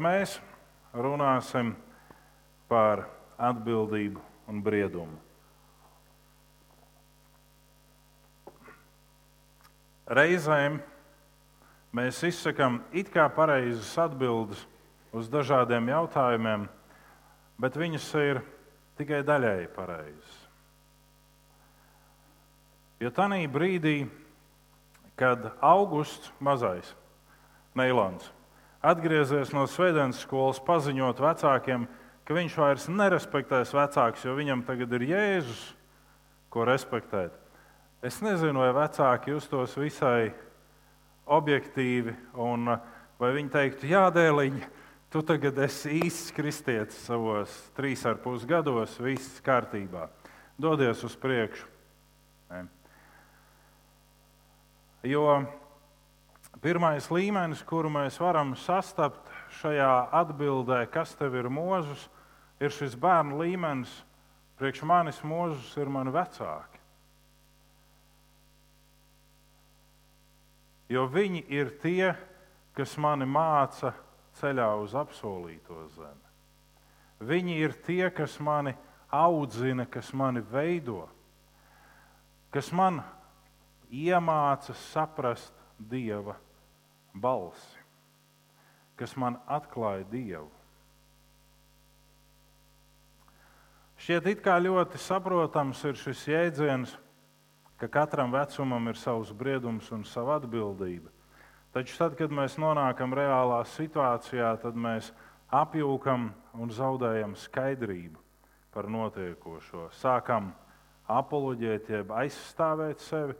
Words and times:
mēs 0.00 0.38
runāsim 0.96 1.74
par 2.70 3.04
atbildību 3.40 4.22
un 4.50 4.62
briedumu. 4.64 5.18
Reizēm 10.10 10.80
mēs 11.94 12.18
izsakām 12.26 12.80
it 12.90 13.12
kā 13.14 13.28
pareizas 13.30 13.92
atbildes 14.02 14.64
uz 15.14 15.30
dažādiem 15.30 15.86
jautājumiem, 15.92 16.66
bet 17.62 17.78
viņas 17.78 18.08
ir 18.24 18.42
tikai 18.98 19.22
daļēji 19.26 19.70
pareizas. 19.76 20.34
Jo 23.00 23.12
tajā 23.14 23.46
brīdī, 23.48 23.94
kad 25.16 25.46
augusts 25.62 26.32
mazais 26.40 26.90
Neilons 27.78 28.26
atgriezies 28.80 29.52
no 29.52 29.66
Svētdienas 29.68 30.22
skolas, 30.24 30.60
paziņot 30.64 31.20
vecākiem, 31.20 31.86
ka 32.24 32.36
viņš 32.36 32.56
vairs 32.60 32.88
nerespektēs 32.88 33.74
vecākus, 33.76 34.24
jo 34.24 34.36
viņam 34.38 34.64
tagad 34.68 34.92
ir 34.96 35.06
Jēzus, 35.10 35.62
ko 36.50 36.64
respektēt. 36.68 37.36
Es 38.02 38.20
nezinu, 38.24 38.62
vai 38.62 38.70
vecāki 38.72 39.34
justos 39.34 39.76
visai 39.76 40.30
objektīvi, 41.30 42.14
un 42.40 42.72
vai 43.20 43.32
viņi 43.36 43.52
teiktu, 43.52 43.90
jā, 43.92 44.06
dēliņ, 44.14 44.56
tu 45.12 45.22
tagad 45.26 45.58
esi 45.66 46.00
īsts 46.00 46.32
kristietis 46.34 47.02
savos 47.04 47.52
trīs 47.76 48.02
ar 48.08 48.16
pus 48.22 48.46
gados, 48.48 48.96
viss 49.02 49.42
kārtībā. 49.44 50.08
Dodies 50.60 51.04
uz 51.04 51.16
priekšu. 51.20 51.66
Ne? 52.50 52.64
Jo 55.08 55.26
pirmais 56.60 57.08
līmenis, 57.10 57.62
kuru 57.64 57.90
mēs 57.92 58.18
varam 58.20 58.52
sastapt 58.58 59.30
šajā 59.60 60.10
atbildē, 60.20 60.84
kas 60.92 61.14
tev 61.16 61.36
ir 61.40 61.48
mūžs, 61.52 62.06
ir 62.60 62.72
šis 62.74 62.96
bērnu 63.00 63.40
līmenis. 63.40 63.92
Priekš 64.60 64.82
manis 64.84 65.22
mūžs 65.24 65.72
ir 65.80 65.88
mani 65.88 66.12
vecāki. 66.12 66.76
Jo 70.92 71.06
viņi 71.08 71.46
ir 71.48 71.70
tie, 71.80 72.10
kas 72.76 72.96
mani 73.00 73.24
māca 73.24 73.94
ceļā 74.36 74.66
uz 74.82 74.92
apsolīto 74.98 75.86
zemi. 75.94 76.28
Viņi 77.24 77.56
ir 77.62 77.76
tie, 77.86 78.10
kas 78.12 78.36
mani 78.40 78.74
audzina, 79.08 79.86
kas 79.88 80.12
mani 80.12 80.42
veido, 80.44 81.06
kas 82.52 82.68
man 82.72 83.00
iemāca 83.88 84.76
saprast 84.92 85.56
Dieva 85.80 86.36
balsi, 87.14 87.78
kas 88.96 89.16
man 89.16 89.38
atklāja 89.48 90.06
Dievu. 90.10 90.50
Šķiet, 94.00 94.26
it 94.32 94.42
kā 94.44 94.56
ļoti 94.56 94.96
saprotams 94.96 95.82
ir 95.84 95.98
šis 96.00 96.22
jēdziens, 96.30 96.94
ka 97.80 97.88
katram 97.88 98.32
vecumam 98.32 98.88
ir 98.88 98.96
savs 98.96 99.32
briedums 99.36 99.90
un 99.92 100.06
sava 100.08 100.38
atbildība. 100.40 101.12
Taču 101.70 101.98
tad, 102.00 102.16
kad 102.18 102.32
mēs 102.34 102.56
nonākam 102.58 103.12
reālā 103.14 103.60
situācijā, 103.76 104.54
tad 104.62 104.74
mēs 104.74 105.12
apjūkam 105.54 106.30
un 106.58 106.72
zaudējam 106.74 107.36
skaidrību 107.38 108.18
par 108.74 108.88
notiekošo. 108.90 109.88
Sākam 110.00 110.50
apoloģēt, 111.10 111.92
jeb 111.94 112.12
aizstāvēt 112.14 113.02
sevi 113.04 113.36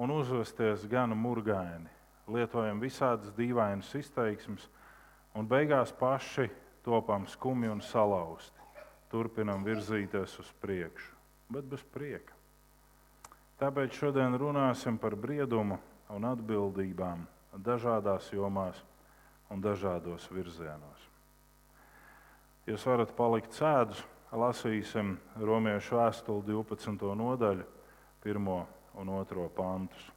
un 0.00 0.16
uzvesties 0.16 0.88
gan 0.90 1.14
murgaini. 1.18 1.93
Lietojam 2.30 2.80
visādas 2.80 3.34
dīvainas 3.36 3.90
izteiksmes, 3.98 4.68
un 5.36 5.48
beigās 5.48 5.92
paši 5.92 6.48
topam 6.84 7.26
skumji 7.28 7.68
un 7.72 7.82
salauzti. 7.84 8.60
Turpinam 9.12 9.64
virzīties 9.64 10.38
uz 10.40 10.48
priekšu, 10.62 11.12
bet 11.52 11.68
bez 11.70 11.84
prieka. 11.94 12.32
Tāpēc 13.60 13.94
šodien 13.94 14.34
runāsim 14.40 14.96
par 14.98 15.14
briedumu 15.14 15.78
un 16.10 16.26
atbildībām 16.26 17.22
dažādās 17.62 18.32
jomās 18.34 18.80
un 19.52 19.62
dažādos 19.62 20.26
virzienos. 20.32 21.04
Jūs 22.66 22.86
varat 22.88 23.12
palikt 23.14 23.54
sēdus, 23.54 24.00
lasīsim 24.32 25.14
Romiešu 25.38 26.00
vēstuli 26.00 26.46
12. 26.48 27.12
nodaļu, 27.20 27.66
1 28.24 28.50
un 28.98 29.14
2 29.20 29.48
pantus. 29.54 30.13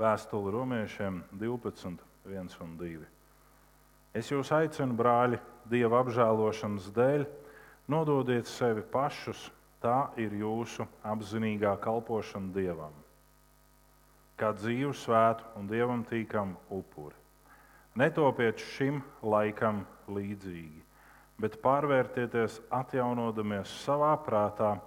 Vēstule 0.00 0.48
romiešiem 0.54 1.18
12, 1.36 1.98
1 2.24 2.54
un 2.64 2.76
2. 2.80 3.00
Es 4.16 4.30
jūs 4.32 4.48
aicinu, 4.56 4.94
brāļi, 4.96 5.36
Dieva 5.68 6.00
apžēlošanas 6.00 6.86
dēļ, 6.96 7.26
nododiet 7.92 8.48
sevi 8.48 8.80
pašus, 8.80 9.50
tā 9.84 10.08
ir 10.16 10.32
jūsu 10.40 10.86
apzinīgā 11.04 11.74
kalpošana 11.84 12.48
Dievam. 12.54 12.94
Kā 14.40 14.54
dzīvu, 14.56 14.94
svētu 14.96 15.44
un 15.60 15.68
dievam 15.68 16.00
tīkam 16.08 16.56
upuri. 16.72 17.14
Netopiet 18.00 18.64
šim 18.72 19.02
laikam 19.20 19.84
līdzīgi, 20.08 20.80
bet 21.36 21.60
pārvērtieties, 21.60 22.56
atjaunodamies 22.72 23.76
savā 23.84 24.14
prātā, 24.24 24.78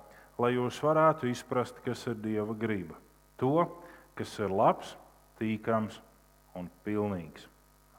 lai 0.41 0.55
jūs 0.55 0.81
varētu 0.81 1.29
izprast, 1.29 1.77
kas 1.85 2.01
ir 2.09 2.17
Dieva 2.17 2.57
griba. 2.57 2.97
To, 3.37 3.69
kas 4.17 4.33
ir 4.41 4.49
labs, 4.49 4.97
tīkams 5.43 5.99
un 6.55 6.71
pilnīgs. 6.87 7.49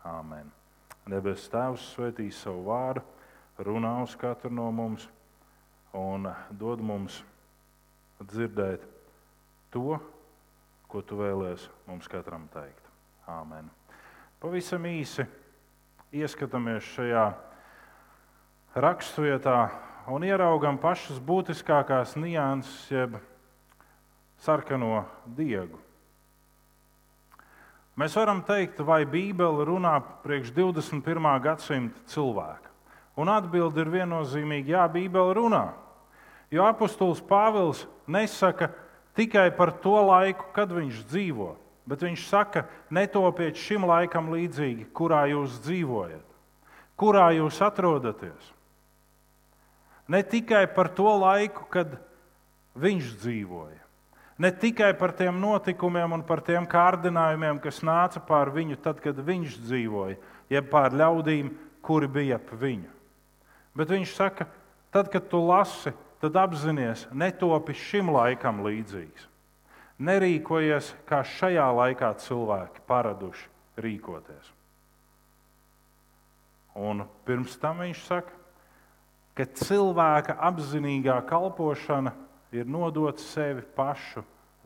Āmen. 0.05 0.49
Debes 1.09 1.45
Tēvs 1.53 1.85
svētīs 1.93 2.41
savu 2.41 2.65
vārdu, 2.71 3.05
runā 3.61 3.99
uz 4.05 4.17
katru 4.21 4.51
no 4.53 4.71
mums 4.73 5.07
un 5.95 6.27
dod 6.51 6.81
mums 6.85 7.21
dzirdēt 8.25 8.85
to, 9.75 9.99
ko 10.89 11.03
tu 11.05 11.19
vēlēsi 11.21 11.69
mums 11.89 12.09
katram 12.11 12.49
teikt. 12.53 12.91
Āmen. 13.29 13.69
Pavisam 14.41 14.85
īsi 14.89 15.25
ieskatāmies 16.15 16.89
šajā 16.95 17.25
raksturvietā 18.85 19.59
un 20.13 20.25
ieraugam 20.27 20.81
pašas 20.81 21.21
būtiskākās 21.21 22.17
nianses, 22.21 22.91
jeb 22.93 23.17
sarkano 24.45 25.05
diegu. 25.37 25.84
Mēs 27.95 28.17
varam 28.19 28.41
teikt, 28.43 28.81
vai 28.83 29.05
Bībele 29.07 29.63
runā 29.69 29.95
priekš 30.25 30.51
21. 30.57 31.29
gadsimta 31.45 32.01
cilvēka. 32.11 32.73
Un 33.15 33.31
atbilde 33.31 33.85
ir 33.85 33.93
viennozīmīga, 33.93 34.73
jā, 34.75 34.87
Bībele 34.91 35.37
runā. 35.39 35.67
Jo 36.51 36.67
apustulis 36.67 37.23
Pāvils 37.23 37.85
nesaka 38.11 38.73
tikai 39.15 39.47
par 39.55 39.71
to 39.79 39.95
laiku, 40.09 40.49
kad 40.57 40.75
viņš 40.75 41.05
dzīvo, 41.07 41.53
bet 41.87 42.03
viņš 42.03 42.27
saka, 42.27 42.65
netopiet 42.91 43.63
šim 43.63 43.87
laikam 43.87 44.33
līdzīgi, 44.35 44.89
kurā 44.91 45.23
jūs 45.31 45.61
dzīvojat, 45.63 46.27
kurā 46.99 47.29
jūs 47.39 47.63
atrodaties. 47.63 48.51
Ne 50.11 50.25
tikai 50.27 50.67
par 50.75 50.91
to 50.91 51.15
laiku, 51.23 51.63
kad 51.71 51.95
viņš 52.75 53.15
dzīvoja, 53.23 53.84
ne 54.39 54.51
tikai 54.51 54.93
par 54.99 55.13
tiem 55.13 55.37
notikumiem 55.41 56.17
un 56.17 56.25
par 56.27 56.43
tiem 56.45 56.67
kārdinājumiem, 56.67 57.61
kas 57.63 57.83
nāca 57.87 58.23
pār 58.25 58.51
viņu 58.55 58.79
tad, 58.83 59.01
kad 59.03 59.19
viņš 59.19 59.59
dzīvoja, 59.63 60.19
jeb 60.51 60.71
pār 60.73 60.97
ļaudīm, 60.97 61.53
kuri 61.85 62.09
bija 62.09 62.41
ap 62.41 62.51
viņu. 62.59 62.91
Bet 63.75 63.91
viņš 63.91 64.15
saka, 64.17 64.49
tad, 64.95 65.11
kad 65.13 65.29
tu 65.31 65.41
lasi, 65.43 65.93
tad 66.23 66.37
apzināties, 66.39 67.07
netopi 67.13 67.75
šim 67.77 68.13
laikam 68.15 68.63
līdzīgs. 68.65 69.31
Nerīkojies 70.05 70.91
kā 71.07 71.23
šajā 71.23 71.67
laikā 71.71 72.11
cilvēki 72.19 72.83
paraduši 72.89 73.51
rīkoties. 73.79 74.51
Un 76.75 77.05
pirms 77.27 77.55
tam 77.63 77.85
viņš 77.85 78.01
saka, 78.09 78.35
ka 79.39 79.47
cilvēka 79.59 80.35
apzinīgā 80.49 81.21
kalpošana 81.29 82.15
ir 82.55 82.69
nodot 82.71 83.21
sevi 83.21 83.65
pašu 83.77 84.25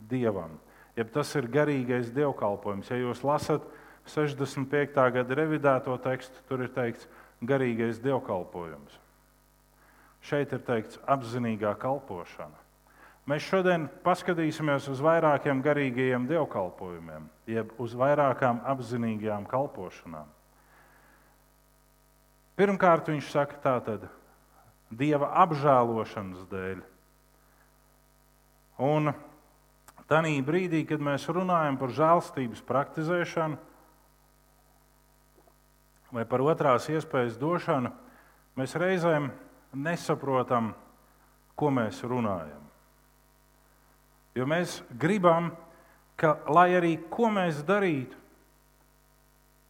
dievam. 0.09 0.57
Jeb 0.97 1.11
tas 1.13 1.31
ir 1.39 1.47
garīgais 1.51 2.11
dievkalpojums. 2.13 2.89
Ja 2.91 2.99
jūs 2.99 3.23
lasat 3.23 3.65
65. 4.09 4.95
gada 5.15 5.37
revidēto 5.37 5.95
tekstu, 6.03 6.41
tur 6.49 6.65
ir 6.65 6.73
teikts 6.75 7.07
garīgais 7.45 8.01
dievkalpojums. 8.03 8.97
Šeit 10.25 10.51
ir 10.53 10.63
teikts 10.67 10.99
apzinīgā 11.07 11.71
kalpošana. 11.79 12.57
Mēs 13.29 13.45
šodien 13.45 13.85
paskatīsimies 14.03 14.87
uz 14.89 15.01
vairākiem 15.05 15.61
garīgajiem 15.61 16.25
dievkalpojumiem, 16.31 17.27
jeb 17.47 17.73
uz 17.77 17.93
vairākām 17.93 18.63
apzinīgām 18.71 19.45
kalpošanām. 19.49 20.27
Pirmkārt, 22.57 23.11
viņš 23.13 23.27
saka, 23.31 23.59
tā 23.63 23.75
tad 23.85 24.07
dieva 24.89 25.29
apžēlošanas 25.45 26.47
dēļ. 26.49 26.81
Un 28.79 29.11
tādā 30.09 30.31
brīdī, 30.45 30.85
kad 30.87 31.01
mēs 31.03 31.27
runājam 31.27 31.77
par 31.79 31.91
žēlstības 31.95 32.63
praktizēšanu 32.67 33.57
vai 36.15 36.25
par 36.25 36.41
otrās 36.41 36.87
iespējas 36.89 37.37
došanu, 37.37 37.91
mēs 38.57 38.73
reizēm 38.79 39.29
nesaprotam, 39.77 40.71
ko 41.59 41.69
mēs 41.75 41.99
runājam. 42.07 42.63
Jo 44.33 44.47
mēs 44.49 44.79
gribam, 44.89 45.51
ka, 46.17 46.37
lai 46.49 46.71
arī 46.77 46.95
ko 47.11 47.29
mēs 47.33 47.61
darītu, 47.67 48.15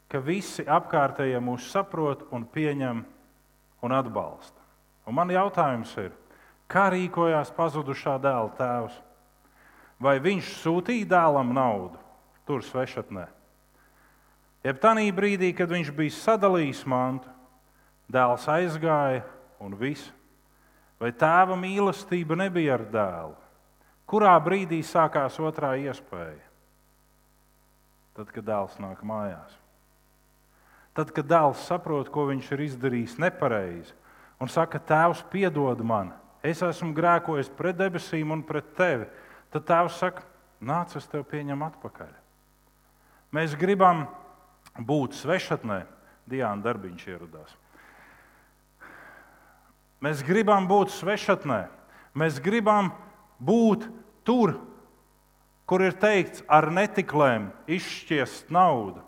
ka 0.10 0.22
visi 0.26 0.66
apkārtējie 0.66 1.42
mūs 1.44 1.68
saprot 1.74 2.28
un 2.34 2.46
pieņem 2.50 3.04
un 3.86 3.94
atbalsta. 3.94 4.64
Un 5.10 5.18
man 5.18 5.32
jautājums 5.34 5.92
ir, 6.02 6.14
kā 6.70 6.90
rīkojās 6.94 7.52
pazudušā 7.56 8.16
dēla 8.22 8.54
tēvs? 8.58 8.96
Vai 10.00 10.16
viņš 10.24 10.54
sūtīja 10.62 11.10
dēlam 11.12 11.52
naudu 11.56 12.00
tur 12.48 12.64
svešatnē? 12.64 13.26
Jeb 14.64 14.80
tā 14.80 14.94
brīdī, 15.16 15.54
kad 15.56 15.72
viņš 15.72 15.92
bija 15.96 16.16
sadalījis 16.16 16.86
mantu, 16.86 17.28
dēls 18.12 18.48
aizgāja 18.48 19.24
un 19.60 19.76
viss. 19.76 20.12
Vai 21.00 21.12
tēva 21.16 21.56
mīlestība 21.56 22.36
nebija 22.36 22.76
ar 22.76 22.84
dēlu? 22.92 23.36
Kurā 24.10 24.34
brīdī 24.44 24.82
sākās 24.84 25.38
otrā 25.40 25.78
iespēja? 25.80 26.44
Tad, 28.18 28.32
kad 28.36 28.44
dēls 28.44 28.76
nāk 28.84 29.00
mājās. 29.06 29.54
Tad, 30.98 31.14
kad 31.16 31.28
dēls 31.30 31.62
saprot, 31.70 32.10
ko 32.12 32.26
viņš 32.28 32.50
ir 32.52 32.66
izdarījis 32.66 33.16
nepareizi, 33.22 33.94
un 34.42 34.52
saka, 34.52 34.82
Tēvs, 34.82 35.22
piedod 35.32 35.80
man, 35.86 36.10
es 36.44 36.62
esmu 36.64 36.94
grēkojis 36.96 37.52
pret 37.58 37.78
debesīm 37.80 38.32
un 38.32 38.44
pret 38.46 38.74
tevi, 38.78 39.08
tad 39.54 39.66
Tēvs 39.68 40.00
saka, 40.00 40.24
nāc, 40.62 40.96
es 40.96 41.08
tevi 41.10 41.26
pieņemu 41.32 41.66
atpakaļ. 41.68 42.12
Mēs 43.36 43.56
gribam 43.60 44.08
būt 44.80 45.18
svešatnē, 45.20 45.84
Diana 46.30 46.62
Darbiņš 46.64 47.06
ieradās. 47.10 47.52
Mēs 50.00 50.24
gribam 50.24 50.68
būt 50.70 50.94
svešatnē, 50.96 51.66
mēs 52.16 52.40
gribam 52.40 52.94
būt 53.44 53.90
tur, 54.24 54.56
kur 55.68 55.84
ir 55.84 55.98
teikts, 56.00 56.42
ar 56.48 56.70
netiklēm 56.72 57.50
izšķiest 57.70 58.50
naudu, 58.54 59.04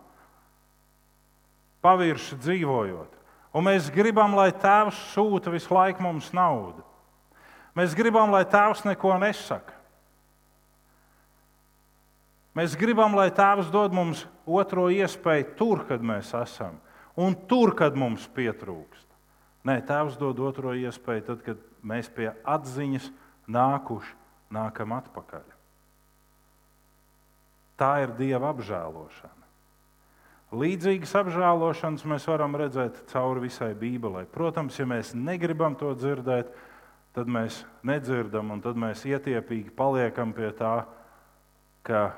pavirši 1.81 2.37
dzīvojot. 2.43 3.17
Un 3.55 3.65
mēs 3.67 3.89
gribam, 3.91 4.35
lai 4.37 4.51
Tēvs 4.55 4.99
sūta 5.15 5.51
visu 5.51 5.73
laiku 5.73 6.03
mums 6.05 6.29
naudu. 6.35 6.83
Mēs 7.77 7.95
gribam, 7.95 8.33
lai 8.33 8.43
Tēvs 8.47 8.83
neko 8.83 9.13
nesaka. 9.21 9.77
Mēs 12.57 12.75
gribam, 12.75 13.15
lai 13.15 13.29
Tēvs 13.31 13.69
dod 13.71 13.93
mums 13.95 14.25
otro 14.43 14.89
iespēju 14.91 15.53
tur, 15.55 15.85
kad 15.87 16.03
mēs 16.03 16.33
esam, 16.35 16.81
un 17.15 17.37
tur, 17.47 17.71
kad 17.79 17.95
mums 17.95 18.25
pietrūkst. 18.35 19.07
Nē, 19.67 19.77
Tēvs 19.87 20.17
dod 20.19 20.41
otro 20.43 20.73
iespēju 20.75 21.27
tad, 21.29 21.45
kad 21.45 21.61
mēs 21.85 22.09
pie 22.11 22.27
atziņas 22.43 23.07
nākuši, 23.51 24.17
nākam 24.51 24.97
atpakaļ. 24.97 25.45
Tā 27.79 27.93
ir 28.03 28.11
Dieva 28.17 28.51
apžēlošana. 28.51 29.37
Līdzīgas 30.51 31.13
apžēlošanas 31.21 32.03
mēs 32.11 32.27
varam 32.27 32.57
redzēt 32.59 32.99
cauri 33.13 33.45
visai 33.45 33.71
Bībelē. 33.79 34.25
Protams, 34.33 34.75
ja 34.75 34.83
mēs 34.89 35.13
negribam 35.15 35.77
to 35.79 35.93
dzirdēt, 35.95 36.51
tad 36.51 36.70
mēs 37.27 37.61
nedzirdam, 37.83 38.53
un 38.55 38.61
tad 38.63 38.77
mēs 38.79 39.03
ietiepīgi 39.07 39.73
paliekam 39.75 40.31
pie 40.35 40.51
tā, 40.55 40.85
ka 41.83 42.11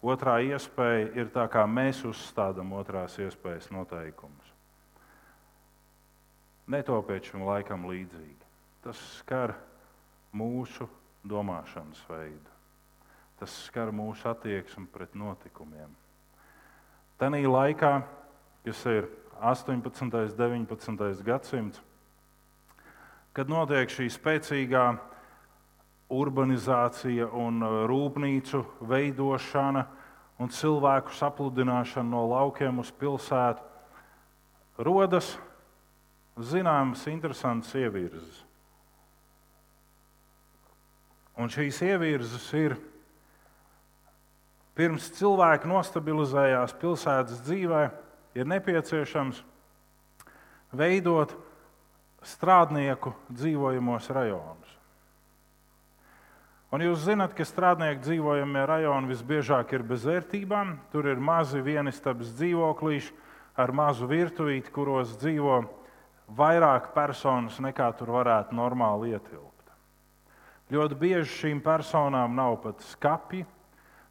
otrā 0.00 0.38
iespēja 0.40 1.10
ir 1.20 1.32
tā, 1.34 1.44
kā 1.52 1.66
mēs 1.68 2.04
uzstādām 2.08 2.72
otrās 2.72 3.18
iespējas 3.20 3.68
noteikumus. 3.74 4.54
Netopiet 6.70 7.26
šim 7.26 7.44
laikam 7.44 7.84
līdzīgi. 7.90 8.38
Tas 8.80 9.00
skar 9.18 9.56
mūsu 10.32 10.86
domāšanas 11.26 12.00
veidu. 12.08 12.56
Tas 13.40 13.52
skar 13.66 13.90
mūsu 13.92 14.28
attieksmi 14.30 14.86
pret 14.92 15.16
notikumiem. 15.18 15.90
Tanī 17.20 17.42
laikā, 17.44 17.98
kas 18.64 18.84
ir 18.88 19.08
18. 19.40 20.04
un 20.04 20.12
19. 20.12 21.24
gadsimts, 21.24 21.82
kad 23.36 23.50
notiek 23.50 23.90
šī 23.92 24.08
spēcīgā 24.10 24.84
urbanizācija 26.10 27.28
un 27.36 27.62
uh, 27.62 27.82
rūpnīcu 27.90 28.64
veidošana 28.90 29.84
un 30.40 30.50
cilvēku 30.50 31.14
sapludināšana 31.14 32.10
no 32.10 32.24
laukiem 32.30 32.80
uz 32.82 32.90
pilsētu, 32.96 33.62
rodas 34.80 35.34
zināmas 36.40 37.04
interesantas 37.10 37.74
ievirzes. 37.76 38.40
Un 41.40 41.52
šīs 41.52 41.78
ievirzes 41.84 42.46
ir 42.56 42.74
pirms 44.76 45.10
cilvēki 45.18 45.68
nostabilizējās 45.68 46.74
pilsētas 46.80 47.44
dzīvē, 47.44 47.84
ir 48.40 48.48
nepieciešams 48.48 49.42
veidot 50.76 51.34
strādnieku 52.26 53.12
dzīvojamos 53.30 54.08
rajonus. 54.14 54.76
Un 56.70 56.84
jūs 56.84 57.02
zināt, 57.02 57.34
ka 57.34 57.46
strādnieku 57.46 58.04
dzīvojamie 58.04 58.62
rajoni 58.68 59.10
visbiežāk 59.10 59.72
ir 59.74 59.82
bez 59.86 60.04
vērtībām. 60.06 60.76
Tur 60.92 61.08
ir 61.10 61.18
mazi 61.18 61.62
vienistabas 61.66 62.30
dzīvoklīši 62.38 63.14
ar 63.58 63.72
mazu 63.74 64.06
virtuvīti, 64.10 64.70
kuros 64.70 65.16
dzīvo 65.18 65.62
vairāk 66.38 66.92
personas 66.94 67.58
nekā 67.58 67.90
tur 67.98 68.14
varētu 68.20 68.54
normāli 68.54 69.16
ietilpt. 69.16 69.72
Ļoti 70.70 71.00
bieži 71.00 71.32
šīm 71.40 71.64
personām 71.64 72.36
nav 72.38 72.60
pat 72.62 72.84
skati, 72.86 73.42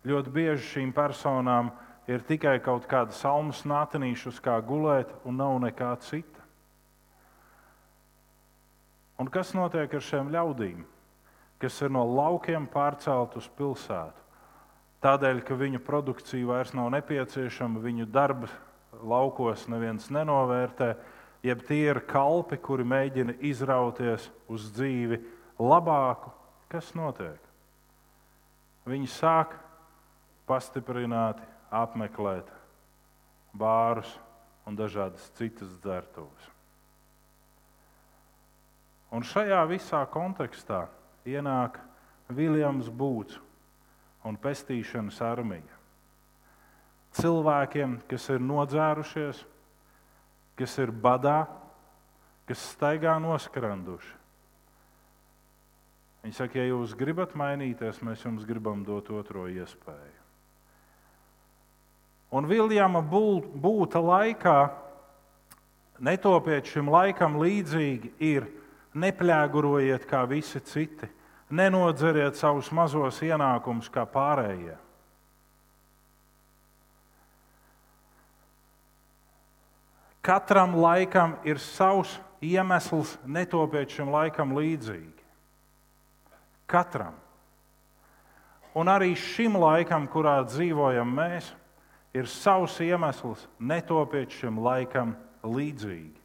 Ļoti 0.08 0.32
bieži 0.32 0.64
šīm 0.64 0.92
personām 0.96 1.74
ir 2.08 2.22
tikai 2.24 2.56
kaut 2.64 2.86
kāda 2.88 3.12
salmu 3.12 3.52
snātenīša, 3.52 4.32
uz 4.32 4.38
kā 4.40 4.56
gulēt, 4.64 5.12
un 5.28 5.36
nav 5.42 5.58
nekā 5.60 5.92
cita. 6.06 6.39
Un 9.20 9.28
kas 9.28 9.52
notiek 9.52 9.92
ar 9.92 10.04
šiem 10.04 10.32
ļaudīm, 10.32 10.86
kas 11.60 11.82
ir 11.84 11.92
no 11.92 12.06
laukiem 12.08 12.70
pārcelt 12.72 13.36
uz 13.36 13.50
pilsētu? 13.58 14.28
Tādēļ, 15.04 15.42
ka 15.48 15.56
viņu 15.60 15.80
produkcija 15.84 16.48
vairs 16.48 16.74
nav 16.76 16.90
nepieciešama, 16.96 17.80
viņu 17.84 18.08
darba 18.12 18.48
laukos 19.04 19.66
neviens 19.72 20.10
nenovērtē, 20.12 20.94
jeb 21.44 21.64
tie 21.68 21.82
ir 21.92 22.02
kalpi, 22.08 22.60
kuri 22.60 22.88
mēģina 22.88 23.38
izrauties 23.48 24.28
uz 24.52 24.68
dzīvi 24.76 25.22
labāku. 25.60 26.32
Kas 26.72 26.92
notiek? 26.96 27.40
Viņi 28.88 29.08
sāk 29.12 29.56
pastiprināti 30.50 31.44
apmeklēt 31.72 32.48
bārus 33.56 34.12
un 34.68 34.78
dažādas 34.80 35.28
citas 35.38 35.76
dzertuves. 35.84 36.59
Un 39.10 39.26
šajā 39.26 39.62
visā 39.70 40.04
kontekstā 40.12 40.84
ienāk 41.26 41.80
Viljams 42.30 42.92
Būts 42.94 43.40
un 44.28 44.38
pestīšanas 44.38 45.18
armija. 45.26 45.78
Cilvēkiem, 47.18 47.98
kas 48.10 48.28
ir 48.30 48.44
nodzērušies, 48.44 49.42
kas 50.60 50.78
ir 50.78 50.94
badā, 50.94 51.48
kas 52.46 52.62
staigā 52.76 53.16
noskranduši. 53.24 54.16
Viņi 56.20 56.36
saka, 56.36 56.60
ja 56.60 56.68
jūs 56.70 56.94
gribat 57.00 57.34
mainīties, 57.40 58.02
mēs 58.04 58.26
jums 58.26 58.46
gribam 58.46 58.84
dot 58.86 59.10
otro 59.16 59.48
iespēju. 59.50 60.18
Un 62.36 62.46
Viljama 62.46 63.02
būta 63.02 64.02
laikā, 64.04 64.58
netopiet 65.98 66.68
šim 66.70 66.92
laikam 66.92 67.40
līdzīgi, 67.42 68.12
ir 68.20 68.46
neplēgurojiet 69.00 70.06
kā 70.10 70.26
visi 70.30 70.62
citi, 70.68 71.10
Nenodzeriet 71.50 72.38
savus 72.38 72.68
mazos 72.70 73.24
ienākumus 73.26 73.90
kā 73.90 74.04
pārējie. 74.06 74.76
Katram 80.22 80.76
laikam 80.78 81.40
ir 81.48 81.58
savs 81.58 82.20
iemesls 82.46 83.16
netopiet 83.26 83.90
šim 83.90 84.12
laikam 84.14 84.54
līdzīgi. 84.54 85.26
Katram. 86.70 87.16
Un 88.78 88.92
arī 88.94 89.16
šim 89.18 89.58
laikam, 89.58 90.06
kurā 90.06 90.38
dzīvojam 90.46 91.10
mēs, 91.18 91.50
ir 92.14 92.30
savs 92.30 92.78
iemesls 92.86 93.48
netopiet 93.58 94.38
šim 94.38 94.62
laikam 94.62 95.16
līdzīgi. 95.42 96.19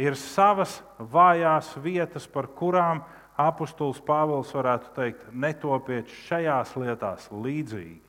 Ir 0.00 0.16
savas 0.16 0.78
vājās 0.96 1.74
vietas, 1.82 2.24
par 2.26 2.48
kurām 2.56 3.02
apustulis 3.36 4.00
Pāvils 4.04 4.52
varētu 4.56 4.92
teikt, 4.96 5.26
netopiet 5.32 6.08
šajās 6.24 6.72
lietās 6.80 7.28
līdzīgi. 7.32 8.00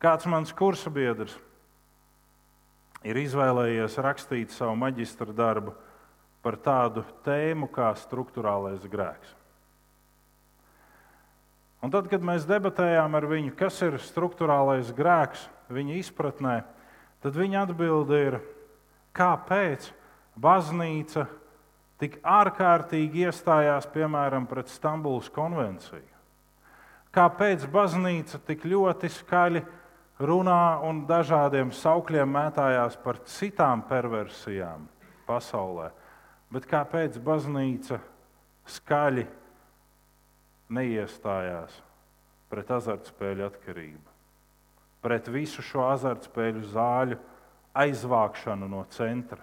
Kāds 0.00 0.28
mans 0.28 0.52
kursa 0.56 0.92
biedrs 0.92 1.36
ir 3.06 3.16
izvēlējies 3.20 3.96
rakstīt 4.04 4.52
savu 4.52 4.76
maģistra 4.80 5.32
darbu 5.36 5.72
par 6.44 6.58
tādu 6.62 7.04
tēmu 7.26 7.68
kā 7.72 7.88
struktūrālais 7.98 8.84
grēks. 8.88 9.32
Un 11.84 11.92
tad, 11.92 12.08
kad 12.10 12.24
mēs 12.24 12.46
debatējām 12.48 13.14
ar 13.18 13.26
viņu, 13.30 13.52
kas 13.58 13.78
ir 13.84 13.98
struktūrālais 14.02 14.92
grēks 14.96 15.44
viņa 15.72 15.98
izpratnē, 16.00 16.56
tad 17.22 17.36
viņa 17.36 17.62
atbilde 17.66 18.20
ir, 18.28 18.38
kāpēc 19.16 19.90
baznīca 20.36 21.26
tik 22.00 22.18
ārkārtīgi 22.20 23.26
iestājās 23.26 23.88
piemēram 23.92 24.46
pret 24.48 24.68
Stambulas 24.72 25.30
konvenciju. 25.32 26.04
Kāpēc 27.16 27.64
baznīca 27.72 28.42
tik 28.44 28.66
ļoti 28.68 29.08
skaļi 29.08 29.62
runā 30.20 30.80
un 30.84 31.04
dažādiem 31.08 31.72
saukļiem 31.72 32.28
mētājās 32.28 32.98
par 33.00 33.22
citām 33.24 33.84
perversijām 33.88 34.84
pasaulē. 35.28 35.90
Bet 36.52 36.68
kāpēc 36.68 37.16
baznīca 37.24 37.98
skaļi 38.76 39.24
neiestājās 40.76 41.80
pret 42.52 42.70
azartspēļu 42.76 43.46
atkarību, 43.48 44.14
pret 45.02 45.28
visu 45.32 45.64
šo 45.64 45.88
azartspēļu 45.88 46.62
zāļu 46.70 47.18
aizvākšanu 47.76 48.68
no 48.70 48.84
centra? 48.92 49.42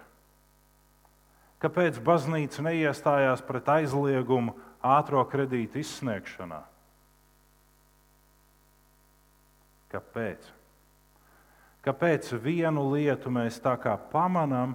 Kāpēc 1.62 2.00
baznīca 2.04 2.64
neiestājās 2.66 3.42
pret 3.46 3.68
aizliegumu 3.78 4.56
ātrā 4.84 5.22
kredīta 5.30 5.80
izsniegšanā? 5.80 6.60
Kāpēc? 9.94 10.50
Kāpēc 11.84 12.32
vienu 12.42 12.88
lietu 12.94 13.30
mēs 13.32 13.60
tā 13.62 13.76
kā 13.80 13.94
pamanām, 14.10 14.74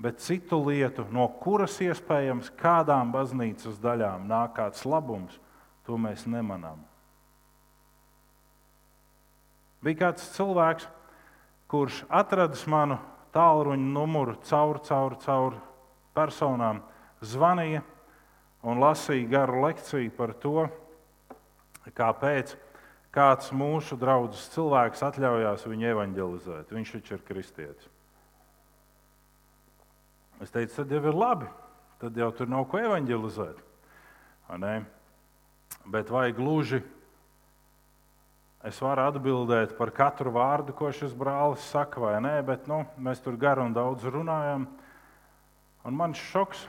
bet 0.00 0.20
citu 0.24 0.58
lietu, 0.66 1.04
no 1.12 1.28
kuras 1.40 1.76
iespējams 1.84 2.50
kādām 2.58 3.12
baznīcas 3.14 3.78
daļām 3.80 4.26
nāk 4.28 4.56
kāds 4.58 4.84
labums, 4.88 5.36
to 5.86 5.96
mēs 6.00 6.24
nemanām? 6.28 6.80
Bija 9.84 10.06
kāds 10.06 10.24
cilvēks, 10.34 10.88
kurš 11.70 12.02
atradis 12.08 12.64
manu 12.66 12.96
tālruņa 13.36 13.92
numuru 13.92 14.34
caur, 14.48 14.80
caur, 14.82 15.14
caur 15.22 15.60
personām, 16.16 16.80
zvanīja 17.20 17.82
un 18.66 18.80
lasīja 18.82 19.28
garu 19.30 19.62
lekciju 19.66 20.14
par 20.16 20.32
to, 20.42 20.66
kāpēc 21.96 22.56
kāds 23.14 23.52
mūsu 23.56 23.96
draugs 24.00 24.48
cilvēks 24.52 25.04
atļaujās 25.06 25.68
viņu 25.68 25.92
evanģelizēt. 25.92 26.72
Viņš 26.74 26.96
taču 26.98 27.16
ir 27.16 27.22
kristietis. 27.28 27.92
Es 30.44 30.52
teicu, 30.52 30.74
tad 30.82 30.92
jau 30.92 31.00
ir 31.00 31.16
labi. 31.16 31.48
Tad 31.96 32.18
jau 32.20 32.28
tur 32.36 32.50
nav 32.52 32.66
ko 32.68 32.80
evanģelizēt. 32.82 33.62
Bet 35.86 36.10
vai 36.12 36.28
gluži 36.36 36.82
es 38.66 38.80
varu 38.82 39.06
atbildēt 39.06 39.76
par 39.78 39.92
katru 39.94 40.32
vārdu, 40.34 40.74
ko 40.76 40.90
šis 40.92 41.14
brālis 41.16 41.64
saka, 41.70 42.02
vai 42.02 42.16
nē, 42.20 42.34
bet 42.44 42.66
nu, 42.68 42.82
mēs 42.98 43.22
tur 43.24 43.38
garu 43.40 43.64
un 43.64 43.76
daudz 43.76 44.04
runājam. 44.04 44.66
Un 45.86 45.94
man 45.94 46.16
šoks, 46.18 46.64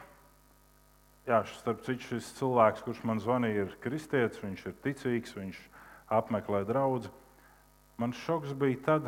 jā, 1.26 1.40
starp 1.58 1.80
citu, 1.88 2.06
šis 2.06 2.28
cilvēks, 2.38 2.84
kurš 2.86 3.00
man 3.10 3.18
zvanīja, 3.18 3.64
ir 3.66 3.78
kristietis, 3.82 4.44
viņš 4.44 4.66
ir 4.70 4.76
ticīgs, 4.84 5.34
viņš 5.34 5.62
apmeklē 6.14 6.60
draugu. 6.70 7.10
Man 7.98 8.14
šoks 8.14 8.54
bija 8.54 8.78
tad, 8.86 9.08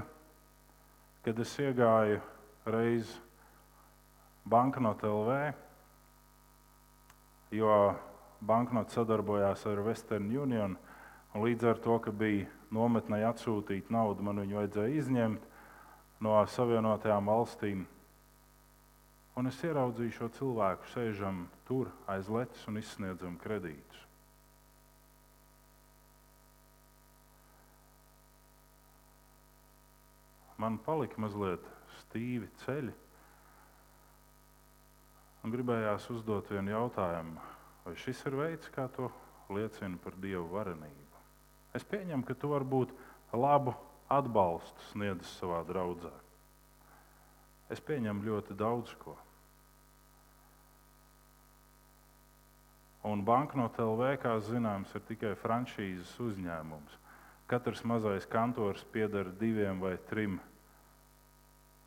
kad 1.22 1.38
es 1.38 1.54
iegāju 1.62 2.24
reiz 2.66 3.12
banknote 4.50 5.06
LV, 5.06 5.38
jo 7.54 7.78
banknote 8.42 8.98
sadarbojās 8.98 9.68
ar 9.70 9.84
Western 9.86 10.34
Union. 10.34 10.74
Līdz 11.38 11.70
ar 11.70 11.86
to, 11.86 12.00
ka 12.02 12.10
bija 12.10 12.50
nometnē 12.74 13.22
atsūtīta 13.30 13.94
nauda, 13.94 14.26
man 14.26 14.42
viņu 14.42 14.58
vajadzēja 14.64 14.98
izņemt 15.04 15.48
no 16.26 16.42
Savienotajām 16.50 17.30
valstīm. 17.30 17.86
Un 19.38 19.48
es 19.48 19.62
ieraudzīju 19.64 20.16
šo 20.18 20.34
cilvēku, 20.40 20.90
sēžam 20.94 21.46
tur 21.68 21.92
aiz 22.10 22.30
letes 22.34 22.66
un 22.68 22.82
izsniedzam 22.82 23.38
kredītus. 23.40 24.10
man 30.60 30.78
palika 30.84 31.22
mazliet 31.22 31.64
stīvi 32.04 32.50
ceļi. 32.66 32.94
Un 35.40 35.54
gribējās 35.54 36.10
uzdot 36.12 36.50
vienu 36.52 36.74
jautājumu, 36.74 37.40
vai 37.86 37.94
šis 38.02 38.26
ir 38.28 38.36
veids, 38.36 38.72
kā 38.76 38.90
to 38.92 39.08
liecina 39.56 39.98
par 40.04 40.18
Dievu 40.20 40.50
varenību. 40.52 41.22
Es 41.78 41.86
pieņemu, 41.88 42.26
ka 42.28 42.36
tu 42.36 42.52
varbūt 42.52 42.92
labu 43.32 43.74
atbalstu 44.12 44.90
sniedz 44.90 45.30
savā 45.38 45.62
draudzē. 45.70 46.12
Es 47.70 47.82
pieņemu 47.86 48.26
ļoti 48.26 48.58
daudz 48.58 48.94
ko. 49.02 49.16
Un 53.10 53.22
banknote 53.24 53.82
LV, 53.86 54.16
kā 54.20 54.34
zināms, 54.44 54.92
ir 54.98 55.06
tikai 55.08 55.36
franšīzes 55.40 56.12
uzņēmums. 56.20 56.98
Katrs 57.50 57.86
mazais 57.88 58.28
kantors 58.30 58.84
pieder 58.94 59.32
diviem 59.40 59.80
vai 59.82 59.96
trim 60.10 60.38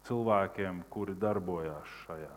cilvēkiem, 0.09 0.83
kuri 0.91 1.15
darbojās 1.19 1.91
šajā 2.07 2.33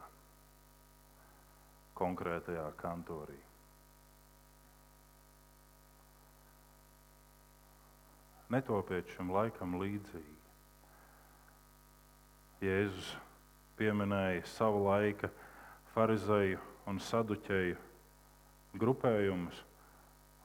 konkrētajā 1.95 2.65
kantorī. 2.79 3.37
Netopiet 8.51 9.09
šim 9.15 9.31
laikam 9.33 9.79
līdzīgi. 9.79 10.33
Jēzus 12.65 13.15
pieminēja 13.79 14.45
savu 14.53 14.85
laiku 14.87 15.29
farizēju 15.95 16.61
un 16.89 17.01
saduķēju 17.01 17.77
grupējumus 18.79 19.61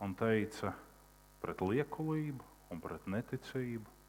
un 0.05 0.13
teica 0.19 0.75
pret 1.41 1.65
liekulību 1.65 2.53
un 2.71 2.83
pret 2.83 3.09
neticību 3.11 4.01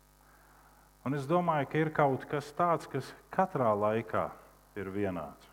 Un 1.02 1.18
es 1.18 1.26
domāju, 1.26 1.66
ka 1.70 1.80
ir 1.82 1.90
kaut 1.98 2.26
kas 2.30 2.52
tāds, 2.54 2.86
kas 2.90 3.08
katrā 3.34 3.72
laikā 3.74 4.28
ir 4.78 4.92
vienāds. 4.94 5.48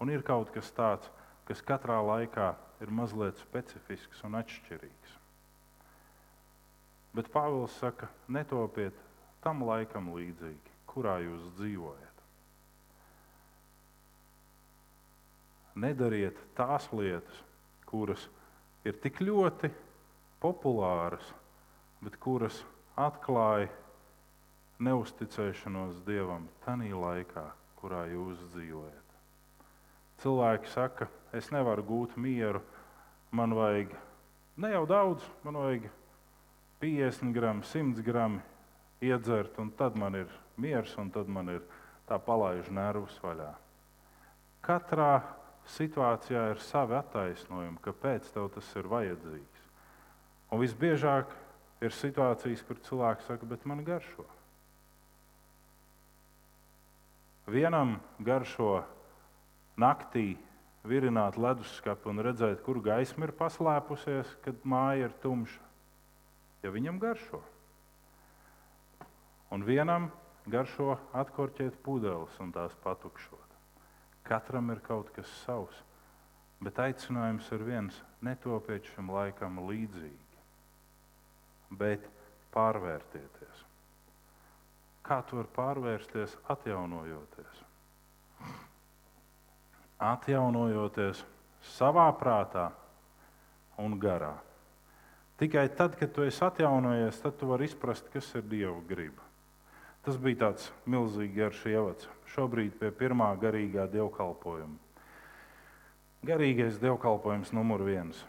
Un 0.00 0.08
ir 0.08 0.24
kaut 0.24 0.52
kas 0.54 0.70
tāds, 0.72 1.10
kas 1.44 1.60
katrā 1.60 1.98
laikā 2.00 2.54
ir 2.80 2.92
mazliet 2.92 3.36
specifisks 3.42 4.24
un 4.24 4.38
atšķirīgs. 4.40 5.18
Bet 7.14 7.28
Pāvils 7.30 7.76
saka, 7.78 8.08
netopiet 8.26 8.96
tam 9.44 9.62
laikam 9.68 10.08
līdzīgi, 10.16 10.72
kurā 10.88 11.18
jūs 11.22 11.52
dzīvojat. 11.60 12.03
Nedariet 15.74 16.38
tās 16.54 16.86
lietas, 16.94 17.40
kuras 17.88 18.28
ir 18.86 18.94
tik 19.02 19.18
ļoti 19.24 19.70
populāras, 20.42 21.24
bet 22.04 22.18
kuras 22.22 22.60
atklāja 23.00 23.70
neusticēšanos 24.84 26.02
Dievam 26.06 26.46
tajā 26.64 26.98
laikā, 26.98 27.44
kurā 27.80 28.04
jūs 28.12 28.40
dzīvojat. 28.52 29.18
Cilvēki 30.22 30.70
saka, 30.70 31.08
es 31.34 31.50
nevaru 31.50 31.84
gūt 31.84 32.16
mieru, 32.20 32.62
man 33.34 33.54
vajag 33.56 33.94
ne 34.62 34.70
jau 34.72 34.84
daudz, 34.86 35.26
man 35.44 35.58
vajag 35.58 35.88
50 36.80 37.34
gramu, 37.34 37.64
100 37.66 38.04
gramu 38.04 38.42
iedzert, 39.04 39.58
un 39.58 39.72
tad 39.74 39.96
man 39.98 40.14
ir 40.14 40.30
miers, 40.56 40.94
un 40.98 41.10
tad 41.10 41.28
man 41.28 41.50
ir 41.56 41.64
tā 42.08 42.18
palaiž 42.20 42.70
nervus 42.72 43.16
vaļā. 43.24 43.50
Katrā 44.64 45.12
situācijā 45.72 46.50
ir 46.52 46.60
savi 46.62 46.96
attaisnojumi, 46.98 47.80
kāpēc 47.84 48.28
tev 48.34 48.50
tas 48.54 48.68
ir 48.76 48.88
vajadzīgs. 48.90 49.66
Un 50.52 50.60
visbiežāk 50.60 51.32
ir 51.84 51.94
situācijas, 51.94 52.62
kur 52.66 52.80
cilvēks 52.84 53.28
saka, 53.30 53.48
bet 53.48 53.64
man 53.68 53.82
garšo. 53.86 54.26
Vienam 57.50 57.98
garšo 58.24 58.84
naktī 59.80 60.34
virināt 60.84 61.36
leduskapu 61.40 62.12
un 62.12 62.22
redzēt, 62.24 62.62
kur 62.64 62.80
gaisma 62.84 63.28
ir 63.28 63.34
paslēpusies, 63.36 64.36
kad 64.44 64.64
māja 64.68 65.08
ir 65.08 65.16
tumša. 65.24 65.60
Ja 66.64 66.72
viņam 66.72 67.00
garšo. 67.00 67.40
Un 69.52 69.64
vienam 69.64 70.08
garšo 70.48 70.96
atkorķēt 71.12 71.76
pudeles 71.84 72.36
un 72.40 72.52
tās 72.52 72.72
patukšot. 72.84 73.43
Katram 74.24 74.70
ir 74.72 74.80
kaut 74.80 75.10
kas 75.12 75.28
savs, 75.44 75.82
bet 76.64 76.78
aicinājums 76.80 77.50
ir 77.52 77.64
viens- 77.66 78.02
netopiet 78.28 78.86
šim 78.94 79.10
laikam 79.12 79.58
līdzīgi, 79.68 80.40
bet 81.70 82.08
pārvērtieties. 82.54 83.64
Kā 85.04 85.20
to 85.28 85.36
var 85.36 85.50
pārvērsties, 85.58 86.36
atjaunojoties? 86.48 87.60
Atjaunojoties 90.00 91.24
savā 91.76 92.06
prātā 92.16 92.70
un 93.78 93.98
garā. 94.00 94.32
Tikai 95.36 95.68
tad, 95.76 95.98
kad 95.98 96.12
tu 96.14 96.22
esi 96.22 96.44
atjaunojies, 96.46 97.20
tad 97.20 97.36
tu 97.38 97.50
vari 97.50 97.68
izprast, 97.68 98.08
kas 98.12 98.34
ir 98.38 98.46
Dieva 98.48 98.80
griba. 98.88 99.23
Tas 100.04 100.18
bija 100.20 100.42
tāds 100.42 100.68
milzīgs 100.84 101.36
garš 101.36 101.64
ievads. 101.70 102.08
Šobrīd 102.34 102.76
pie 102.80 102.90
pirmā 102.92 103.30
garīgā 103.40 103.86
dievkalpojuma. 103.92 104.76
Garīgais 106.24 106.76
dievkalpojums 106.80 107.52
numur 107.56 107.84
viens. 107.84 108.20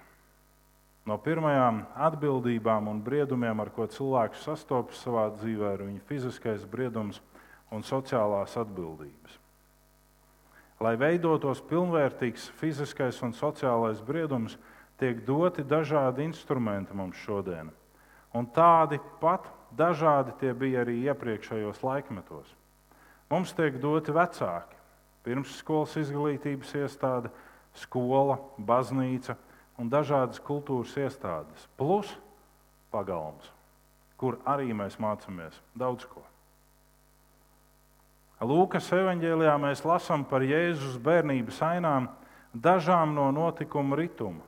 No 1.06 1.20
pirmajām 1.22 1.84
atbildībām 2.08 2.88
un 2.90 3.02
briedumiem, 3.06 3.60
ar 3.62 3.70
ko 3.76 3.86
cilvēks 3.92 4.48
sastopas 4.48 5.04
savā 5.06 5.28
dzīvē, 5.36 5.74
ir 5.76 5.84
viņa 5.86 6.06
fiziskais 6.10 6.64
briedums 6.66 7.20
un 7.76 7.84
sociālās 7.86 8.56
atbildības. 8.58 9.36
Lai 10.82 10.96
veidotos 11.00 11.62
pilnvērtīgs 11.70 12.50
fiziskais 12.60 13.22
un 13.24 13.36
sociālais 13.38 14.02
briedums, 14.04 14.58
tiek 15.00 15.22
doti 15.28 15.64
dažādi 15.64 16.26
instrumenti 16.26 16.96
mums 16.96 17.20
šodien. 17.22 17.70
Un 18.36 18.48
tādi 18.52 19.00
pat 19.22 19.48
Dažādi 19.76 20.36
tie 20.40 20.54
bija 20.56 20.84
arī 20.86 21.02
iepriekšējos 21.10 21.82
laikmetos. 21.84 22.48
Mums 23.32 23.52
tiek 23.58 23.80
doti 23.82 24.14
vecāki, 24.16 24.78
pirmsskolas 25.26 25.96
izglītības 26.00 26.76
iestāde, 26.80 27.32
skola, 27.76 28.38
baznīca 28.56 29.36
un 29.82 29.90
dažādas 29.92 30.40
kultūras 30.40 30.94
iestādes, 30.96 31.66
plus 31.76 32.14
pagalms, 32.94 33.50
kur 34.16 34.40
arī 34.48 34.72
mēs 34.72 34.96
mācāmies 35.02 35.60
daudz 35.76 36.08
ko. 36.08 36.24
Lūkas 38.46 38.88
evanģēlijā 38.94 39.56
mēs 39.64 39.84
lasām 39.88 40.26
par 40.28 40.44
Jēzus 40.44 41.00
bērnības 41.02 41.62
ainām, 41.66 42.10
dažām 42.54 43.16
no 43.16 43.30
notikuma 43.34 43.98
rituma. 44.00 44.44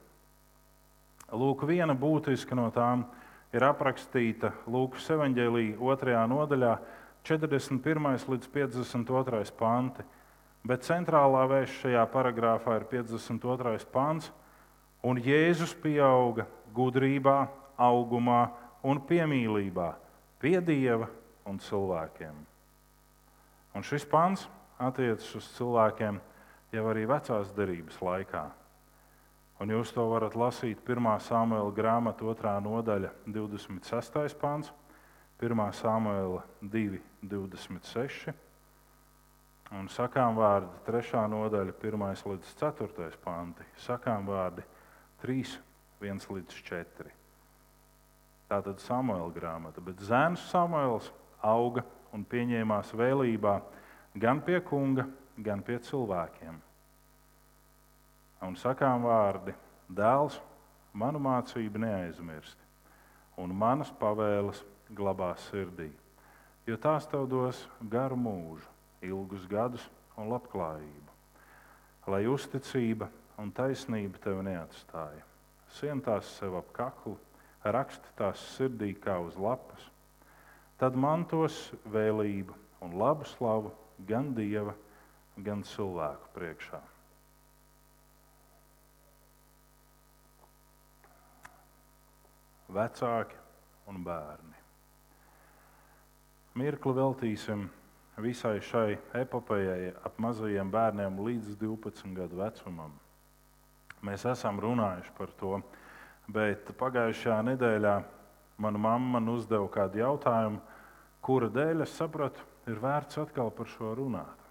Lūk, 1.32 1.66
viena 1.68 1.96
būtiska 1.96 2.56
no 2.56 2.70
tām 2.72 3.04
ir 3.55 3.65
aprakstīta 3.67 4.51
Lūkas 4.67 5.07
evanģēlīja 5.15 5.77
2. 5.79 6.17
nodaļā, 6.31 6.73
41. 7.27 8.27
līdz 8.31 8.49
52. 8.53 9.43
panti. 9.60 10.05
Bet 10.67 10.83
centrālā 10.83 11.45
vēsts 11.47 11.83
šajā 11.83 12.03
paragrāfā 12.12 12.75
ir 12.79 12.88
52. 12.91 13.77
pants, 13.91 14.31
un 15.05 15.19
Jēzus 15.21 15.75
pieauga 15.79 16.47
gudrībā, 16.75 17.45
augumā 17.77 18.47
un 18.83 18.99
piemīlībā 18.99 19.93
pie 20.41 20.57
Dieva 20.62 21.07
un 21.47 21.60
cilvēkiem. 21.62 22.36
Un 23.77 23.86
šis 23.86 24.05
pants 24.10 24.47
attiecas 24.81 25.29
uz 25.38 25.47
cilvēkiem 25.55 26.19
jau 26.73 26.86
arī 26.91 27.05
vecās 27.10 27.53
derības 27.55 28.01
laikā. 28.03 28.43
Un 29.58 29.72
jūs 29.74 29.89
to 29.89 30.04
varat 30.06 30.36
lasīt 30.38 30.84
1. 30.86 31.08
samuēlā 31.26 31.72
grāmatā, 31.74 32.22
2. 32.22 32.52
nodaļa, 32.62 33.10
26. 33.26 34.36
pāns, 34.38 34.70
1. 35.41 35.63
samuēlā 35.80 36.43
2, 36.62 37.00
26. 37.26 38.36
Un 39.74 39.89
sakām 39.91 40.38
vārdi 40.38 40.70
3. 40.86 41.24
nodaļa, 41.34 41.74
1 41.82 42.28
līdz 42.30 42.54
4. 42.62 43.10
panti. 43.24 43.65
Sakām 43.82 44.30
vārdi 44.30 44.63
3, 45.26 45.58
1 46.06 46.30
līdz 46.38 46.62
4. 46.70 47.12
Tā 48.48 48.62
tad 48.63 48.80
Samuēlā 48.80 49.28
grāmata, 49.36 49.82
bet 49.84 50.00
zēns 50.06 50.46
Samuēls 50.54 51.10
auga 51.43 51.84
un 52.15 52.24
pieņēmās 52.24 52.93
vēlībā 52.96 53.58
gan 54.15 54.39
pie 54.46 54.62
kunga, 54.63 55.04
gan 55.36 55.65
pie 55.65 55.82
cilvēkiem 55.84 56.62
un 58.41 58.58
sakām 58.60 59.06
vārdi: 59.08 59.54
Dēls, 59.88 60.39
manu 60.93 61.19
mācību 61.23 61.82
neaizmirsti, 61.82 62.65
un 63.38 63.54
manas 63.56 63.91
pavēles 64.00 64.63
glabās 64.93 65.45
sirdī, 65.52 65.89
jo 66.67 66.78
tās 66.82 67.08
tev 67.10 67.28
dos 67.30 67.63
garu 67.91 68.17
mūžu, 68.19 68.67
ilgus 69.06 69.45
gadus 69.50 69.86
un 70.17 70.32
labklājību, 70.32 71.15
lai 72.12 72.26
uzticība 72.28 73.10
un 73.38 73.52
taisnība 73.54 74.19
tevi 74.23 74.45
neatstāja. 74.50 75.23
Sien 75.78 76.02
tās 76.02 76.30
sev 76.39 76.56
ap 76.58 76.71
kaklu, 76.76 77.17
raksti 77.63 78.13
tās 78.17 78.41
sirdī 78.56 78.93
kā 79.02 79.19
uz 79.21 79.36
lapas, 79.38 79.89
tad 80.80 80.95
mantos 80.95 81.67
vēlību 81.91 82.56
un 82.86 82.97
labu 83.00 83.28
slavu 83.36 83.73
gan 84.08 84.34
dieva, 84.38 84.76
gan 85.38 85.63
cilvēku 85.65 86.32
priekšā. 86.34 86.82
Vecāki 92.78 93.38
un 93.90 94.04
bērni. 94.06 94.56
Mirkli 96.58 96.94
veltīsim 96.98 97.68
visai 98.22 98.58
šai 98.66 98.98
epopējai 99.20 99.92
ap 100.08 100.18
mazajiem 100.22 100.72
bērniem 100.74 101.20
līdz 101.22 101.58
12 101.62 102.16
gadu 102.18 102.40
vecumam. 102.40 102.96
Mēs 104.02 104.26
esam 104.30 104.60
runājuši 104.62 105.13
par 105.18 105.34
to, 105.38 105.60
bet 106.34 106.72
pagājušajā 106.80 107.38
nedēļā 107.52 107.96
mana 108.58 108.82
mamma 108.82 109.20
man 109.20 109.30
uzdeva 109.36 109.70
kādu 109.74 110.02
jautājumu, 110.02 110.62
kura 111.22 111.50
dēļ 111.54 111.86
es 111.86 111.94
sapratu, 111.98 112.42
ir 112.68 112.82
vērts 112.82 113.22
atkal 113.22 113.52
par 113.54 113.70
šo 113.70 113.94
runāt. 113.98 114.46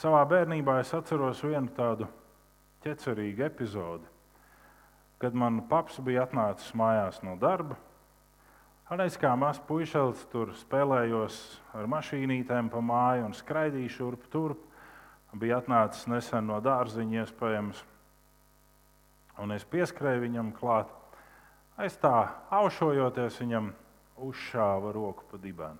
Savā 0.00 0.22
bērnībā 0.26 0.78
es 0.82 0.94
atceros 0.96 1.42
vienu 1.44 1.70
tādu 1.76 2.08
ķecerīgu 2.82 3.46
epizodi 3.46 4.19
kad 5.20 5.36
man 5.36 5.60
paps 5.68 6.00
bija 6.00 6.24
atnācis 6.24 6.72
mājās 6.74 7.20
no 7.26 7.36
darba. 7.40 7.76
Es 9.04 9.14
kā 9.20 9.36
mazs 9.38 9.60
puisis 9.68 10.24
tur 10.32 10.50
spēlējos 10.58 11.36
ar 11.78 11.86
mašīnītēm 11.92 12.72
pa 12.72 12.80
māju 12.82 13.28
un 13.28 13.36
skraidīju 13.38 13.92
šurp 13.94 14.24
turp. 14.32 14.64
Bija 15.38 15.60
atnācis 15.60 16.08
nesen 16.10 16.48
no 16.50 16.56
dārziņa, 16.58 17.20
iespējams, 17.22 17.84
un 19.38 19.54
es 19.54 19.62
pieskrēju 19.62 20.24
viņam 20.24 20.50
klāt. 20.56 20.90
Es 21.78 21.94
tā 22.02 22.32
aušojoties 22.50 23.38
viņam 23.44 23.70
uzšāva 24.26 24.90
roku 24.96 25.28
pa 25.30 25.38
dibenu. 25.38 25.78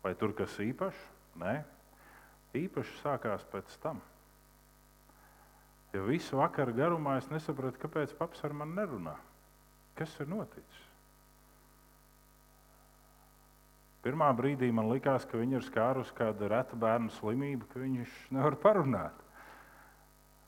Vai 0.00 0.14
tur 0.16 0.32
kas 0.38 0.56
īpašs? 0.62 1.06
Nē, 1.36 1.58
īpaši 2.64 3.00
sākās 3.02 3.44
pēc 3.52 3.76
tam. 3.82 4.00
Jo 5.94 6.04
visu 6.08 6.36
vakaru 6.40 6.74
garumā 6.76 7.16
es 7.20 7.30
nesapratu, 7.32 7.80
kāpēc 7.80 8.12
paps 8.18 8.42
ar 8.44 8.52
mani 8.56 8.76
nerunā. 8.76 9.14
Kas 9.96 10.12
ir 10.20 10.28
noticis? 10.28 10.82
Pirmā 14.04 14.28
brīdī 14.38 14.68
man 14.70 14.90
likās, 14.90 15.24
ka 15.26 15.38
viņa 15.40 15.56
ir 15.58 15.64
skārusi 15.66 16.14
kādu 16.14 16.50
retu 16.52 16.76
bērnu 16.78 17.10
slimību, 17.16 17.66
ka 17.72 17.80
viņš 17.82 18.18
nevar 18.36 18.54
parunāt. 18.62 19.24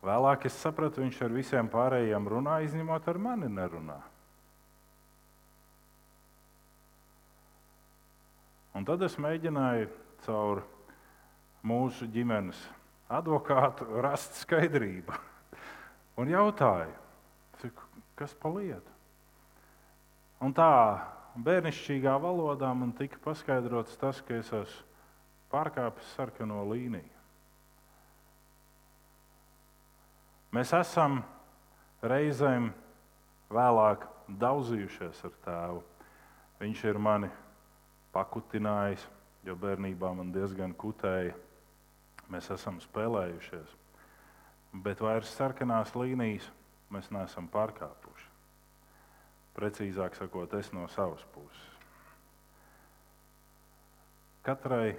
Vēlāk 0.05 0.47
es 0.47 0.59
sapratu, 0.63 1.03
viņš 1.03 1.25
ar 1.27 1.35
visiem 1.35 1.71
pārējiem 1.73 2.29
runā, 2.31 2.61
izņemot 2.63 3.09
ar 3.11 3.19
mani 3.19 3.49
nerunā. 3.51 3.99
Un 8.79 8.87
tad 8.87 9.03
es 9.03 9.17
mēģināju 9.19 9.89
caur 10.23 10.63
mūsu 11.67 12.09
ģimenes 12.13 12.61
advokātu 13.09 13.89
rast 14.05 14.37
skaidrību. 14.43 15.17
Un 16.19 16.31
jautāju, 16.33 16.95
kas 18.19 18.35
pa 18.39 18.51
lietu? 18.53 18.95
Un 20.43 20.55
tā 20.55 20.71
bērnišķīgā 21.39 22.15
valodā 22.23 22.71
man 22.75 22.93
tika 22.99 23.19
paskaidrots 23.23 23.99
tas, 23.99 24.21
ka 24.23 24.39
es 24.39 24.53
esmu 24.53 24.87
pārkāpis 25.49 26.11
sarkano 26.17 26.61
līniju. 26.69 27.15
Mēs 30.53 30.73
esam 30.77 31.23
reizēm 32.05 32.71
vēlāk 33.53 34.07
daudzījušies 34.41 35.21
ar 35.29 35.35
tēvu. 35.45 35.83
Viņš 36.59 36.85
ir 36.89 36.99
mani 37.01 37.29
pakutinājis, 38.13 39.05
jo 39.47 39.57
bērnībā 39.57 40.13
man 40.17 40.33
diezgan 40.35 40.75
kutēja. 40.77 41.37
Mēs 42.29 42.51
esam 42.53 42.77
spēlējušies, 42.85 43.71
bet 44.85 45.01
vairs 45.01 45.31
sarkanās 45.33 45.95
līnijas 45.97 46.51
mēs 46.93 47.09
neesam 47.15 47.49
pārkāpuši. 47.49 48.27
Precīzāk 49.57 50.17
sakot, 50.19 50.53
es 50.61 50.69
no 50.77 50.85
savas 50.93 51.25
puses. 51.33 51.65
Katrai 54.45 54.93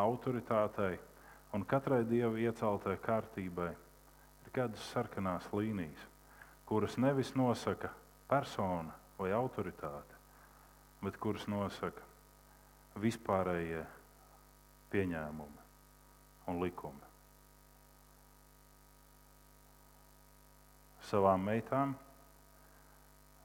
autoritātei 0.00 0.98
un 1.56 1.64
katrai 1.68 2.04
dievu 2.08 2.38
ieceltai 2.44 2.98
kārtībai 3.04 3.72
ir 3.72 4.52
kādas 4.54 4.84
sarkanās 4.92 5.48
līnijas, 5.56 6.06
kuras 6.68 6.98
nevis 7.00 7.34
nosaka 7.36 7.90
persona 8.28 8.94
vai 9.18 9.32
autoritāte, 9.32 10.22
bet 11.02 11.18
kuras 11.20 11.48
nosaka 11.48 12.06
vispārējie 13.00 13.82
pieņēmumi 14.92 15.63
un 16.50 16.60
likumi. 16.62 17.12
Savām 21.04 21.44
meitām 21.44 21.94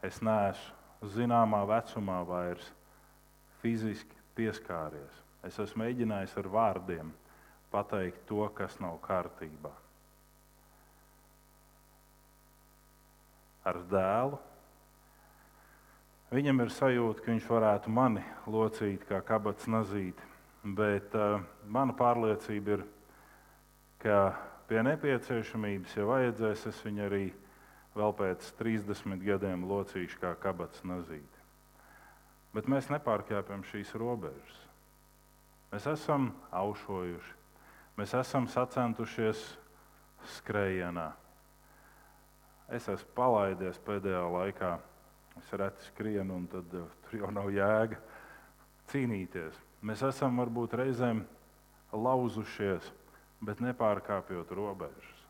es 0.05 0.21
neesmu 0.23 1.11
zināmā 1.15 1.63
vecumā 1.67 2.21
vairs 2.27 2.69
fiziski 3.61 4.15
pieskāries. 4.35 5.19
Es 5.43 5.59
esmu 5.59 5.83
mēģinājis 5.83 6.35
ar 6.39 6.49
vārdiem 6.51 7.11
pateikt 7.71 8.25
to, 8.27 8.41
kas 8.55 8.79
nav 8.83 8.97
kārtībā. 9.03 9.71
Ar 13.69 13.79
dēlu 13.91 14.39
viņam 16.33 16.63
ir 16.63 16.73
sajūta, 16.73 17.23
ka 17.23 17.31
viņš 17.31 17.47
varētu 17.49 17.93
mani 17.93 18.23
locīt 18.49 19.05
kā 19.09 19.21
kabats 19.25 19.67
nazīti, 19.69 20.28
bet 20.63 21.15
uh, 21.15 21.39
mana 21.67 21.95
pārliecība 21.95 22.77
ir, 22.77 22.85
ka 24.03 24.17
pie 24.69 24.81
nepieciešamības, 24.85 25.95
ja 25.97 26.07
vajadzēs, 26.07 26.65
es 26.69 26.81
viņu 26.85 27.05
arī 27.07 27.25
vēl 27.95 28.15
pēc 28.15 28.51
30 28.59 29.23
gadiem 29.23 29.65
locīšu 29.67 30.19
kā 30.21 30.33
kabats 30.39 30.83
nazīti. 30.87 31.45
Bet 32.53 32.69
mēs 32.69 32.89
nepārkāpjam 32.89 33.63
šīs 33.69 33.93
robežas. 33.99 34.59
Mēs 35.69 35.85
esam 35.91 36.31
aušojuši, 36.55 37.33
mēs 37.99 38.13
esam 38.17 38.47
sacentušies 38.49 39.43
skrējienā. 40.39 41.11
Es 42.73 42.87
esmu 42.89 43.13
palaidies 43.17 43.77
pēdējā 43.85 44.23
laikā. 44.33 44.75
Es 45.39 45.51
reti 45.57 45.85
skrienu, 45.87 46.35
un 46.35 46.47
tad 46.51 46.73
uh, 46.75 46.89
tur 47.05 47.21
jau 47.21 47.29
nav 47.33 47.47
jēga 47.53 47.97
cīnīties. 48.91 49.68
Mēs 49.79 50.03
esam 50.03 50.41
varbūt 50.41 50.75
reizēm 50.81 51.23
lauzušies, 51.95 52.89
bet 53.45 53.61
nepārkāpjot 53.63 54.51
robežas. 54.57 55.23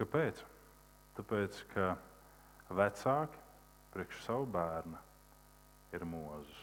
Kāpēc? 0.00 0.40
Tāpēc, 1.12 1.58
ka 1.74 1.92
vecāki 2.72 3.40
priekš 3.92 4.22
savu 4.24 4.46
bērnu 4.48 5.00
ir 5.92 6.04
mūzus. 6.08 6.60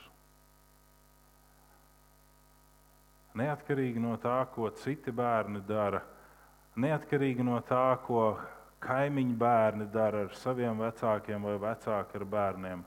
Neatkarīgi 3.37 4.01
no 4.01 4.15
tā, 4.17 4.39
ko 4.55 4.71
citi 4.81 5.13
bērni 5.13 5.61
dara, 5.67 6.01
neatkarīgi 6.81 7.45
no 7.45 7.59
tā, 7.61 7.93
ko 8.07 8.23
kaimiņu 8.81 9.35
bērni 9.37 9.85
dara 9.93 10.25
ar 10.25 10.33
saviem 10.39 10.81
vecākiem 10.81 11.45
vai 11.45 11.59
vecāki 11.61 12.17
ar 12.17 12.25
bērniem. 12.33 12.81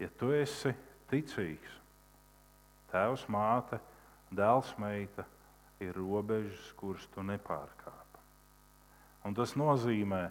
Ja 0.00 0.08
tu 0.20 0.30
esi 0.36 0.74
ticīgs, 1.10 1.78
tēvs, 2.92 3.24
māte, 3.32 3.78
dēls, 4.34 4.74
meita, 4.80 5.24
ir 5.80 5.96
robežas, 5.96 6.72
kuras 6.76 7.06
tu 7.14 7.24
nepārkāp. 7.24 8.20
Un 9.26 9.34
tas 9.34 9.56
nozīmē, 9.58 10.26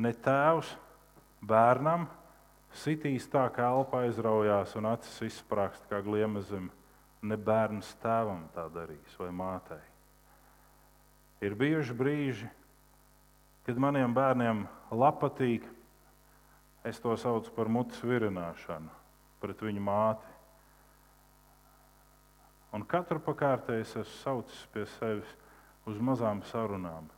ne 0.00 0.12
tēvs 0.24 0.70
bērnam 1.44 2.06
sitīs 2.82 3.26
tā, 3.28 3.44
kā 3.52 3.68
elpa 3.74 4.06
aizraujās 4.06 4.76
un 4.80 4.88
acis 4.92 5.18
izsprāgst 5.28 5.84
kā 5.90 6.00
gliemezim, 6.04 6.70
ne 7.22 7.36
bērns 7.36 7.92
tēvam 8.02 8.46
tā 8.54 8.66
darīs 8.72 9.18
vai 9.20 9.30
mātei. 9.34 9.82
Ir 11.42 11.54
bijuši 11.58 11.94
brīži, 11.98 12.48
kad 13.66 13.78
maniem 13.78 14.14
bērniem 14.14 14.64
patīk, 14.90 15.66
es 16.84 17.00
to 17.00 17.14
saucu 17.16 17.54
par 17.56 17.70
mutes 17.70 18.02
virināšanu 18.02 19.00
pret 19.42 19.62
viņu 19.62 19.82
māti. 19.82 20.28
Un 22.72 22.84
katru 22.88 23.20
pakārtēju 23.22 23.84
es 23.84 23.96
esmu 23.96 24.20
saucis 24.20 24.62
pie 24.72 24.86
sevis 24.98 25.34
uz 25.90 25.98
mazām 25.98 26.40
sarunām 26.48 27.10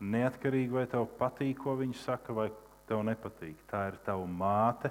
Neatkarīgi 0.00 0.72
vai 0.72 0.86
tev 0.88 1.04
patīk, 1.18 1.58
ko 1.60 1.74
viņi 1.76 1.98
saka, 2.00 2.32
vai 2.32 2.48
tev 2.88 3.02
nepatīk. 3.04 3.58
Tā 3.68 3.82
ir 3.90 3.98
tava 4.06 4.24
māte, 4.24 4.88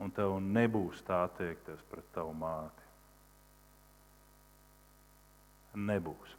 un 0.00 0.12
tev 0.14 0.38
nebūs 0.40 1.02
tā 1.04 1.20
attiekties 1.26 1.82
pret 1.90 2.06
tavu 2.14 2.32
māti. 2.40 2.88
Nebūs. 5.74 6.32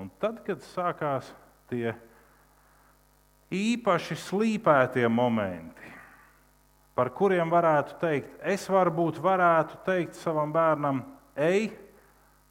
Un 0.00 0.08
tad, 0.22 0.40
kad 0.46 0.64
sākās 0.64 1.28
tie 1.68 1.92
īpaši 3.52 4.16
slīpētie 4.16 5.06
momenti, 5.12 5.92
par 6.96 7.12
kuriem 7.16 7.52
varētu 7.52 7.96
teikt, 8.00 8.34
es 8.44 8.64
varbūt 8.70 9.20
varētu 9.22 9.80
teikt 9.86 10.18
savam 10.20 10.52
bērnam, 10.52 11.04
ej, 11.36 11.70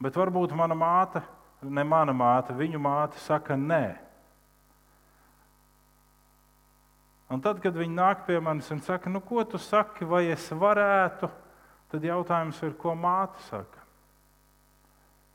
bet 0.01 0.17
varbūt 0.17 0.53
mana 0.57 0.77
māte 0.77 1.21
ne 1.61 1.83
mana 1.85 2.13
māte, 2.13 2.55
viņu 2.57 2.79
māte 2.81 3.19
saka 3.21 3.57
nē. 3.57 3.85
Un 7.31 7.39
tad, 7.43 7.61
kad 7.63 7.75
viņi 7.77 7.95
nāk 7.95 8.25
pie 8.27 8.39
manis 8.43 8.67
un 8.73 8.81
saka, 8.83 9.09
nu, 9.09 9.21
ko 9.23 9.43
tu 9.47 9.59
saki, 9.61 10.05
vai 10.07 10.25
es 10.33 10.49
varētu, 10.51 11.29
tad 11.91 12.03
jautājums 12.03 12.59
ir, 12.65 12.73
ko 12.79 12.95
māte 12.97 13.39
saka. 13.47 13.85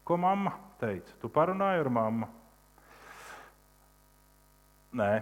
Ko 0.06 0.18
mamma 0.20 0.52
teica? 0.80 1.14
Tu 1.22 1.30
parunāji 1.32 1.80
ar 1.82 1.90
mammu? 1.90 2.28
Nē, 4.96 5.14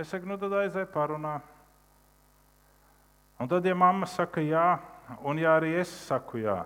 es 0.00 0.08
saku, 0.08 0.28
nu 0.28 0.38
tad 0.40 0.54
aizēj 0.56 0.86
parunā. 0.92 1.40
Un 3.42 3.50
tad, 3.50 3.66
ja 3.66 3.74
mamma 3.74 4.06
saka 4.06 4.40
jā, 4.44 4.78
un 5.26 5.40
ja 5.42 5.56
arī 5.58 5.74
es 5.80 5.90
saku 6.06 6.44
jā, 6.44 6.60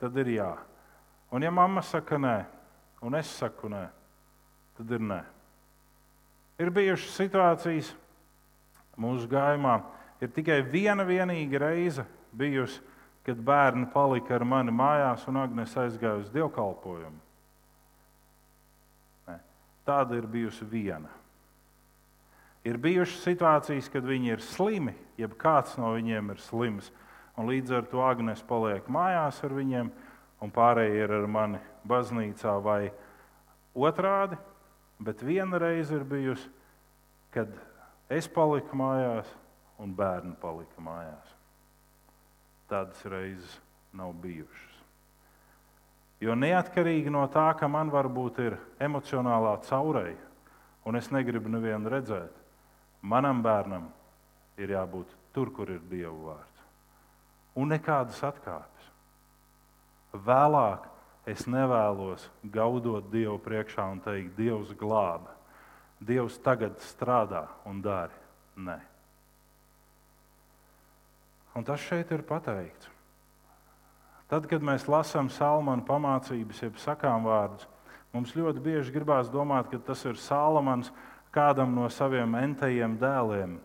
tad 0.00 0.16
ir 0.22 0.36
jā. 0.36 0.52
Un 1.34 1.42
ja 1.42 1.50
mamma 1.50 1.82
saka 1.82 2.18
nē, 2.20 2.36
un 3.02 3.18
es 3.18 3.30
saku 3.40 3.68
nē, 3.72 3.82
tad 4.78 4.92
ir 4.94 5.02
nē. 5.02 5.20
Ir 6.62 6.70
bijušas 6.72 7.18
situācijas 7.18 7.90
mūsu 8.96 9.28
gājumā, 9.28 9.80
ir 10.22 10.30
tikai 10.32 10.62
viena 10.64 11.04
vienīga 11.04 11.60
reize 11.66 12.06
bijusi, 12.32 12.80
kad 13.26 13.42
bērni 13.42 13.90
palika 13.92 14.36
ar 14.38 14.46
mani 14.46 14.72
mājās 14.72 15.26
un 15.26 15.42
Agnēs 15.42 15.74
aizgāja 15.82 16.22
uz 16.22 16.30
dievkalpojumu. 16.32 17.18
Tāda 19.86 20.16
ir 20.18 20.26
bijusi 20.30 20.66
viena. 20.66 21.10
Ir 22.66 22.80
bijušas 22.82 23.22
situācijas, 23.22 23.88
kad 23.92 24.06
viņi 24.06 24.32
ir 24.34 24.42
slimi, 24.42 24.96
jeb 25.20 25.36
kāds 25.38 25.76
no 25.78 25.92
viņiem 25.94 26.32
ir 26.34 26.40
slims, 26.42 26.90
un 27.38 27.46
līdz 27.46 27.76
ar 27.78 27.84
to 27.90 28.02
Agnēs 28.02 28.42
paliek 28.48 28.88
mājās 28.90 29.38
ar 29.46 29.54
viņiem, 29.54 29.92
un 30.42 30.52
pārējie 30.52 31.04
ir 31.04 31.12
ar 31.20 31.26
mani 31.30 31.60
baznīcā 31.86 32.56
vai 32.64 32.90
otrādi. 33.76 34.38
Bet 34.98 35.22
viena 35.22 35.60
reize 35.60 35.94
ir 35.94 36.06
bijusi, 36.08 36.48
kad 37.30 37.52
es 38.10 38.26
paliku 38.32 38.78
mājās 38.80 39.28
un 39.78 39.92
bērni 39.94 40.34
palika 40.40 40.82
mājās. 40.82 41.34
Tādas 42.66 43.04
reizes 43.06 43.58
nav 43.94 44.14
bijušas. 44.22 44.72
Jo 46.24 46.34
neatkarīgi 46.34 47.12
no 47.12 47.26
tā, 47.28 47.50
ka 47.60 47.68
man 47.68 47.92
varbūt 47.92 48.40
ir 48.42 48.56
emocionālā 48.82 49.52
caureja, 49.68 50.16
un 50.88 50.96
es 50.96 51.12
negribu 51.12 51.52
nevienu 51.52 51.92
redzēt, 51.92 52.45
manam 53.06 53.42
bērnam 53.44 53.86
ir 54.58 54.72
jābūt 54.74 55.12
tur, 55.34 55.52
kur 55.54 55.70
ir 55.70 55.82
Dieva 55.90 56.16
vārds. 56.32 56.64
Un 57.56 57.70
nekādas 57.72 58.18
atkāpes. 58.26 58.90
Vēlāk 60.26 60.88
es 61.28 61.46
nevēlos 61.50 62.26
gaudot 62.52 63.06
Dievu 63.12 63.38
priekšā 63.42 63.86
un 63.92 64.02
teikt, 64.04 64.34
Dievs 64.38 64.74
glāba. 64.78 65.34
Dievs 66.00 66.36
tagad 66.44 66.76
strādā 66.84 67.46
un 67.68 67.80
dara. 67.84 68.12
Nē. 68.56 68.76
Un 71.56 71.64
tas 71.64 71.80
šeit 71.80 72.10
ir 72.12 72.24
pateikts. 72.28 72.90
Tad, 74.28 74.48
kad 74.50 74.64
mēs 74.64 74.88
lasām 74.90 75.30
Salmāna 75.30 75.84
pamācības, 75.86 76.60
jeb 76.64 76.78
sakām 76.82 77.28
vārdus, 77.28 77.68
mums 78.12 78.34
ļoti 78.34 78.62
bieži 78.64 78.92
gribās 78.92 79.30
domāt, 79.30 79.70
ka 79.70 79.78
tas 79.78 80.02
ir 80.08 80.18
Salmāns 80.18 80.90
kādam 81.36 81.74
no 81.76 81.90
saviem 81.92 82.34
entajiem 82.40 82.96
dēliem. 83.00 83.58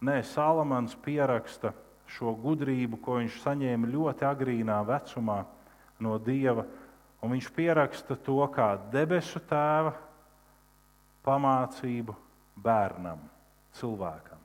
Nē, 0.00 0.16
Salmāns 0.24 0.96
pieraksta 1.04 1.74
šo 2.08 2.32
gudrību, 2.40 3.00
ko 3.04 3.18
viņš 3.20 3.40
saņēma 3.44 3.90
ļoti 3.92 4.26
agrīnā 4.28 4.78
vecumā 4.88 5.42
no 6.00 6.16
Dieva, 6.22 6.64
un 7.20 7.34
viņš 7.34 7.50
pieraksta 7.54 8.16
to 8.24 8.40
kā 8.54 8.72
debesu 8.92 9.42
tēva 9.50 9.92
pamācību 11.26 12.14
bērnam, 12.56 13.20
cilvēkam. 13.76 14.38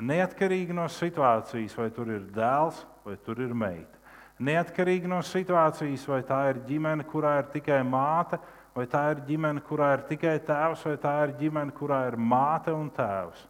Neatkarīgi 0.00 0.72
no 0.72 0.86
situācijas, 0.88 1.74
vai 1.76 1.90
tur 1.92 2.08
ir 2.14 2.22
dēls 2.32 2.78
vai 3.04 3.16
tur 3.24 3.40
ir 3.42 3.52
meita. 3.56 3.98
Neatkarīgi 4.40 5.08
no 5.10 5.20
situācijas, 5.24 6.06
vai 6.08 6.22
tā 6.24 6.38
ir 6.52 6.62
ģimene, 6.68 7.04
kurā 7.08 7.40
ir 7.42 7.50
tikai 7.52 7.82
māte, 7.84 8.38
vai 8.40 8.59
tā 8.90 9.02
ir 9.12 9.22
ģimene, 9.26 9.62
kurā 9.66 9.92
ir 9.96 10.04
tikai 10.06 10.36
tēvs, 10.46 10.84
vai 10.86 10.96
tā 11.02 11.14
ir 11.26 11.34
ģimene, 11.40 11.74
kurā 11.74 12.04
ir 12.08 12.16
māte 12.16 12.72
un 12.74 12.90
tēvs. 12.94 13.42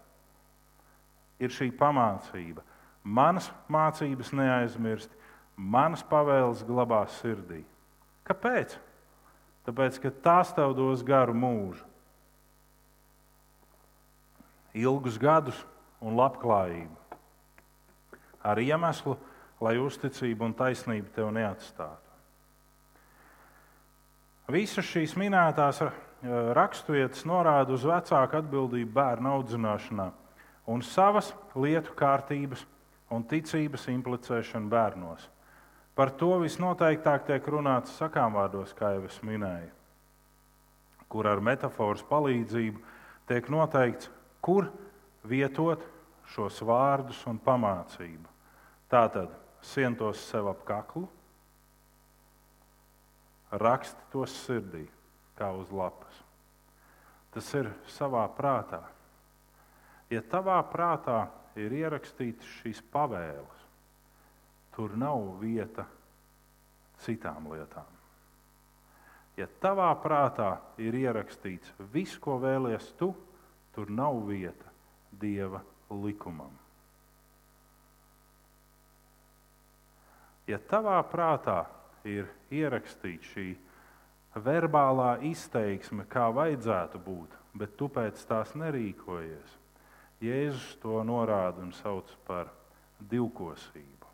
Ir 1.41 1.53
šī 1.53 1.71
pamācība. 1.77 2.65
Manas 3.05 3.49
mācības 3.69 4.33
neaizmirst, 4.37 5.13
manas 5.57 6.03
pavēles 6.05 6.65
glabās 6.69 7.17
sirdī. 7.21 7.63
Kāpēc? 8.29 8.77
Tāpēc, 9.69 10.01
ka 10.01 10.13
tās 10.25 10.53
tev 10.57 10.73
dos 10.77 11.05
garu 11.05 11.37
mūžu, 11.37 11.85
ilgus 14.75 15.19
gadus 15.21 15.59
un 16.01 16.17
labklājību. 16.17 16.97
Ar 18.41 18.61
iemeslu, 18.63 19.19
lai 19.61 19.77
uzticība 19.81 20.47
un 20.49 20.55
taisnība 20.57 21.13
tev 21.13 21.29
neatstātu. 21.37 22.10
Visas 24.51 24.87
šīs 24.89 25.15
minētās 25.21 25.83
eh, 25.85 25.91
raksturvietas 26.57 27.27
norāda 27.29 27.75
uz 27.77 27.85
vecāku 27.87 28.41
atbildību 28.41 28.93
bērnu 28.97 29.35
audzināšanā 29.37 30.11
un 30.71 30.83
savas 30.87 31.33
lietu 31.55 31.95
kārtības 31.99 32.65
un 33.11 33.25
ticības 33.27 33.89
implicēšanu 33.91 34.71
bērnos. 34.71 35.27
Par 35.95 36.13
to 36.17 36.37
visnoteiktāk 36.43 37.27
tiek 37.27 37.47
runāts 37.51 37.97
sakām 37.99 38.37
vārdos, 38.39 38.73
kā 38.77 38.95
jau 38.95 39.05
es 39.09 39.19
minēju, 39.27 39.71
kur 41.11 41.27
ar 41.29 41.43
metafāras 41.43 42.05
palīdzību 42.07 42.81
tiek 43.29 43.51
noteikts, 43.53 44.11
kur 44.41 44.71
vietot 45.27 45.83
šos 46.31 46.63
vārdus 46.65 47.21
un 47.29 47.41
pamācību. 47.43 48.29
Tātad 48.91 49.35
sientos 49.63 50.23
sev 50.31 50.49
ap 50.51 50.63
kaklu, 50.67 51.09
raksti 53.51 54.09
tos 54.13 54.35
sirdī, 54.45 54.87
kā 55.39 55.51
uz 55.57 55.71
lapas. 55.75 56.23
Tas 57.35 57.47
ir 57.55 57.71
savā 57.91 58.25
prātā. 58.35 58.83
Ja 60.11 60.23
tavā 60.27 60.59
prātā 60.71 61.29
ir 61.59 61.75
ierakstītas 61.75 62.47
šīs 62.61 62.83
pavēles. 62.93 63.65
Tur 64.75 64.95
nav 64.99 65.23
vieta 65.41 65.87
citām 67.05 67.51
lietām. 67.53 67.87
Ja 69.39 69.47
tavā 69.63 69.89
prātā 70.03 70.57
ir 70.83 70.97
ierakstīts 70.99 71.73
viss, 71.95 72.19
ko 72.19 72.37
vēlies 72.43 72.91
tu, 72.99 73.13
tur 73.75 73.91
nav 73.91 74.19
vieta 74.27 74.69
dieva 75.21 75.63
likumam. 75.91 76.53
Ja 80.51 80.59
tavā 80.59 80.99
prātā 81.07 81.63
ir 82.09 82.29
ierakstīta 82.51 83.33
šī 83.33 83.49
verbālā 84.39 85.17
izteiksme, 85.27 86.07
kā 86.11 86.29
vajadzētu 86.35 87.01
būt, 87.03 87.35
bet 87.59 87.77
tu 87.77 87.89
pēc 87.91 88.23
tās 88.29 88.55
nerīkojies, 88.59 89.57
Jēzus 90.21 90.77
to 90.83 90.99
norāda 91.09 91.63
un 91.65 91.73
sauc 91.73 92.11
par 92.27 92.51
divkosību, 93.09 94.09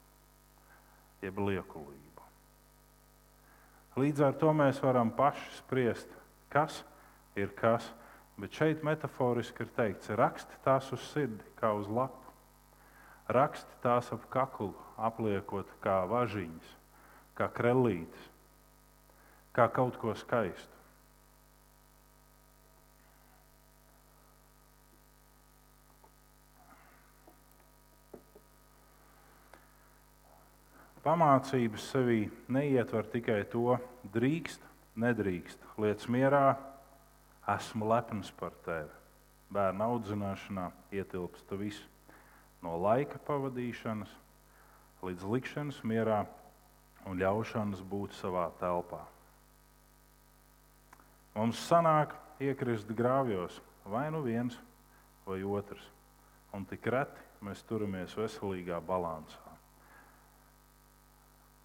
jeb 1.25 1.41
liekulību. 1.49 2.27
Līdz 3.97 4.23
ar 4.23 4.37
to 4.39 4.53
mēs 4.55 4.79
varam 4.85 5.11
paši 5.17 5.57
spriest, 5.57 6.11
kas 6.53 6.83
ir 7.35 7.51
kas, 7.59 7.89
bet 8.39 8.55
šeit 8.55 8.85
metaforiski 8.87 9.65
ir 9.65 9.73
teikts, 9.77 10.13
raksti 10.15 10.63
tās 10.65 10.93
uz 10.95 11.03
sirdi, 11.11 11.43
kā 11.59 11.73
uz 11.75 11.89
lapu. 11.89 12.23
Raksti 13.33 13.81
tās 13.83 14.13
ap 14.15 14.29
kaklu, 14.31 14.71
apliekot 15.03 15.73
kā 15.83 16.05
važiņas, 16.07 16.69
kā 17.37 17.49
krellītes, 17.53 18.31
kā 19.57 19.69
kaut 19.73 19.99
ko 20.01 20.15
skaistu. 20.17 20.73
Pamācības 31.07 31.85
sevī 31.93 32.25
neietver 32.51 33.07
tikai 33.13 33.45
to, 33.53 33.77
drīkst, 34.11 34.65
nedrīkst, 34.99 35.61
lietas 35.79 36.09
mierā, 36.11 36.57
esmu 37.47 37.87
lepns 37.93 38.33
par 38.35 38.57
tevi. 38.65 38.91
Bērnu 39.55 39.87
audzināšanā 39.87 40.65
ietilpst 40.91 41.53
viss 41.61 41.85
no 42.65 42.75
laika 42.83 43.21
pavadīšanas 43.29 44.11
līdz 45.07 45.29
likšanas 45.31 45.79
mierā 45.87 46.25
un 47.07 47.21
ļaušanas 47.23 47.83
būt 47.87 48.17
savā 48.19 48.49
telpā. 48.61 49.03
Mums 51.37 51.61
sanāk 51.69 52.17
iekrist 52.43 52.91
grāvjos 52.97 53.61
vai 53.87 54.09
nu 54.11 54.23
viens 54.25 54.57
vai 55.27 55.43
otrs, 55.45 55.91
un 56.57 56.65
tik 56.67 56.87
reti 56.91 57.45
mēs 57.45 57.63
turamies 57.69 58.17
veselīgā 58.17 58.81
balansā 58.83 59.47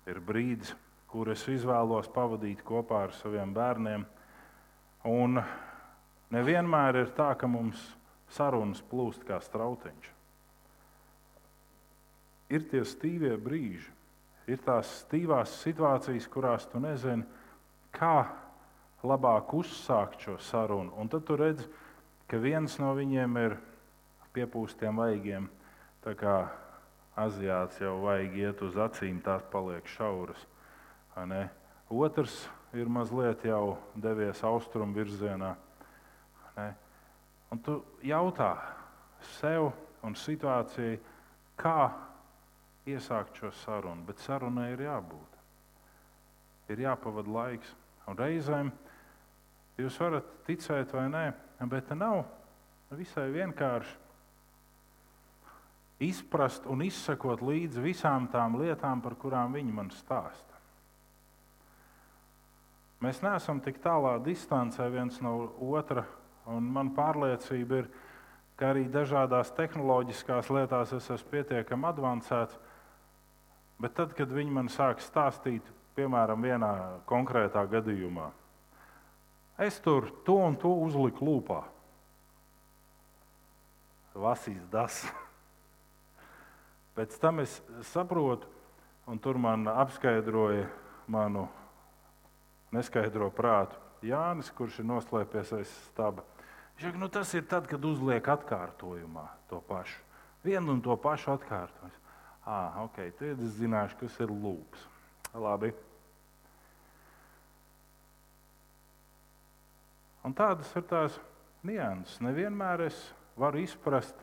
ir 0.09 0.21
brīdis, 0.23 0.73
kur 1.11 1.29
es 1.33 1.43
izvēlos 1.51 2.09
pavadīt 2.13 2.63
kopā 2.65 3.05
ar 3.07 3.15
saviem 3.17 3.53
bērniem. 3.53 4.05
Un 5.09 5.41
nevienmēr 6.33 7.01
ir 7.03 7.13
tā, 7.17 7.31
ka 7.37 7.49
mums 7.49 7.81
sarunas 8.31 8.81
plūst 8.91 9.25
kā 9.27 9.41
strautiņš. 9.43 10.11
Ir 12.51 12.67
tie 12.71 12.83
stīvie 12.87 13.35
brīži, 13.39 13.87
ir 14.49 14.61
tās 14.65 14.89
stīvās 15.03 15.53
situācijas, 15.61 16.27
kurās 16.31 16.65
tu 16.71 16.81
nezini, 16.81 17.25
kā 17.93 18.25
labāk 19.03 19.53
uzsākt 19.57 20.25
šo 20.25 20.37
sarunu. 20.41 20.93
Un 20.97 21.09
tad 21.11 21.25
tu 21.27 21.37
redz, 21.37 21.65
ka 22.29 22.39
viens 22.41 22.77
no 22.79 22.93
viņiem 22.97 23.37
ir 23.41 23.57
piepūstiem 24.35 25.01
vaigiem, 25.01 25.49
tā 26.05 26.15
kā 26.17 26.35
aziāts 27.19 27.81
jau 27.81 27.97
vajag 28.05 28.37
iet 28.39 28.61
uz 28.63 28.77
acīm, 28.79 29.19
tās 29.23 29.43
paliek 29.51 29.87
šauras. 29.97 30.45
Otrs 31.91 32.37
ir 32.73 32.87
mazliet 32.87 33.43
jau 33.43 33.75
devies 33.99 34.39
austrumu 34.47 34.95
virzienā. 34.95 35.55
Ne? 36.55 36.69
Un 37.51 37.59
tu 37.59 37.81
jautā 38.07 38.53
sev 39.39 39.73
un 40.07 40.15
situācijai, 40.15 40.95
kā 41.59 41.91
iesākt 42.89 43.37
šo 43.37 43.51
sarunu, 43.61 44.05
bet 44.07 44.21
sarunai 44.23 44.71
ir 44.73 44.85
jābūt. 44.87 45.39
Ir 46.71 46.85
jāpavada 46.87 47.29
laiks. 47.29 47.73
Un 48.09 48.17
reizēm 48.17 48.71
jūs 49.77 49.97
varat 50.01 50.27
ticēt 50.47 50.93
vai 50.95 51.07
nē, 51.11 51.25
bet 51.69 51.91
nav 51.97 52.23
visai 52.97 53.29
vienkārši 53.33 53.99
izprast 56.01 56.65
un 56.65 56.81
izsekot 56.81 57.43
līdzi 57.45 57.83
visām 57.83 58.27
tām 58.33 58.57
lietām, 58.59 59.03
par 59.03 59.15
kurām 59.21 59.53
viņi 59.53 59.75
man 59.75 59.91
stāsta. 59.93 60.57
Mēs 63.01 63.21
neesam 63.25 63.61
tik 63.61 63.79
tālā 63.81 64.17
distancē 64.21 64.87
viens 64.93 65.17
no 65.25 65.33
otra, 65.73 66.03
un 66.49 66.67
man 66.73 66.91
pārliecība 66.97 67.81
ir, 67.81 67.87
ka 68.57 68.73
arī 68.73 68.85
dažādās 68.93 69.53
tehnoloģiskās 69.57 70.51
lietās 70.53 70.93
es 70.93 71.09
esmu 71.09 71.31
pietiekami 71.31 71.89
avansēts. 71.89 72.59
Bet 73.81 73.95
tad, 73.97 74.13
kad 74.13 74.29
viņi 74.29 74.53
man 74.53 74.69
sāk 74.69 75.01
stāstīt, 75.01 75.65
piemēram, 75.97 76.43
vienā 76.45 76.71
konkrētā 77.09 77.63
gadījumā, 77.69 78.29
es 79.61 79.79
tur 79.81 80.11
to 80.25 80.37
un 80.45 80.57
to 80.59 80.71
uzliku 80.85 81.25
lūpā. 81.25 81.61
Vasīs 84.13 84.61
das. 84.69 85.01
Pēc 86.97 87.15
tam 87.23 87.39
es 87.41 87.57
saprotu, 87.89 88.49
un 89.07 89.17
tur 89.23 89.39
man 89.41 89.65
apskaidroja 89.71 90.67
manu 91.09 91.47
neskaidro 92.75 93.31
prātu 93.33 93.79
Jānis, 94.05 94.49
kurš 94.53 94.81
ir 94.81 94.87
noslēpies 94.89 95.53
aiz 95.57 95.71
staba. 95.87 96.25
Saka, 96.81 96.97
nu, 96.97 97.09
tas 97.13 97.29
ir 97.37 97.45
tad, 97.45 97.67
kad 97.69 97.83
uzliek 97.85 98.25
atkārtojumā 98.33 99.27
to 99.49 99.59
pašu. 99.67 99.99
Vienu 100.41 100.73
un 100.73 100.81
to 100.81 100.95
pašu 100.97 101.35
atkārtojumu. 101.35 102.00
Ah, 102.45 102.81
ok, 102.81 102.97
tad 103.19 103.41
es 103.41 103.57
zināšu, 103.59 103.99
kas 104.01 104.17
ir 104.23 104.33
lūps. 104.33 104.87
Labi. 105.37 105.69
Un 110.25 110.33
tādas 110.37 110.69
ir 110.77 110.85
tās 110.89 111.17
nianses. 111.65 112.19
Nevienmēr 112.21 112.85
es 112.87 112.97
varu 113.39 113.61
izprast, 113.61 114.17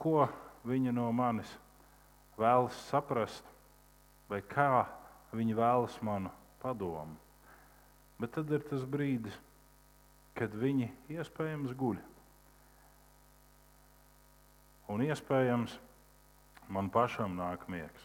ko 0.00 0.26
viņa 0.68 0.92
no 0.96 1.08
manis 1.12 1.50
vēlas 2.38 2.76
saprast, 2.88 3.44
vai 4.28 4.40
kā 4.44 4.86
viņa 5.34 5.56
vēlas 5.58 5.96
manu 6.04 6.32
padomu. 6.62 7.16
Bet 8.18 8.34
tad 8.34 8.50
ir 8.50 8.64
tas 8.66 8.82
brīdis, 8.82 9.34
kad 10.38 10.54
viņi 10.54 10.88
iespējams 11.14 11.74
guļ. 11.78 11.98
Un 14.88 15.04
iespējams, 15.04 15.74
man 16.68 16.90
pašam 16.92 17.36
nāk 17.38 17.66
miegs. 17.72 18.04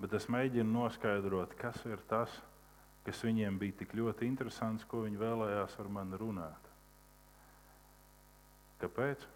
Bet 0.00 0.14
es 0.16 0.28
mēģinu 0.32 0.72
noskaidrot, 0.72 1.54
kas 1.60 1.82
ir 1.86 2.00
tas, 2.08 2.32
kas 3.04 3.20
viņiem 3.24 3.58
bija 3.60 3.80
tik 3.82 3.92
ļoti 3.96 4.28
interesants, 4.28 4.86
ko 4.88 5.04
viņi 5.04 5.20
vēlējās 5.20 5.76
ar 5.80 5.90
mani 5.92 6.20
runāt. 6.20 6.70
Kāpēc? 8.80 9.26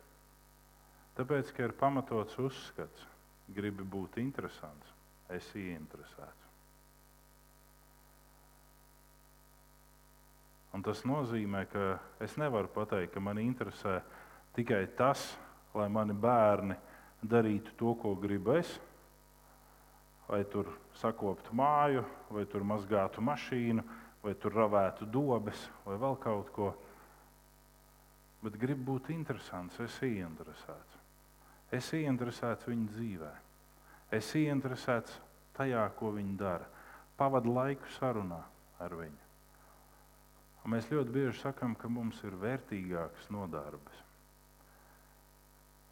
Tāpēc, 1.19 1.53
ka 1.55 1.69
ir 1.69 1.77
pamatots 1.79 2.39
uzskats, 2.41 3.05
gribi 3.55 3.85
būt 3.85 4.19
interesants, 4.23 4.89
esi 5.31 5.69
ieinteresēts. 5.69 6.49
Un 10.75 10.83
tas 10.83 11.05
nozīmē, 11.07 11.69
ka 11.71 11.85
es 12.25 12.35
nevaru 12.41 12.73
pateikt, 12.75 13.13
ka 13.15 13.21
man 13.23 13.39
interesē 13.39 14.01
tikai 14.57 14.89
tas, 14.99 15.23
lai 15.75 15.87
mani 15.93 16.17
bērni 16.19 16.75
darītu 17.31 17.75
to, 17.79 17.95
ko 18.01 18.15
gribu 18.21 18.57
es, 18.59 18.71
vai 20.29 20.43
tur 20.51 20.71
sakoptu 21.01 21.55
māju, 21.57 22.05
vai 22.33 22.45
tur 22.51 22.65
mazgātu 22.67 23.25
mašīnu, 23.25 23.85
vai 24.25 24.35
tur 24.41 24.57
ravētu 24.57 25.09
dobes, 25.11 25.67
vai 25.85 25.99
vēl 26.01 26.17
kaut 26.21 26.53
ko. 26.55 26.71
Bet 28.45 28.57
gribu 28.61 28.95
būt 28.95 29.11
interesants, 29.13 29.81
es 29.81 29.93
esmu 29.97 30.21
ieinteresēts. 30.21 31.03
Es 31.73 31.85
esmu 31.87 32.01
ieinteresēts 32.05 32.69
viņa 32.69 32.89
dzīvē. 32.93 33.35
Es 34.11 34.29
esmu 34.29 34.47
ieinteresēts 34.47 35.21
tajā, 35.57 35.85
ko 35.99 36.13
viņi 36.17 36.37
dara. 36.41 36.69
Pavadu 37.17 37.53
laiku 37.55 37.89
sarunā 37.99 38.41
ar 38.83 38.97
viņu. 38.99 39.21
Un 40.65 40.73
mēs 40.73 40.89
ļoti 40.89 41.13
bieži 41.13 41.43
sakām, 41.43 41.75
ka 41.77 41.91
mums 41.93 42.23
ir 42.25 42.37
vērtīgākas 42.41 43.29
nodarbes. 43.33 44.01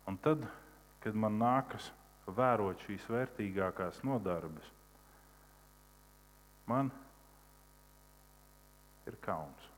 Un 0.08 0.16
tad, 0.24 0.46
kad 1.02 1.16
man 1.18 1.38
nākas 1.40 1.90
vērot 2.26 2.80
šīs 2.86 3.04
vērtīgākās 3.10 4.00
nodarbes, 4.06 4.68
man 6.70 6.92
ir 9.10 9.18
kauns. 9.24 9.68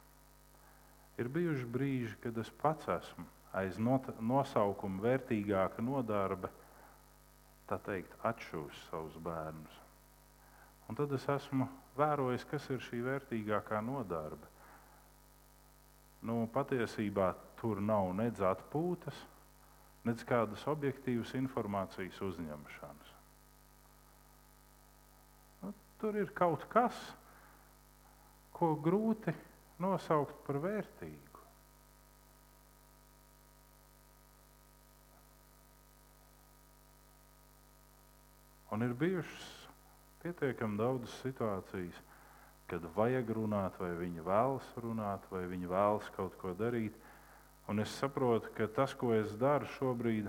Ir 1.19 1.31
bijuši 1.33 1.67
brīži, 1.71 2.17
kad 2.23 2.39
es 2.43 2.51
pats 2.61 2.91
esmu 2.97 3.25
aiz 3.55 3.79
nosaukuma 3.79 5.03
vērtīgāka 5.05 5.83
nodarbe, 5.83 6.51
tā 7.71 7.79
teikt, 7.87 8.17
atšūs 8.27 8.81
savus 8.91 9.15
bērnus. 9.25 9.79
Un 10.91 10.99
tad 10.99 11.15
es 11.17 11.25
esmu 11.31 11.69
vērojis, 11.97 12.45
kas 12.51 12.67
ir 12.75 12.83
šī 12.85 13.01
vērtīgākā 13.07 13.79
nodarbe 13.87 14.51
nu, 16.25 16.45
patiesībā 16.53 17.33
tur 17.61 17.81
nav 17.85 18.13
nedz 18.17 18.43
atpūtas, 18.45 19.17
nedz 20.05 20.25
kādas 20.29 20.65
objektīvas 20.69 21.33
informācijas 21.39 22.21
uzņemšanas. 22.25 23.13
Nu, 25.63 25.73
tur 26.01 26.19
ir 26.21 26.33
kaut 26.37 26.67
kas, 26.73 26.99
ko 28.55 28.75
grūti 28.79 29.35
nosaukt 29.83 30.45
par 30.47 30.61
vērtīgu. 30.63 31.35
Un 38.75 38.83
ir 38.83 38.95
bijušas 38.99 39.51
pietiekami 40.23 40.79
daudzas 40.81 41.13
situācijas, 41.23 41.99
kad 42.67 42.87
vajag 42.97 43.29
runāt, 43.37 43.77
vai 43.79 43.93
viņi 44.01 44.25
vēlas 44.27 44.67
runāt, 44.83 45.27
vai 45.31 45.45
viņi 45.51 45.69
vēlas 45.71 46.09
kaut 46.17 46.35
ko 46.41 46.55
darīt. 46.59 46.97
Un 47.69 47.81
es 47.81 47.93
saprotu, 47.97 48.51
ka 48.57 48.69
tas, 48.69 48.93
ko 48.95 49.15
es 49.17 49.33
daru 49.41 49.69
šobrīd, 49.79 50.29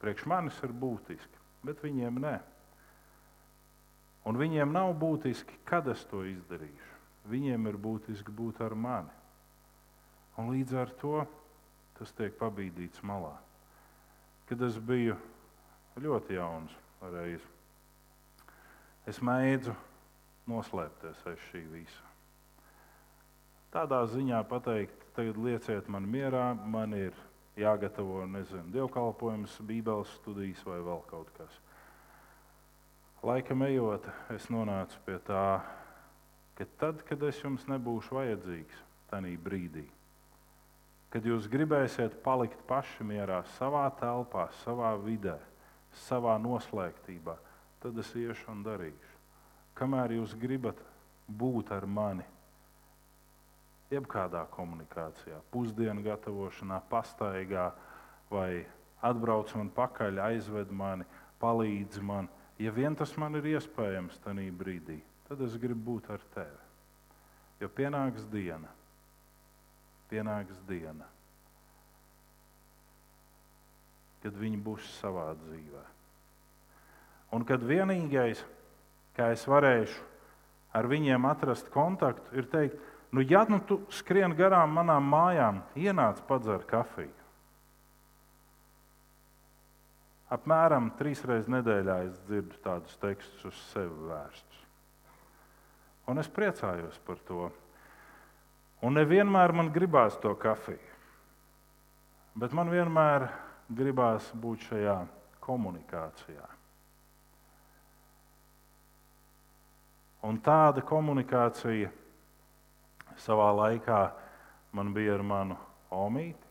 priekš 0.00 0.24
manis 0.30 0.56
ir 0.64 0.72
būtiski, 0.72 1.42
bet 1.66 1.82
viņiem 1.84 2.20
nē. 2.24 2.38
Un 4.28 4.36
viņiem 4.40 4.72
nav 4.72 4.94
būtiski, 5.00 5.60
kad 5.68 5.88
es 5.92 6.04
to 6.08 6.22
izdarīšu. 6.28 6.96
Viņiem 7.28 7.68
ir 7.68 7.76
būtiski 7.80 8.32
būt 8.32 8.62
ar 8.64 8.74
mani. 8.76 9.12
Un 10.40 10.52
līdz 10.54 10.76
ar 10.80 10.92
to 11.00 11.20
tas 11.98 12.12
tiek 12.16 12.32
pabīdīts 12.40 13.02
malā. 13.04 13.34
Kad 14.48 14.62
es 14.64 14.78
biju 14.80 15.18
ļoti 16.00 16.38
jauns, 16.38 16.72
reiz, 17.12 17.44
es 19.08 19.20
mēdzu 19.20 19.74
noslēpties 20.48 21.20
aiz 21.28 21.44
šī 21.50 21.60
visa. 21.70 22.06
Tādā 23.70 24.00
ziņā 24.10 24.40
pateikt, 24.50 24.99
tagad 25.16 25.38
lieciet 25.40 25.88
man 25.90 26.06
mierā, 26.08 26.52
man 26.54 26.94
ir 26.96 27.16
jāgatavo 27.60 28.24
nezinu, 28.30 28.70
dievkalpojums, 28.74 29.58
bībeles 29.66 30.12
studijas 30.20 30.62
vai 30.66 30.78
vēl 30.86 31.04
kaut 31.10 31.30
kas. 31.36 31.58
Laikam 33.26 33.66
ejot, 33.66 34.06
es 34.32 34.48
nonācu 34.48 35.02
pie 35.04 35.18
tā, 35.26 35.60
ka 36.56 36.66
tad, 36.80 37.04
kad 37.08 37.22
es 37.28 37.42
jums 37.42 37.66
nebūšu 37.68 38.16
vajadzīgs, 38.16 38.80
tajā 39.12 39.36
brīdī, 39.44 39.84
kad 41.12 41.26
jūs 41.26 41.50
gribēsiet 41.52 42.20
palikt 42.24 42.64
paši 42.70 43.04
mierā, 43.04 43.42
savā 43.58 43.84
telpā, 44.00 44.48
savā 44.64 44.94
vidē, 45.02 45.36
savā 46.08 46.38
noslēgtībā, 46.40 47.36
tad 47.82 47.98
es 48.00 48.14
iešu 48.16 48.54
un 48.54 48.64
darīšu 48.64 49.20
kamēr 49.80 50.18
jūs 50.18 50.34
gribat 50.36 50.80
būt 51.40 51.72
ar 51.72 51.86
mani, 51.88 52.26
jebkādā 53.90 54.44
komunikācijā, 54.54 55.40
pusdienu 55.50 56.04
gatavošanā, 56.04 56.80
pastaigā, 56.90 57.70
vai 58.30 58.64
atbrauc 59.02 59.52
man 59.58 59.70
pakaļ, 59.74 60.20
aizved 60.30 60.70
mani, 60.70 61.06
palīdz 61.42 62.02
man. 62.04 62.28
Ja 62.60 62.72
vien 62.76 62.94
tas 62.96 63.16
man 63.18 63.38
ir 63.38 63.48
iespējams 63.56 64.20
tajā 64.24 64.50
brīdī, 64.54 65.00
tad 65.28 65.40
es 65.46 65.56
gribu 65.58 65.94
būt 65.94 66.10
ar 66.12 66.26
tevi. 66.34 66.60
Jo 67.60 67.68
pienāks 67.72 68.26
diena, 68.32 68.68
pienāks 70.12 70.60
diena, 70.68 71.08
kad 74.20 74.36
viņi 74.36 74.60
būs 74.60 74.86
savā 75.00 75.30
dzīvē. 75.40 75.82
Un 77.36 77.44
kad 77.48 77.62
vienīgais, 77.64 78.42
kā 79.16 79.30
es 79.34 79.44
varēšu 79.48 80.08
ar 80.76 80.86
viņiem 80.90 81.26
atrast 81.30 81.70
kontaktu, 81.72 82.32
ir 82.36 82.48
teikt, 82.50 82.89
nu, 83.10 83.24
ja 83.26 83.44
nu 83.48 83.60
tu 83.66 83.80
skrien 83.90 84.34
garām 84.38 84.76
manām 84.78 85.08
mājām, 85.10 85.62
ienāc 85.74 86.20
padzer 86.28 86.62
kafiju. 86.68 87.16
Apmēram 90.30 90.92
trīs 90.94 91.24
reizes 91.26 91.50
nedēļā 91.50 91.96
es 92.06 92.18
dzirdu 92.28 92.60
tādus 92.62 92.94
tekstus 93.02 93.48
uz 93.50 93.62
sevi 93.72 94.06
vērstus. 94.06 94.60
Un 96.06 96.22
es 96.22 96.30
priecājos 96.30 97.00
par 97.06 97.18
to. 97.26 97.48
Un 98.86 98.94
nevienmēr 98.96 99.52
man 99.52 99.72
gribās 99.74 100.14
to 100.22 100.32
kafiju, 100.38 100.94
bet 102.38 102.54
man 102.56 102.70
vienmēr 102.72 103.26
gribās 103.68 104.30
būt 104.32 104.70
šajā 104.70 104.96
komunikācijā. 105.44 106.46
Un 110.30 110.38
tāda 110.44 110.82
komunikācija 110.86 111.90
savā 113.18 113.50
laikā 113.56 114.00
man 114.76 114.92
bija 114.94 115.16
ar 115.16 115.24
manu 115.26 115.56
omīti. 115.90 116.46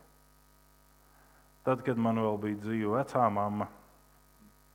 Tad, 1.64 1.84
kad 1.86 1.99
man 1.99 2.20
vēl 2.20 2.38
bija 2.41 2.60
dzīva 2.64 3.01
vecā 3.01 3.26
mamma, 3.32 3.68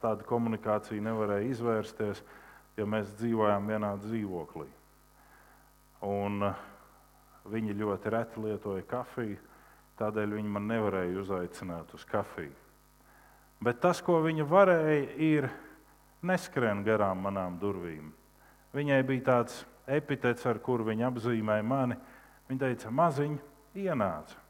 tāda 0.03 0.25
komunikācija 0.29 1.03
nevarēja 1.03 1.51
izvērsties, 1.51 2.23
jo 2.77 2.87
mēs 2.87 3.15
dzīvojām 3.19 3.69
vienā 3.73 3.95
dzīvoklī. 4.03 4.67
Un 6.05 6.49
uh, 6.51 6.65
viņi 7.51 7.77
ļoti 7.81 8.13
reti 8.13 8.43
lietoja 8.45 8.85
kafiju, 8.89 9.39
tādēļ 10.01 10.37
viņi 10.39 10.53
man 10.57 10.69
nevarēja 10.69 11.21
uzaicināt 11.23 11.95
uz 11.97 12.05
kafiju. 12.09 12.53
Bet 13.65 13.81
tas, 13.81 14.03
ko 14.05 14.19
viņi 14.25 14.45
varēja, 14.45 15.07
ir 15.25 15.49
neskrien 16.25 16.83
garām 16.85 17.23
manām 17.25 17.57
durvīm 17.61 18.13
Viņai 18.75 19.05
bija 19.07 19.23
tāds 19.29 19.61
epitets, 19.87 20.47
ar 20.47 20.61
kuru 20.65 20.87
viņa 20.89 21.11
apzīmēja 21.11 21.67
mani. 21.67 21.99
Viņa 22.49 22.61
teica, 22.61 22.91
maziņ, 22.91 23.39
ienāca. 23.75 24.41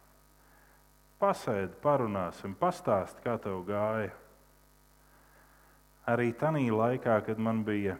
pasēdi, 1.18 1.72
parunāsim, 1.80 2.54
pastāsti, 2.58 3.22
kā 3.24 3.38
tev 3.40 3.62
gāja. 3.64 4.10
Arī 6.04 6.34
tajā 6.36 6.74
laikā, 6.74 7.14
kad 7.24 7.38
man 7.38 7.62
bija 7.64 7.96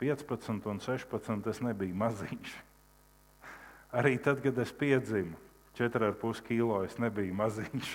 15 0.00 0.66
un 0.68 0.80
16, 0.80 1.46
es 1.48 1.60
nebiju 1.64 1.96
maziņš. 1.96 2.52
Arī 3.96 4.18
tad, 4.22 4.42
kad 4.44 4.58
es 4.60 4.72
piedzimu, 4.76 5.38
4,5 5.78 6.44
kilo, 6.46 6.82
es 6.84 6.98
nebiju 7.00 7.34
maziņš. 7.38 7.94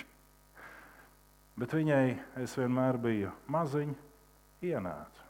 Bet 1.56 1.72
viņai 1.72 2.16
es 2.42 2.56
vienmēr 2.58 2.98
biju 3.00 3.30
maziņš, 3.48 4.02
ienācu. 4.66 5.25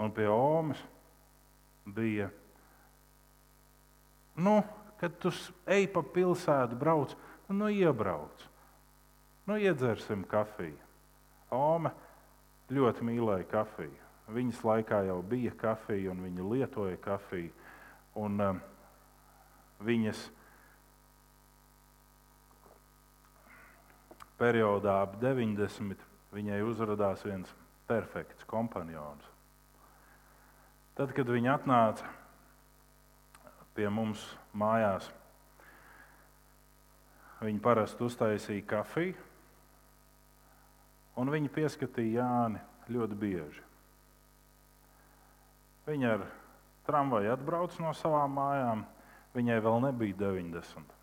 Un 0.00 0.12
pie 0.16 0.28
Omas 0.32 0.80
bija, 1.84 2.30
nu, 4.40 4.62
kad 5.00 5.18
tu 5.20 5.32
ej 5.68 5.88
pa 5.92 6.02
pilsētu, 6.04 6.78
brauc, 6.80 7.12
nu, 7.48 7.68
iebrauc. 7.68 8.46
Nu, 9.48 9.56
iedzersim 9.58 10.22
kafiju. 10.30 10.78
Ome 11.50 11.90
ļoti 12.70 13.04
mīlēja 13.04 13.48
kafiju. 13.50 14.08
Viņas 14.30 14.60
laikā 14.62 15.00
jau 15.08 15.18
bija 15.26 15.52
kafija, 15.58 16.12
un 16.12 16.20
viņa 16.22 16.46
lietoja 16.52 17.00
kafiju. 17.02 17.50
Un, 18.20 18.36
um, 18.44 18.60
viņas 19.82 20.20
periodā 24.40 25.00
ap 25.04 25.18
90 25.22 26.06
viņai 26.34 26.62
uzrādījās 26.68 27.26
viens 27.26 27.52
perfekts 27.90 28.46
kompanions. 28.48 29.29
Tad, 31.00 31.14
kad 31.16 31.30
viņa 31.32 31.54
atnāca 31.56 32.08
pie 33.72 33.86
mums 33.88 34.20
mājās, 34.52 35.06
viņa 37.40 37.62
parasti 37.64 38.04
uztaisīja 38.04 38.66
kafiju, 38.68 39.14
un 41.16 41.32
viņa 41.32 41.52
pieskatīja 41.54 42.18
Jāni 42.20 42.60
ļoti 42.92 43.16
bieži. 43.22 43.64
Viņa 45.88 46.12
ar 46.18 46.26
tramvaju 46.84 47.32
atbrauca 47.32 47.80
no 47.80 47.96
savām 47.96 48.36
mājām, 48.36 48.84
viņai 49.32 49.56
vēl 49.64 49.80
nebija 49.86 50.20
90. 50.20 50.96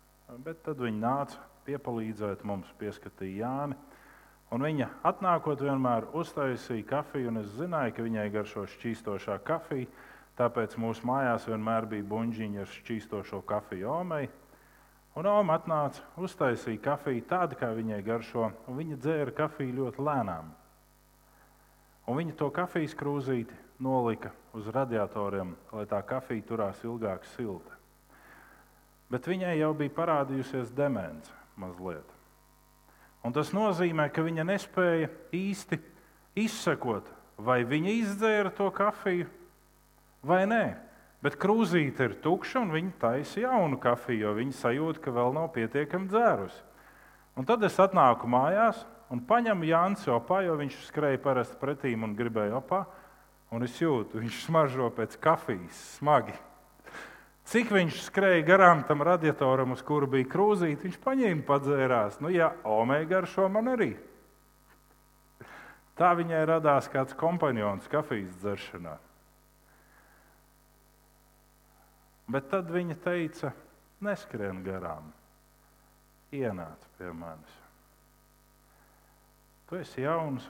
Bet 0.46 0.62
tad 0.62 0.78
viņa 0.78 1.02
nāca 1.02 1.42
piepalīdzēt 1.66 2.46
mums, 2.46 2.70
pieskatīja 2.78 3.48
Jāni. 3.48 3.82
Un 4.48 4.64
viņa 4.64 4.86
atnākot 5.04 5.60
vienmēr 5.60 6.06
uztaisīja 6.16 6.86
kafiju, 6.88 7.28
un 7.28 7.42
es 7.42 7.50
zināju, 7.58 7.92
ka 7.96 8.04
viņai 8.06 8.28
garšo 8.32 8.64
šķīstošā 8.74 9.36
kafija. 9.44 9.90
Tāpēc 10.38 10.76
mūsu 10.80 11.04
mājās 11.08 11.48
vienmēr 11.50 11.88
bija 11.90 12.06
buļbuļsāģiņa 12.08 12.62
ar 12.62 12.70
šķīstošo 12.72 13.42
kafiju 13.48 13.90
omei. 13.92 14.28
Un 15.18 15.26
Oma 15.26 15.56
atnāca, 15.58 16.04
uztaisīja 16.16 16.80
kafiju 16.80 17.24
tādu, 17.28 17.58
kā 17.58 17.72
viņai 17.74 17.98
garšo, 18.06 18.52
un 18.70 18.78
viņa 18.78 18.98
dzēra 19.02 19.34
kafiju 19.40 19.74
ļoti 19.80 20.04
lēnām. 20.06 20.52
Un 22.08 22.20
viņa 22.20 22.36
to 22.38 22.48
kafijas 22.54 22.94
krūzīti 22.96 23.56
nolika 23.84 24.30
uz 24.56 24.70
radiatoriem, 24.72 25.56
lai 25.74 25.84
tā 25.90 25.98
kafija 26.06 26.46
turās 26.48 26.80
ilgāk 26.86 27.26
silta. 27.34 27.74
Bet 29.10 29.28
viņai 29.28 29.58
jau 29.58 29.74
bija 29.76 29.96
parādījusies 29.98 30.72
demence 30.76 31.34
mazliet. 31.56 32.17
Un 33.28 33.34
tas 33.36 33.50
nozīmē, 33.52 34.06
ka 34.08 34.22
viņa 34.24 34.44
nespēja 34.48 35.10
īsti 35.36 35.76
izsekot, 36.40 37.04
vai 37.36 37.58
viņa 37.68 37.90
izdzēra 37.92 38.52
to 38.56 38.70
kafiju 38.72 39.26
vai 40.24 40.46
nē. 40.48 40.62
Bet 41.20 41.36
krūzīte 41.36 42.06
ir 42.06 42.14
tukša 42.24 42.62
un 42.62 42.72
viņa 42.72 42.94
taisa 43.02 43.42
jaunu 43.42 43.76
kafiju, 43.82 44.22
jo 44.22 44.32
viņa 44.38 44.56
sajūt, 44.56 45.02
ka 45.04 45.12
vēl 45.12 45.34
nav 45.36 45.50
pietiekami 45.52 46.08
dzērusi. 46.08 46.62
Un 47.36 47.44
tad 47.44 47.68
es 47.68 47.76
atnāku 47.76 48.30
mājās 48.32 48.80
un 49.12 49.20
paņemu 49.28 49.68
Jānis 49.68 50.08
opā, 50.08 50.40
jo 50.46 50.56
viņš 50.56 50.80
skrēja 50.88 51.20
parasti 51.20 51.60
pretīm 51.60 52.08
un 52.08 52.16
gribēja 52.16 52.62
opā. 52.62 52.86
Un 53.52 53.68
es 53.68 53.76
jūtu, 53.76 54.22
viņš 54.24 54.40
smaržo 54.46 54.88
pēc 54.96 55.20
kafijas 55.20 55.84
smagi. 55.98 56.32
Cik 57.48 57.70
viņš 57.72 58.02
skrēja 58.04 58.42
garām 58.44 58.82
tam 58.84 59.00
radiatoram, 59.06 59.70
uz 59.72 59.80
kuru 59.80 60.04
bija 60.12 60.26
krūzīte, 60.28 60.84
viņš 60.84 60.98
paņēma 61.00 61.46
padzērās. 61.48 62.18
Nu, 62.20 62.28
jā, 62.28 62.50
omega 62.68 63.08
garšo 63.14 63.46
man 63.48 63.70
arī. 63.72 63.94
Tā 65.96 66.12
viņai 66.18 66.42
radās 66.50 66.90
kāds 66.92 67.16
kompanions 67.16 67.88
kafijas 67.88 68.36
dzeršanā. 68.42 68.98
Bet 72.28 72.52
tad 72.52 72.68
viņa 72.68 73.00
teica, 73.00 73.54
neskrien 74.04 74.60
garām, 74.66 75.08
ienāc 76.28 76.84
pie 76.98 77.08
manis. 77.16 77.58
Tu 79.70 79.80
esi 79.80 80.04
jauns, 80.04 80.44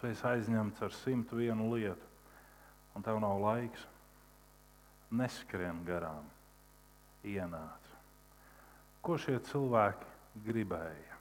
tu 0.00 0.10
esi 0.10 0.26
aizņemts 0.26 0.82
ar 0.82 1.02
simtu 1.04 1.38
vienu 1.38 1.70
lietu, 1.76 2.14
un 2.98 3.06
tev 3.06 3.22
nav 3.22 3.38
laiks 3.46 3.86
neskrien 5.10 5.82
garām, 5.86 6.24
ienāca. 7.26 8.00
Ko 9.02 9.18
šie 9.20 9.38
cilvēki 9.50 10.42
gribēja? 10.46 11.18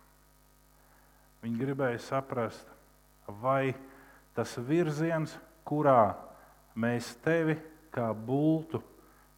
Viņi 1.44 1.62
gribēja 1.62 2.02
saprast, 2.02 2.66
vai 3.42 3.76
tas 4.34 4.56
virziens, 4.58 5.36
kurā 5.66 6.16
mēs 6.78 7.14
tevi 7.26 7.58
kā 7.94 8.10
bultu 8.14 8.82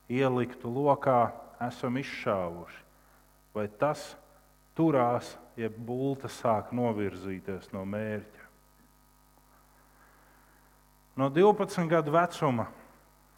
ieliktu 0.07 0.71
lokā, 0.71 1.27
esam 1.67 1.99
izšāvuši, 1.99 2.81
vai 3.55 3.67
tas 3.79 4.13
turās, 4.77 5.35
ja 5.57 5.69
bulta 5.69 6.29
sāk 6.31 6.71
novirzīties 6.75 7.71
no 7.73 7.83
mērķa. 7.89 8.43
No 11.17 11.31
12 11.33 11.89
gadu 11.89 12.13
vecuma 12.13 12.67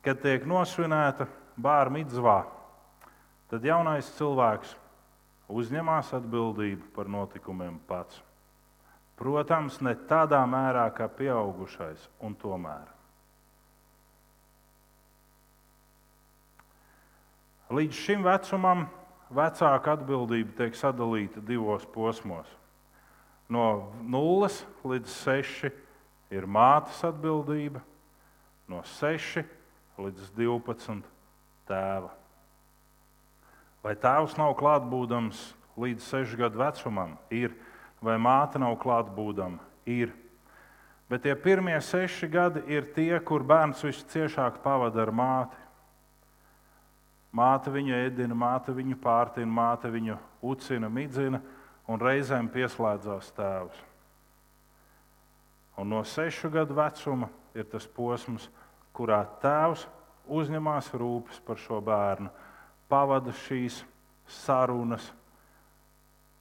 kad 0.06 0.22
tiek 0.24 0.46
nosvinēta 0.48 1.28
bērnu 1.60 2.00
mitzvā, 2.00 2.38
tad 3.52 3.66
jaunais 3.66 4.10
cilvēks 4.18 4.76
uzņemās 5.50 6.14
atbildību 6.20 6.92
par 6.96 7.10
notikumiem 7.10 7.80
pats. 7.90 8.22
Protams, 9.20 9.82
ne 9.84 9.98
tādā 10.08 10.40
mērā 10.48 10.86
kā 10.96 11.10
pieaugušais, 11.12 12.06
un 12.24 12.38
tomēr. 12.40 12.88
Līdz 17.70 18.00
šim 18.00 18.24
vecumam 18.26 18.88
vecāka 19.36 19.98
atbildība 19.98 20.56
tiek 20.62 20.78
sadalīta 20.78 21.44
divos 21.46 21.84
posmos. 21.94 22.48
No 23.50 23.92
0 24.06 24.50
līdz 24.88 25.12
6 25.26 25.70
ir 26.34 26.48
mātes 26.50 27.04
atbildība, 27.06 27.82
no 28.70 28.82
6 28.86 29.59
līdz 30.00 30.32
12 30.38 31.04
tēva. 31.70 32.14
Vai 33.84 33.96
tēvs 33.96 34.36
nav 34.40 34.56
klātbūdams 34.60 35.42
līdz 35.80 36.08
6 36.12 36.40
gadu 36.40 36.60
vecumam? 36.60 37.16
Ir. 37.32 37.56
Vai 38.04 38.16
māte 38.20 38.60
nav 38.60 38.78
klātbūdama? 38.80 39.60
Ir. 39.90 40.12
Bet 41.10 41.24
tie 41.26 41.34
pirmie 41.36 41.78
seši 41.82 42.30
gadi 42.30 42.62
ir 42.70 42.92
tie, 42.94 43.16
kur 43.26 43.44
bērns 43.44 43.82
visciešāk 43.84 44.62
pavada 44.64 45.02
ar 45.04 45.12
māti. 45.16 45.58
Māte 47.34 47.72
viņu 47.74 47.96
ēdina, 47.98 48.36
māte 48.38 48.74
viņu 48.74 48.98
pārtina, 49.02 49.50
māte 49.54 49.90
viņu 49.92 50.18
ucina, 50.42 50.90
midzina 50.90 51.42
un 51.90 52.02
reizēm 52.02 52.50
pieslēdzās 52.54 53.32
tēvs. 53.38 53.84
Un 55.80 55.90
no 55.94 56.02
sešu 56.04 56.50
gadu 56.52 56.76
vecuma 56.76 57.30
ir 57.56 57.68
tas 57.72 57.86
posms, 57.88 58.50
kurā 58.96 59.24
tēvs 59.44 59.86
uzņemās 60.30 60.92
rūpes 60.98 61.40
par 61.46 61.60
šo 61.62 61.80
bērnu, 61.84 62.30
pavada 62.90 63.34
šīs 63.46 63.82
sarunas 64.30 65.10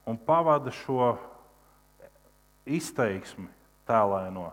un 0.08 0.16
pavada 0.16 0.72
šo 0.72 1.14
izteiksmi 2.68 3.48
tēlēno. 3.88 4.50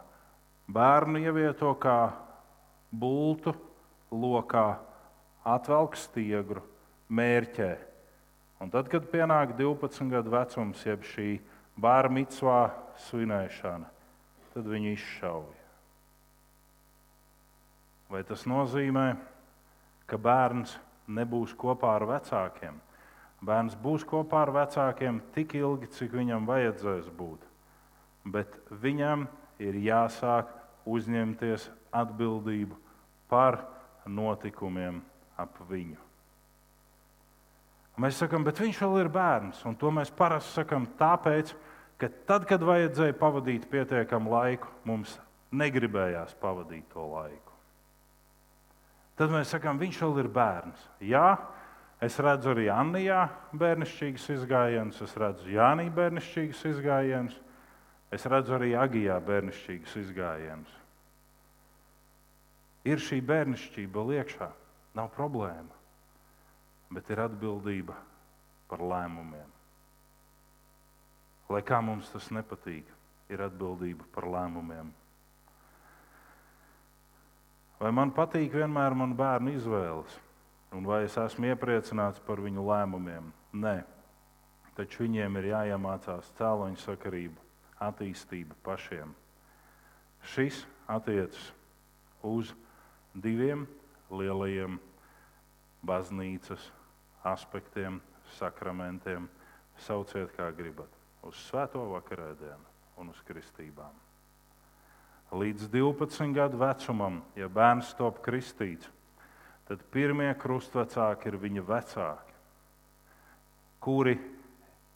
Bērnu 0.72 1.22
ievieto 1.22 1.72
kā 1.80 2.14
bultu 2.91 3.54
lokā, 4.12 4.78
atvelk 5.46 5.98
stiegru, 6.00 6.64
mērķē. 7.10 7.74
Un 8.64 8.72
tad, 8.72 8.88
kad 8.89 9.06
pienāk 9.12 9.54
12 9.60 10.10
gadu 10.10 10.34
vecums, 10.34 10.86
jeb 10.88 11.04
šī 11.06 11.36
bērnu 11.80 12.22
mitsvā 12.22 12.62
svinēšana, 13.10 13.91
tad 14.56 14.72
viņi 14.72 14.96
izšauja. 14.96 15.64
Vai 18.16 18.22
tas 18.24 18.45
nozīmē, 18.47 19.09
ka 20.07 20.16
bērns 20.16 20.78
nebūs 21.11 21.51
kopā 21.59 21.97
ar 21.97 22.05
vecākiem? 22.07 22.78
Bērns 23.43 23.74
būs 23.76 24.05
kopā 24.07 24.45
ar 24.45 24.53
vecākiem 24.55 25.18
tik 25.36 25.57
ilgi, 25.59 25.89
cik 25.91 26.13
viņam 26.16 26.45
vajadzēs 26.47 27.09
būt. 27.11 27.41
Bet 28.32 28.53
viņam 28.72 29.26
ir 29.59 29.76
jāsāk 29.84 30.47
uzņemties 30.88 31.68
atbildību 31.91 32.78
par 33.28 33.59
notikumiem 34.07 35.01
ap 35.36 35.59
viņu. 35.68 35.99
Mēs 37.99 38.22
sakām, 38.24 38.47
bet 38.47 38.61
viņš 38.63 38.80
vēl 38.80 39.01
ir 39.03 39.09
bērns. 39.11 39.59
Un 39.68 39.76
to 39.76 39.91
mēs 39.91 40.13
parasti 40.16 40.61
sakām 40.61 40.88
tāpēc, 40.99 41.51
ka 41.99 42.07
tad, 42.32 42.47
kad 42.47 42.63
vajadzēja 42.63 43.18
pavadīt 43.20 43.68
pietiekamu 43.72 44.32
laiku, 44.38 44.72
mums 44.88 45.18
negribējās 45.51 46.36
pavadīt 46.39 46.88
to 46.95 47.09
laiku. 47.11 47.45
Tad 49.16 49.32
mēs 49.32 49.53
sakām, 49.53 49.80
viņš 49.80 50.01
vēl 50.03 50.18
ir 50.26 50.30
bērns. 50.36 50.88
Jā, 51.07 51.28
es 52.03 52.18
redzu 52.20 52.51
arī 52.51 52.68
Annijā 52.74 53.22
bērnišķīgas 53.55 54.26
izgājienas, 54.36 54.99
es 55.05 55.13
redzu 55.20 55.53
Jānī 55.53 55.88
bērnišķīgas 55.95 56.66
izgājienas, 56.74 57.38
es 58.11 58.26
redzu 58.32 58.57
arī 58.57 58.74
Agijā 58.80 59.16
bērnišķīgas 59.24 59.95
izgājienas. 60.03 60.74
Ir 62.86 63.01
šī 63.01 63.22
bērnišķība 63.26 64.03
liekšā, 64.11 64.49
nav 64.99 65.09
problēma, 65.16 65.80
bet 66.93 67.07
ir 67.09 67.24
atbildība 67.24 67.95
par 68.70 68.84
lēmumiem. 68.84 69.49
Lai 71.49 71.61
kā 71.66 71.80
mums 71.82 72.11
tas 72.13 72.28
nepatīk, 72.34 72.86
ir 73.30 73.41
atbildība 73.47 74.05
par 74.13 74.28
lēmumiem. 74.30 74.91
Vai 77.80 77.91
man 77.91 78.11
patīk 78.15 78.53
vienmēr 78.55 78.93
manu 78.95 79.17
bērnu 79.19 79.51
izvēles, 79.57 80.13
un 80.76 80.86
vai 80.88 81.01
es 81.09 81.17
esmu 81.19 81.49
iepriecināts 81.49 82.21
par 82.23 82.39
viņu 82.43 82.63
lēmumiem? 82.63 83.28
Nē, 83.51 83.76
taču 84.78 85.03
viņiem 85.03 85.39
ir 85.41 85.49
jāiemācās 85.51 86.32
cēloņa 86.39 86.80
sakarība, 86.86 87.43
attīstība 87.84 88.55
pašiem. 88.63 89.11
Šis 90.32 90.61
attiecas 90.88 91.51
uz 92.23 92.53
diviem 93.11 93.67
lielajiem 94.09 94.80
baznīcas 95.86 96.71
aspektiem, 97.28 97.99
sakramentiem. 98.39 99.28
Sauciet, 99.84 100.32
kā 100.38 100.47
gribat, 100.55 100.88
uz 101.28 101.36
svēto 101.49 101.84
vakarēdienu 101.91 103.03
un 103.03 103.11
uz 103.11 103.19
kristībām 103.28 104.05
līdz 105.36 105.67
12 105.71 106.33
gadu 106.36 106.59
vecumam, 106.59 107.19
ja 107.36 107.49
bērns 107.51 107.93
top 107.97 108.21
kristīts, 108.25 108.88
tad 109.67 109.81
pirmie 109.91 110.29
krustvecāki 110.39 111.31
ir 111.31 111.38
viņa 111.41 111.63
vecāki, 111.65 112.36
kuri 113.83 114.15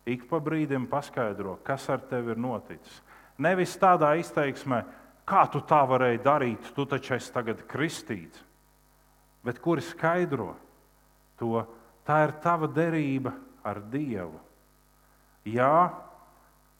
ik 0.09 0.25
pa 0.29 0.39
brīdim 0.41 0.87
paskaidro, 0.89 1.57
kas 1.65 1.89
ar 1.89 2.01
tevi 2.09 2.33
ir 2.33 2.41
noticis. 2.41 3.01
Nevis 3.39 3.75
tādā 3.79 4.13
izteiksmē, 4.19 4.83
kā 5.29 5.45
tu 5.51 5.61
tā 5.65 5.81
varēji 5.87 6.23
darīt, 6.25 6.71
tu 6.75 6.85
taču 6.89 7.15
esi 7.17 7.31
tagad 7.33 7.63
kristīts, 7.69 8.41
bet 9.45 9.61
kuri 9.63 9.83
skaidro 9.85 10.53
to, 11.39 11.63
tā 12.05 12.23
ir 12.27 12.35
tava 12.43 12.67
derība 12.67 13.33
ar 13.63 13.79
Dievu. 13.91 14.39
Jā, 15.47 15.89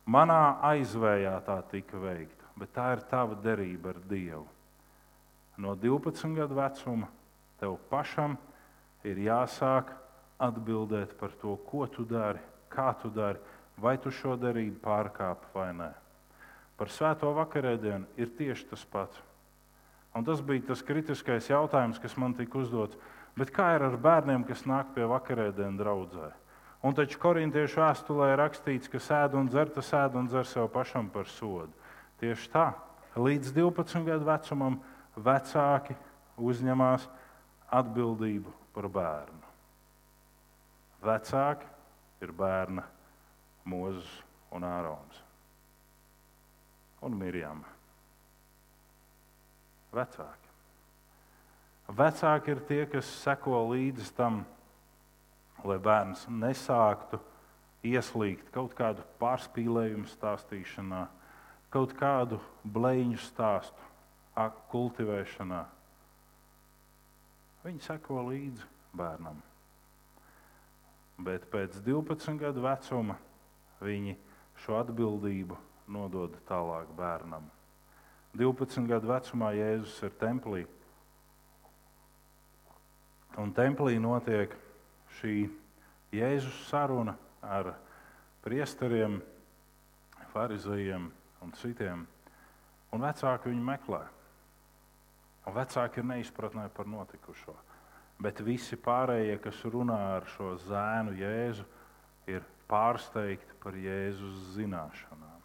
manā 0.09 0.59
aizvējā 0.73 1.37
tā 1.45 1.61
tika 1.71 2.01
veikta 2.01 2.38
bet 2.59 2.73
tā 2.75 2.91
ir 2.95 3.03
tava 3.09 3.37
derība 3.39 3.93
ar 3.93 4.01
Dievu. 4.09 4.45
No 5.59 5.75
12 5.75 6.35
gadu 6.35 6.55
vecuma 6.55 7.09
tev 7.59 7.77
pašam 7.91 8.37
ir 9.03 9.19
jāsāk 9.19 9.91
atbildēt 10.39 11.17
par 11.19 11.33
to, 11.41 11.55
ko 11.67 11.87
tu 11.87 12.05
dari, 12.07 12.39
kā 12.71 12.93
tu 13.01 13.11
dari, 13.11 13.39
vai 13.79 13.97
tu 13.99 14.11
šo 14.11 14.37
derību 14.39 14.79
pārkāpi 14.83 15.51
vai 15.55 15.71
nē. 15.75 15.89
Par 16.79 16.91
svēto 16.91 17.31
vakarēdienu 17.35 18.07
ir 18.19 18.31
tieši 18.37 18.69
tas 18.71 18.85
pats. 18.87 19.19
Un 20.15 20.23
tas 20.25 20.39
bija 20.41 20.71
tas 20.71 20.81
kritiskais 20.83 21.49
jautājums, 21.51 21.99
kas 21.99 22.15
man 22.17 22.33
tika 22.33 22.57
uzdots. 22.59 22.97
Bet 23.37 23.51
kā 23.55 23.73
ir 23.75 23.83
ar 23.85 23.97
bērniem, 23.99 24.45
kas 24.47 24.65
nāk 24.67 24.95
pie 24.95 25.05
vakarēdienas 25.07 25.79
draudzē? 25.79 26.31
Un 26.83 26.95
taču 26.95 27.19
korintiešu 27.19 27.81
vēstulē 27.81 28.31
rakstīts, 28.39 28.87
ka 28.87 29.01
sēž 29.03 29.35
un 29.35 29.51
dzer, 29.51 29.69
tas 29.75 29.91
sēž 29.91 30.15
un 30.15 30.31
dzer 30.31 30.47
sev 30.47 30.69
pašam 30.71 31.11
par 31.11 31.27
sodu. 31.27 31.71
Tieši 32.19 32.51
tā, 32.51 32.65
līdz 33.15 33.53
12 33.55 34.03
gadu 34.07 34.27
vecumam 34.27 34.79
vecāki 35.15 35.95
uzņemās 36.39 37.07
atbildību 37.79 38.51
par 38.75 38.89
bērnu. 38.91 39.53
Vecāki 41.03 41.67
ir 42.25 42.35
bērna 42.35 42.83
Mozus 43.69 44.11
un 44.51 44.65
Ārons 44.67 45.23
un 47.01 47.15
Mirjam. 47.15 47.63
Vecāki. 49.95 50.49
Vecāki 51.89 52.53
ir 52.53 52.59
tie, 52.67 52.81
kas 52.91 53.07
seko 53.23 53.63
līdzi 53.71 54.11
tam, 54.17 54.43
lai 55.65 55.79
bērns 55.81 56.27
nesāktu 56.29 57.17
ieslīgt 57.87 58.51
kaut 58.53 58.75
kādu 58.77 59.05
pārspīlējumu 59.21 60.11
stāstīšanā 60.11 61.07
kaut 61.73 61.93
kādu 61.97 62.39
blēņu 62.65 63.19
stāstu 63.21 63.87
kultivēšanā. 64.71 65.63
Viņi 67.65 67.83
seko 67.83 68.23
līdzi 68.29 68.67
bērnam. 68.95 69.41
Bet 71.19 71.49
pēc 71.51 71.81
12 71.83 72.39
gadu 72.39 72.63
vecuma 72.63 73.17
viņi 73.83 74.15
šo 74.63 74.77
atbildību 74.79 75.57
nodod 75.91 76.37
tālāk 76.47 76.89
bērnam. 76.95 77.49
12 78.39 78.87
gadu 78.87 79.09
vecumā 79.09 79.51
Jēzus 79.57 79.97
ir 80.07 80.15
templī. 80.21 80.63
Un 83.39 83.51
templī 83.55 83.99
notiek 83.99 84.53
šī 85.19 85.49
Jēzus 86.15 86.63
saruna 86.69 87.17
ar 87.43 87.73
priesteriem, 88.45 89.19
farizējiem 90.31 91.09
un 91.45 91.53
citiem. 91.59 92.05
Un 92.93 93.03
vecāki 93.05 93.51
viņu 93.51 93.65
meklē. 93.65 94.01
Un 95.47 95.55
vecāki 95.55 96.01
ir 96.01 96.07
neizpratnē 96.09 96.67
par 96.73 96.89
notikušo. 96.89 97.55
Bet 98.19 98.41
visi 98.43 98.75
pārējie, 98.75 99.37
kas 99.43 99.61
runā 99.63 99.99
ar 100.17 100.27
šo 100.35 100.53
zēnu 100.65 101.15
Jēzu, 101.19 101.65
ir 102.27 102.43
pārsteigti 102.69 103.57
par 103.63 103.77
Jēzus 103.79 104.53
zināšanām. 104.57 105.37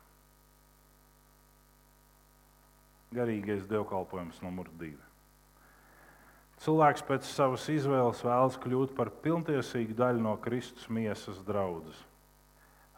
Garīgais 3.14 3.68
dievkalpojums 3.70 4.40
numur 4.42 4.72
divi. 4.80 4.99
Cilvēks 6.64 7.05
pēc 7.07 7.28
savas 7.28 7.66
izvēles 7.70 8.22
vēlas 8.24 8.57
kļūt 8.62 8.95
par 8.97 9.11
pilntiesīgu 9.22 9.95
daļu 9.99 10.22
no 10.24 10.34
Kristus 10.42 10.88
miesas 10.88 11.40
draudzes. 11.47 11.99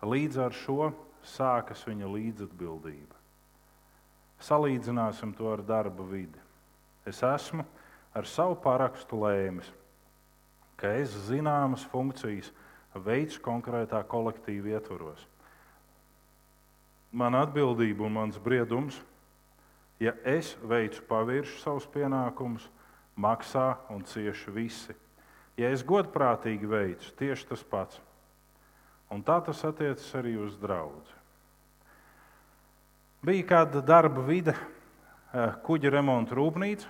Līdz 0.07 0.41
ar 0.45 0.57
šo 0.57 0.91
sākas 1.27 1.83
viņa 1.87 2.09
līdzatbildība. 2.11 3.17
Salīdzināsim 4.43 5.33
to 5.37 5.49
ar 5.53 5.63
darba 5.65 6.05
vidi. 6.07 6.41
Es 7.07 7.23
esmu 7.25 7.65
ar 8.17 8.29
savu 8.29 8.57
parakstu 8.61 9.19
lēmis, 9.23 9.69
ka 10.77 10.93
es 11.01 11.15
zināmas 11.29 11.87
funkcijas 11.93 12.51
veicu 13.05 13.41
konkrētā 13.45 14.03
kolektīva 14.09 14.77
ietvaros. 14.77 15.25
Mana 17.17 17.45
atbildība 17.47 18.05
un 18.05 18.17
mans 18.17 18.39
briedums, 18.43 18.99
ja 20.01 20.13
es 20.25 20.55
veicu 20.61 21.05
paviršu 21.09 21.61
savus 21.63 21.87
pienākumus, 21.93 22.67
maksā 23.17 23.77
un 23.93 24.05
cieši 24.05 24.53
visi. 24.53 24.97
Ja 25.57 25.71
es 25.73 25.85
godprātīgi 25.87 26.69
veicu, 26.69 27.15
tieši 27.17 27.49
tas 27.49 27.63
pats. 27.65 28.01
Un 29.11 29.23
tā 29.23 29.39
tas 29.47 29.63
attiecas 29.65 30.09
arī 30.19 30.35
uz 30.43 30.57
draugu. 30.59 31.05
Bija 33.27 33.47
kāda 33.47 33.83
darba 33.83 34.23
vide, 34.23 34.55
eh, 35.33 35.53
kuģa 35.67 35.91
remonta 35.91 36.35
rūpnīca, 36.35 36.87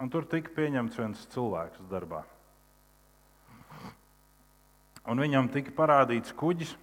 un 0.00 0.10
tur 0.10 0.24
tika 0.24 0.50
pieņemts 0.56 0.98
viens 0.98 1.26
cilvēks 1.34 1.82
darbā. 1.90 2.24
Un 5.06 5.18
viņam 5.18 5.50
tika 5.52 5.70
parādīts 5.70 6.32
kuģis, 6.32 6.76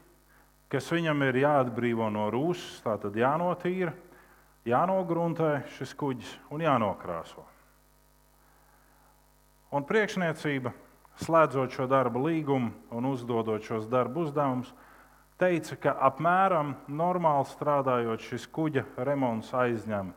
kas 0.70 0.90
viņam 0.92 1.22
ir 1.30 1.42
jāatbrīvo 1.44 2.12
no 2.12 2.30
rūsas, 2.32 2.82
tātad 2.84 3.16
jānotīra, 3.16 3.94
jānogruntē 4.66 5.68
šis 5.78 5.94
kuģis 5.94 6.34
un 6.52 6.64
jānokrāso. 6.66 7.44
Un 9.72 9.84
priekšniecība 9.84 10.74
slēdzot 11.24 11.74
šo 11.74 11.88
darba 11.90 12.22
līgumu 12.22 12.72
un 12.94 13.10
uzdodot 13.10 13.66
šos 13.66 13.88
darba 13.90 14.26
uzdevumus, 14.26 14.70
teica, 15.42 15.78
ka 15.82 15.96
apmēram 16.10 16.76
normāli 16.88 17.50
strādājot 17.52 18.26
šis 18.30 18.48
kuģa 18.54 18.86
remonts 19.08 19.54
aizņem 19.54 20.14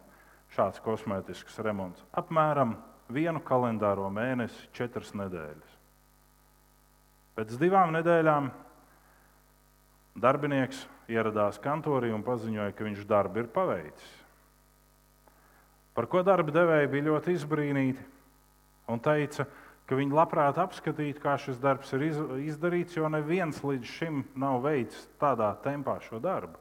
šāds 0.55 0.81
kosmētisks 0.85 1.61
remonts. 1.65 2.03
Apmēram 2.17 2.77
vienu 3.13 3.43
kalendāro 3.45 4.09
mēnesi, 4.13 4.69
četras 4.77 5.13
nedēļas. 5.19 5.77
Pēc 7.39 7.55
divām 7.61 7.95
nedēļām 7.95 8.51
darbinieks 10.21 10.83
ieradās 11.11 11.61
kantorī 11.63 12.11
un 12.15 12.25
paziņoja, 12.27 12.75
ka 12.77 12.87
viņš 12.87 13.07
darbu 13.09 13.43
ir 13.43 13.51
paveicis. 13.55 14.11
Par 15.95 16.07
ko 16.11 16.23
darba 16.27 16.53
devēja 16.55 16.91
bija 16.91 17.09
ļoti 17.09 17.35
izbrīnīti 17.35 18.05
un 18.91 19.01
teica, 19.03 19.47
ka 19.47 19.60
viņi 19.99 20.15
labprāt 20.15 20.59
apskatītu, 20.61 21.19
kā 21.23 21.35
šis 21.41 21.59
darbs 21.59 21.91
ir 21.97 22.05
izdarīts, 22.45 22.95
jo 22.95 23.09
neviens 23.11 23.59
līdz 23.65 23.89
šim 23.91 24.21
nav 24.39 24.61
veicis 24.63 25.09
tādā 25.19 25.49
tempā 25.65 25.97
šo 26.05 26.21
darbu. 26.23 26.61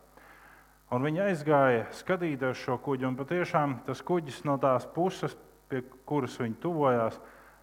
Un 0.89 1.03
viņi 1.05 1.21
aizgāja 1.27 1.83
skatīties 1.93 2.63
šo 2.63 2.79
kuģi, 2.81 3.05
un 3.05 3.17
patiešām 3.19 3.75
tas 3.85 4.01
kuģis 4.01 4.39
no 4.49 4.55
tās 4.57 4.87
puses, 4.95 5.35
pie 5.69 5.83
kuras 6.09 6.39
viņi 6.41 6.57
tuvojās, 6.63 7.19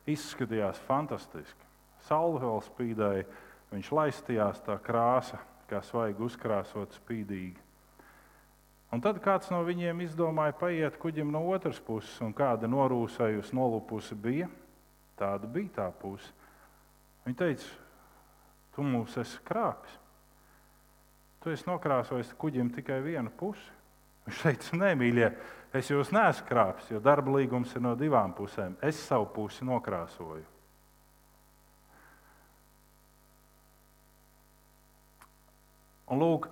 izskatījās 0.07 0.79
fantastiski. 0.87 1.67
Saule 2.07 2.39
vēl 2.45 2.63
spīdēja, 2.69 3.25
viņš 3.73 3.91
laistījās 3.99 4.61
tā 4.69 4.77
krāsa, 4.79 5.41
kā 5.67 5.81
svaigi 5.83 6.23
uzkrāsot 6.23 6.95
spīdīgi. 7.01 7.59
Un 8.95 9.03
tad 9.03 9.19
kāds 9.25 9.51
no 9.51 9.65
viņiem 9.67 10.05
izdomāja 10.05 10.55
paiet 10.61 11.01
kuģim 11.03 11.33
no 11.35 11.43
otras 11.51 11.81
puses, 11.83 12.15
un 12.23 12.31
kāda 12.37 12.71
norūsējusi, 12.71 13.57
nolupusi 13.59 14.15
bija 14.15 14.47
Tāda 15.17 15.49
bija 15.49 15.73
tā 15.79 15.87
puse. 16.01 16.29
Viņa 17.25 17.39
teica, 17.41 17.71
tu 18.75 18.85
mums 18.85 19.17
esi 19.19 19.41
krāpis. 19.47 19.95
Tu 21.41 21.55
esi 21.55 21.67
nokrāsojis 21.69 22.35
kuģim 22.39 22.69
tikai 22.75 23.01
vienu 23.05 23.33
pusi. 23.39 23.73
Viņš 24.27 24.43
teica, 24.43 24.77
nē, 24.81 24.91
mīļie, 24.99 25.31
es 25.79 25.89
jūs 25.93 26.11
neesmu 26.15 26.49
krāpis, 26.49 26.91
jo 26.91 27.01
darba 27.03 27.37
līgums 27.39 27.73
ir 27.77 27.85
no 27.85 27.95
divām 27.99 28.35
pusēm. 28.35 28.75
Es 28.83 28.99
savu 29.07 29.29
pusi 29.35 29.65
nokrāsoju. 29.67 30.45
Un 36.07 36.23
lūk, 36.23 36.47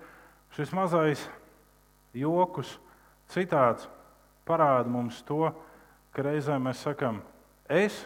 šis 0.55 0.73
mazais 0.75 1.21
joks, 2.15 2.73
citāts 3.31 3.87
parāda 4.47 4.91
mums 4.91 5.21
to, 5.27 5.47
ka 6.15 6.23
reizē 6.23 6.57
mēs 6.59 6.83
sakām, 6.83 7.21
es 7.71 8.03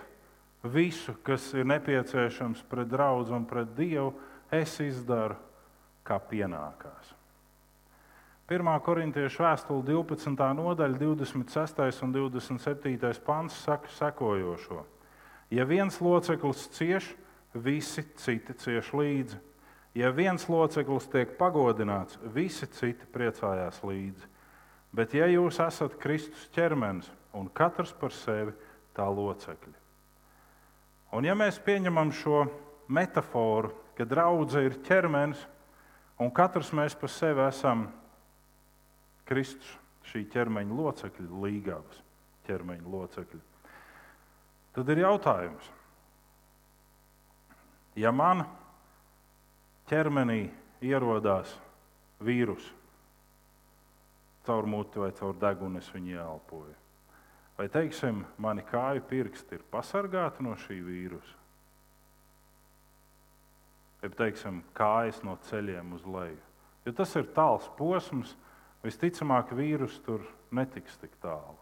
Visu, 0.64 1.14
kas 1.24 1.54
ir 1.56 1.68
nepieciešams 1.70 2.66
pret 2.68 2.90
draugu 2.92 3.32
un 3.36 3.46
pret 3.48 3.70
Dievu, 3.78 4.12
es 4.52 4.76
izdaru 4.84 5.38
kā 6.04 6.18
pienākās. 6.20 7.14
1. 8.50 8.66
korintiešu 8.82 9.44
vēstule 9.46 9.86
12. 9.86 10.34
nodaļa, 10.58 10.98
26. 10.98 12.02
un 12.04 12.16
27. 12.16 13.22
pants 13.26 13.60
saka 13.62 13.92
sekojošo: 13.94 14.82
Ja 15.54 15.66
viens 15.70 16.02
loceklis 16.02 16.66
cieš, 16.74 17.12
visi 17.54 18.04
citi 18.18 18.54
cieš 18.54 18.92
līdzi. 18.94 19.38
Ja 19.98 20.10
viens 20.14 20.48
loceklis 20.50 21.08
tiek 21.10 21.38
pagodināts, 21.38 22.18
visi 22.34 22.68
citi 22.74 23.06
priecājās 23.14 23.82
līdzi. 23.86 24.28
Bet 24.94 25.14
ja 25.14 25.30
jūs 25.30 25.62
esat 25.62 25.98
Kristus 26.02 26.50
ķermenis 26.54 27.10
un 27.38 27.50
katrs 27.54 27.94
par 27.94 28.14
sevi 28.14 28.54
tā 28.98 29.06
locekļi, 29.06 29.76
Un 31.16 31.26
ja 31.26 31.34
mēs 31.38 31.58
pieņemam 31.66 32.12
šo 32.14 32.44
metaforu, 32.94 33.72
ka 33.98 34.06
draudzene 34.06 34.70
ir 34.70 34.78
ķermenis 34.86 35.42
un 36.22 36.32
katrs 36.36 36.70
mēs 36.76 36.96
pa 37.00 37.10
sevi 37.10 37.42
esam 37.48 37.88
Kristus, 39.30 39.72
šī 40.10 40.24
ķermeņa 40.34 40.78
locekļi, 40.78 41.28
līgavas 41.44 42.00
ķermeņa 42.48 42.94
locekļi, 42.94 43.42
tad 44.74 44.90
ir 44.90 45.04
jautājums, 45.04 45.70
ja 48.00 48.14
man 48.16 48.46
ķermenī 49.90 50.42
ierodās 50.86 51.54
vīrusu 52.26 52.76
caur 54.50 54.66
muti 54.66 55.02
vai 55.02 55.12
caur 55.14 55.36
degunu, 55.38 55.78
es 55.78 55.90
viņu 55.94 56.16
ielpoju. 56.16 56.79
Vai 57.60 57.68
teiksim, 57.68 58.22
mani 58.40 58.64
kāju 58.64 59.02
pirksti 59.10 59.58
ir 59.58 59.64
pasargāti 59.68 60.46
no 60.46 60.54
šī 60.56 60.78
vīrusa? 60.80 61.36
Vai 64.00 64.10
teiksim, 64.16 64.62
kājas 64.78 65.20
no 65.28 65.36
ceļiem 65.50 65.92
uz 65.98 66.06
leju? 66.08 66.40
Jo 66.88 66.94
tas 66.96 67.18
ir 67.20 67.28
tāls 67.36 67.68
posms, 67.76 68.32
visticamāk, 68.86 69.52
vīrus 69.60 70.00
tur 70.06 70.24
netiks 70.56 70.96
tik 71.02 71.20
tālu. 71.20 71.60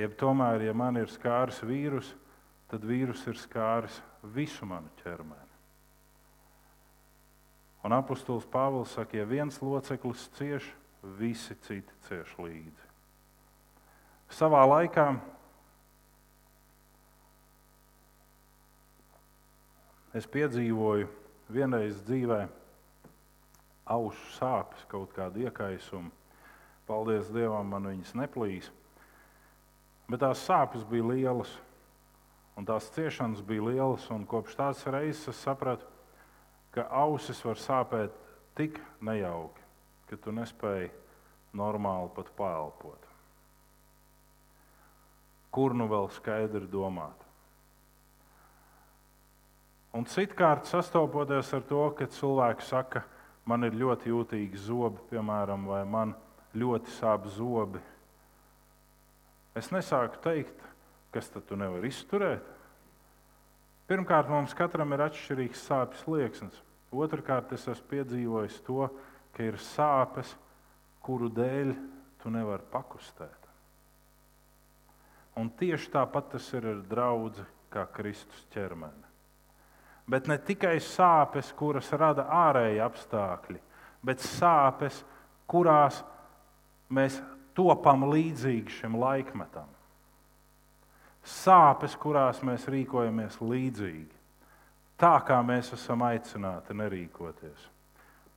Jeb 0.00 0.16
tomēr, 0.16 0.64
ja 0.64 0.72
man 0.72 0.96
ir 0.96 1.12
skāris 1.12 1.60
vīrus, 1.60 2.14
tad 2.72 2.88
vīrus 2.88 3.26
ir 3.28 3.36
skāris 3.36 4.00
visu 4.32 4.64
manu 4.64 4.88
ķermeni. 5.02 5.50
Un 7.84 7.92
apustulis 7.92 8.48
Pāvils 8.48 8.94
saka, 8.96 9.18
ja 9.20 9.28
viens 9.28 9.60
loceklis 9.60 10.30
cieši, 10.38 10.72
visi 11.02 11.54
citi 11.66 11.94
cieš 12.06 12.34
līdzi. 12.38 12.88
Savā 14.32 14.62
laikā 14.64 15.06
es 20.16 20.28
piedzīvoju 20.30 21.08
vienreiz 21.52 21.98
dzīvē 22.06 22.40
ausu 23.92 24.34
sāpes, 24.38 24.86
kaut 24.88 25.12
kādu 25.16 25.42
iekaisumu. 25.44 26.12
Paldies 26.86 27.28
Dievam, 27.32 27.68
man 27.70 27.86
viņas 27.90 28.14
neplīs. 28.18 28.70
Bet 30.10 30.22
tās 30.22 30.42
sāpes 30.46 30.82
bija 30.88 31.06
lielas, 31.12 31.52
un 32.58 32.66
tās 32.68 32.90
ciešanas 32.94 33.42
bija 33.46 33.68
lielas. 33.70 34.08
Kopš 34.28 34.58
tās 34.58 34.84
reizes 34.90 35.30
es 35.32 35.42
sapratu, 35.44 35.86
ka 36.74 36.86
ausis 37.04 37.42
var 37.44 37.60
sāpēt 37.60 38.16
tik 38.58 38.80
nejauki 39.04 39.61
ka 40.12 40.18
tu 40.20 40.32
nespēji 40.36 40.90
normāli 41.56 42.10
pat 42.12 42.28
paelpot. 42.36 43.08
Kur 45.52 45.72
nu 45.76 45.86
vēl 45.88 46.10
skaidri 46.12 46.68
domāt? 46.68 47.16
Un 49.96 50.04
citkārt 50.08 50.68
sastopoties 50.68 51.52
ar 51.56 51.64
to, 51.68 51.84
ka 51.96 52.08
cilvēki 52.08 52.64
saka, 52.64 53.02
man 53.48 53.64
ir 53.64 53.76
ļoti 53.76 54.12
jūtīgi 54.12 54.60
zobi, 54.66 55.00
piemēram, 55.10 55.64
vai 55.68 55.82
man 55.88 56.12
ļoti 56.56 56.92
sāp 56.92 57.28
zobi, 57.32 57.80
es 59.56 59.68
nesāku 59.72 60.20
teikt, 60.24 60.60
kas 61.12 61.28
tad 61.32 61.44
tu 61.48 61.56
nevari 61.60 61.88
izturēt. 61.92 62.44
Pirmkārt, 63.88 64.28
mums 64.32 64.56
katram 64.56 64.92
ir 64.92 65.04
atšķirīgs 65.08 65.64
sāpes 65.68 66.04
slieksnis. 66.04 66.60
Otrakārt, 66.92 67.52
es 67.56 67.64
esmu 67.68 67.88
piedzīvojis 67.92 68.60
to, 68.64 68.86
ka 68.88 69.11
ka 69.32 69.46
ir 69.46 69.58
sāpes, 69.60 70.34
kuru 71.02 71.30
dēļ 71.32 71.72
tu 72.22 72.30
nevari 72.30 72.64
pakustēt. 72.72 73.38
Un 75.40 75.48
tieši 75.56 75.90
tāpat 75.94 76.34
tas 76.34 76.46
ir 76.52 76.66
ar 76.68 76.82
draugu 76.88 77.46
kā 77.72 77.86
Kristus 77.96 78.44
ķermeni. 78.52 79.08
Bet 80.06 80.26
ne 80.28 80.36
tikai 80.36 80.76
sāpes, 80.82 81.52
kuras 81.56 81.88
rada 81.96 82.26
ārēji 82.28 82.82
apstākļi, 82.84 83.60
bet 84.04 84.20
sāpes, 84.20 84.98
kurās 85.48 86.02
mēs 86.92 87.20
topam 87.56 88.04
līdzīgi 88.10 88.80
šim 88.80 88.98
laikmetam. 89.00 89.70
Sāpes, 91.22 91.94
kurās 91.96 92.42
mēs 92.42 92.66
rīkojamies 92.66 93.38
līdzīgi, 93.40 94.16
tā 94.98 95.14
kā 95.26 95.38
mēs 95.46 95.70
esam 95.76 96.02
aicināti 96.02 96.74
nerīkoties. 96.74 97.68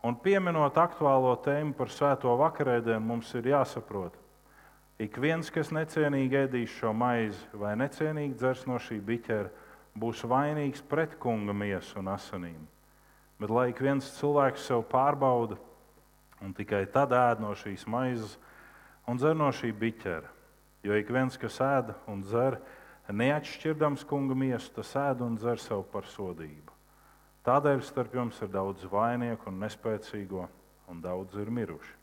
Un 0.05 0.13
pieminot 0.21 0.75
aktuālo 0.77 1.31
tēmu 1.41 1.73
par 1.73 1.89
svēto 1.89 2.35
vakarēdienu, 2.37 3.01
mums 3.01 3.31
ir 3.39 3.47
jāsaprot, 3.49 4.13
ik 5.01 5.15
viens, 5.17 5.49
kas 5.49 5.71
necienīgi 5.73 6.43
ēdīs 6.43 6.75
šo 6.77 6.91
maizi 6.93 7.57
vai 7.57 7.71
necienīgi 7.79 8.37
dzers 8.37 8.67
no 8.69 8.77
šī 8.77 8.99
biķera, 9.07 9.49
būs 9.97 10.21
vainīgs 10.29 10.83
pret 10.85 11.15
kunga 11.17 11.55
miesu 11.57 11.97
un 12.03 12.11
asinīm. 12.13 12.59
Bet 13.41 13.49
lai 13.49 13.71
ik 13.71 13.81
viens 13.81 14.11
cilvēks 14.19 14.67
sev 14.69 14.85
pārbauda 14.91 15.57
un 16.45 16.53
tikai 16.53 16.83
tad 16.93 17.15
ēd 17.15 17.41
no 17.41 17.55
šīs 17.57 17.87
maizes 17.89 18.37
un 19.09 19.17
dzer 19.17 19.33
no 19.33 19.49
šī 19.49 19.73
biķera, 19.73 20.29
jo 20.85 21.01
ik 21.01 21.09
viens, 21.09 21.39
kas 21.41 21.57
ēda 21.65 21.97
un 22.11 22.21
dzer, 22.21 22.59
neatšķirdams 23.09 24.05
kunga 24.05 24.37
miesu, 24.37 24.69
tas 24.77 24.93
ēd 25.07 25.25
un 25.25 25.41
dzer 25.41 25.57
sev 25.65 25.81
par 25.89 26.05
sodību. 26.13 26.74
Tādēļ 27.45 27.83
starp 27.85 28.15
jums 28.17 28.39
ir 28.41 28.49
daudz 28.49 28.87
vainieku 28.89 29.51
un 29.51 29.59
nespēcīgo, 29.61 30.47
un 30.89 31.01
daudz 31.03 31.37
ir 31.37 31.51
miruši. 31.53 31.93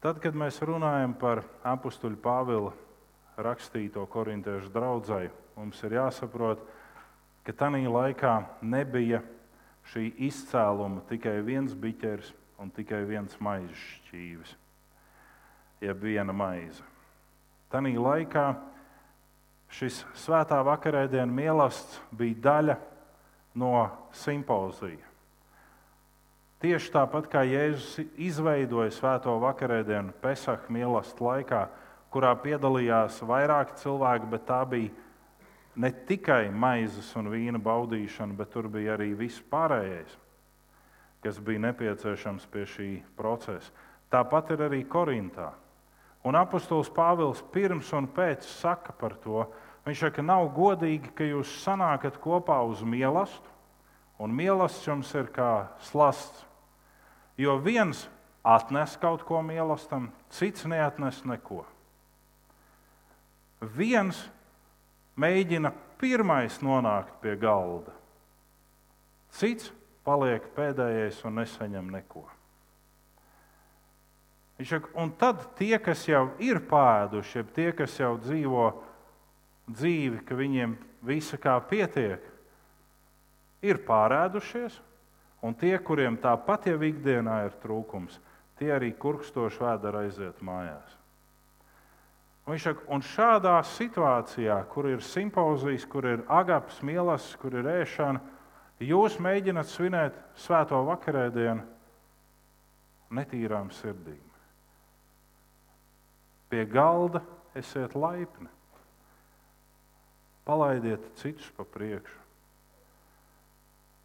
Tad, 0.00 0.18
kad 0.18 0.34
mēs 0.34 0.58
runājam 0.64 1.12
par 1.20 1.44
apakstuļu 1.62 2.16
Pāvila 2.24 2.72
rakstīto 3.38 4.02
korintiešu 4.10 4.72
draugai, 4.72 5.28
mums 5.54 5.82
ir 5.84 5.98
jāsaprot, 5.98 6.62
ka 7.44 7.52
tajā 7.52 7.84
laikā 7.92 8.32
nebija 8.64 9.20
šī 9.92 10.08
izcēluma 10.26 11.04
tikai 11.10 11.36
viens 11.44 11.76
biķers 11.76 12.32
un 12.58 12.72
tikai 12.74 13.04
viens 13.08 13.36
maizes 13.44 13.84
šķīvis, 14.00 14.56
jeb 15.84 16.02
viena 16.02 16.34
maize. 16.34 16.82
Tajā 17.70 17.94
laikā 18.00 18.46
šis 19.74 20.02
svētā 20.18 20.60
vakarēdienu 20.66 21.34
mīlestības 21.34 22.16
bija 22.18 22.42
daļa 22.46 22.76
no 23.60 23.74
simpozija. 24.14 25.06
Tieši 26.60 26.90
tāpat 26.92 27.28
kā 27.32 27.40
Jēzus 27.48 28.02
izveidoja 28.20 28.92
svēto 28.92 29.32
vakarēdienu 29.40 30.12
Pesach 30.20 30.66
mīlestības 30.68 31.24
laikā, 31.24 31.60
kurā 32.12 32.34
piedalījās 32.42 33.22
vairāki 33.24 33.78
cilvēki, 33.80 34.28
bet 34.28 34.44
tā 34.48 34.60
bija 34.68 34.90
ne 35.80 35.92
tikai 36.06 36.50
maizes 36.52 37.08
un 37.16 37.30
vīna 37.32 37.60
baudīšana, 37.62 38.36
bet 38.36 38.52
tur 38.52 38.68
bija 38.68 38.98
arī 38.98 39.14
viss 39.16 39.40
pārējais, 39.52 40.18
kas 41.24 41.40
bija 41.40 41.64
nepieciešams 41.70 42.44
pie 42.50 42.66
šī 42.68 42.90
procesa. 43.16 43.72
Tāpat 44.10 44.52
ir 44.56 44.66
arī 44.66 44.82
Korintā. 44.90 45.52
Un 46.24 46.36
apustulis 46.36 46.90
Pāvils 46.92 47.40
pirms 47.52 47.92
un 47.96 48.08
pēc 48.12 48.44
saka 48.44 48.92
par 48.92 49.16
to. 49.22 49.46
Viņš 49.86 50.04
saka, 50.04 50.18
ka 50.18 50.26
nav 50.26 50.50
godīgi, 50.56 51.14
ka 51.16 51.24
jūs 51.24 51.54
sanākat 51.62 52.20
kopā 52.20 52.58
uz 52.68 52.84
mīlestību, 52.84 53.56
un 54.20 54.36
mīlestības 54.36 54.86
jums 54.90 55.14
ir 55.16 55.32
kā 55.32 55.52
slasts 55.88 56.44
Jo 57.40 57.56
viens 57.56 58.04
atnes 58.44 58.96
kaut 59.00 59.22
ko 59.24 59.40
mīlestam, 59.44 60.10
cits 60.28 60.66
neatnes 60.68 61.22
neko. 61.24 61.62
Viens 63.76 64.18
mēģina 65.20 65.72
pirmais 66.00 66.58
nonākt 66.64 67.16
pie 67.22 67.38
galda, 67.40 67.94
cits 69.36 69.70
paliek 70.04 70.44
pēdējais 70.56 71.22
un 71.28 71.40
nesaņem 71.40 71.88
neko. 71.96 72.26
Un 75.00 75.14
tad 75.16 75.46
tie, 75.56 75.78
kas 75.80 76.02
jau 76.08 76.26
ir 76.42 76.60
pāēduši, 76.68 77.38
jeb 77.38 77.52
tie, 77.56 77.70
kas 77.72 77.94
jau 77.96 78.12
dzīvo 78.20 78.66
dzīvi, 79.70 80.20
ka 80.28 80.36
viņiem 80.36 80.76
visa 81.06 81.38
kā 81.40 81.54
pietiek, 81.70 82.20
ir 83.64 83.80
pārēdušies, 83.86 84.76
Un 85.40 85.56
tie, 85.56 85.72
kuriem 85.80 86.18
tāpat 86.20 86.68
jau 86.68 86.80
ikdienā 86.84 87.46
ir 87.46 87.54
trūkums, 87.62 88.18
tie 88.60 88.74
arī 88.76 88.92
kurkstoši 88.92 89.62
vēdera 89.64 90.04
aiziet 90.04 90.42
mājās. 90.44 90.96
Un 92.44 92.54
viņš 92.54 92.66
saka, 92.66 92.84
un 92.92 93.04
šādā 93.04 93.54
situācijā, 93.64 94.58
kur 94.72 94.90
ir 94.90 95.04
simpozijas, 95.04 95.86
kur 95.88 96.08
ir 96.08 96.24
agaps, 96.28 96.82
mielas, 96.84 97.30
kur 97.40 97.56
ir 97.56 97.68
ēšana, 97.72 98.20
jūs 98.84 99.16
mēģināt 99.22 99.70
svinēt 99.70 100.18
svēto 100.40 100.80
vakarēdienu 100.88 101.64
netīrām 103.16 103.72
sirdīm. 103.80 104.29
Pie 106.50 106.64
galda 106.66 107.22
esiet 107.54 107.94
laipni. 107.94 108.48
Palaidiet 110.44 111.04
citus 111.20 111.50
pa 111.54 111.64
priekšu. 111.64 112.18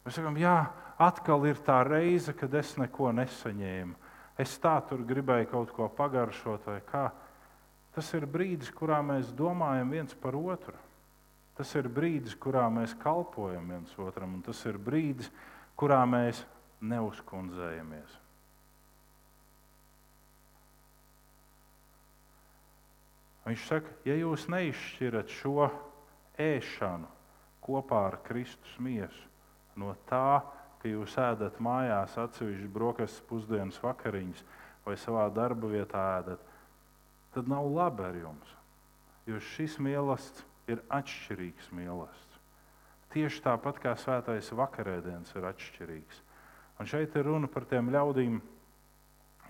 Mēs 0.06 0.14
sakām, 0.14 0.36
jā, 0.38 0.58
atkal 1.02 1.48
ir 1.50 1.58
tā 1.66 1.80
reize, 1.82 2.30
kad 2.36 2.52
es 2.54 2.76
neko 2.78 3.10
nesaņēmu. 3.16 3.96
Es 4.38 4.52
tā 4.62 4.76
tur 4.86 5.00
gribēju 5.08 5.48
kaut 5.50 5.72
ko 5.74 5.88
pagaršot, 5.90 6.68
vai 6.68 6.80
kā. 6.86 7.08
Tas 7.96 8.12
ir 8.14 8.28
brīdis, 8.28 8.70
kurā 8.70 9.00
mēs 9.02 9.32
domājam 9.34 9.90
viens 9.96 10.14
par 10.20 10.36
otru. 10.36 10.76
Tas 11.56 11.72
ir 11.80 11.88
brīdis, 11.88 12.36
kurā 12.36 12.66
mēs 12.68 12.92
kalpojam 13.00 13.72
viens 13.72 13.96
otram, 13.98 14.36
un 14.36 14.44
tas 14.44 14.60
ir 14.68 14.76
brīdis, 14.76 15.32
kurā 15.74 16.02
mēs 16.04 16.44
neuzkundzējamies. 16.84 18.25
Viņš 23.46 23.66
saka, 23.68 23.92
ja 24.08 24.16
jūs 24.18 24.48
neizšķirat 24.50 25.30
šo 25.30 25.68
ēšanu 26.42 27.06
kopā 27.62 28.02
ar 28.10 28.18
Kristus 28.26 28.74
miesu 28.82 29.28
no 29.78 29.92
tā, 30.08 30.42
ka 30.80 30.90
jūs 30.90 31.14
ēdat 31.20 31.60
mājās 31.62 32.16
atsevišķi 32.18 32.68
brokastis, 32.72 33.22
pusdienas 33.28 33.78
vakariņas 33.82 34.42
vai 34.86 34.96
savā 34.98 35.26
darba 35.34 35.70
vietā 35.70 36.02
ēdat, 36.18 36.42
tad 37.34 37.50
nav 37.50 37.68
labi 37.70 38.06
ar 38.06 38.18
jums. 38.18 38.52
Jo 39.26 39.40
šis 39.42 39.78
mīlestības 39.82 40.52
ir 40.70 40.82
atšķirīgs 40.90 41.70
mīlestības. 41.74 42.40
Tieši 43.14 43.42
tāpat 43.44 43.78
kā 43.82 43.94
svētais 43.98 44.50
vakarēdienas 44.54 45.34
ir 45.38 45.46
atšķirīgs. 45.50 46.22
Un 46.80 46.90
šeit 46.90 47.14
ir 47.16 47.26
runa 47.28 47.48
par 47.48 47.64
tiem 47.68 47.88
ļaudīm, 47.94 48.40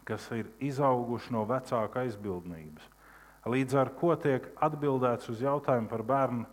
kas 0.06 0.28
ir 0.36 0.50
izauguši 0.62 1.32
no 1.34 1.42
vecāka 1.48 2.04
aizbildnības. 2.04 2.92
Līdz 3.46 3.78
ar 3.78 3.92
to 3.94 4.10
tiek 4.18 4.46
atbildēts 4.58 5.30
uz 5.30 5.42
jautājumu 5.44 5.86
par 5.90 6.02
bērnu 6.02 6.46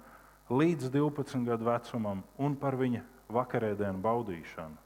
līdz 0.54 0.92
12 0.94 1.46
gadu 1.48 1.66
vecumam 1.66 2.22
un 2.38 2.56
par 2.60 2.78
viņa 2.78 3.02
vakarēdienu 3.34 4.02
baudīšanu. 4.04 4.78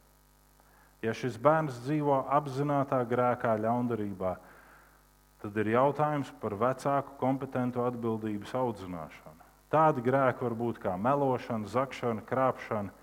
Ja 1.03 1.13
šis 1.13 1.35
bērns 1.37 1.81
dzīvo 1.83 2.23
apzināti 2.33 2.97
grēkā, 3.11 3.57
ļaundarībā, 3.61 4.31
tad 5.43 5.59
ir 5.61 5.73
jautājums 5.75 6.31
par 6.41 6.55
vecāku 6.57 7.17
kompetentu 7.19 7.83
atbildības 7.85 8.55
audzināšanu. 8.57 9.43
Tādi 9.67 10.01
grēki 10.01 10.47
var 10.47 10.55
būt 10.55 10.79
kā 10.81 10.95
melošana, 10.95 11.67
zakšana, 11.67 12.23
krāpšana. 12.25 12.93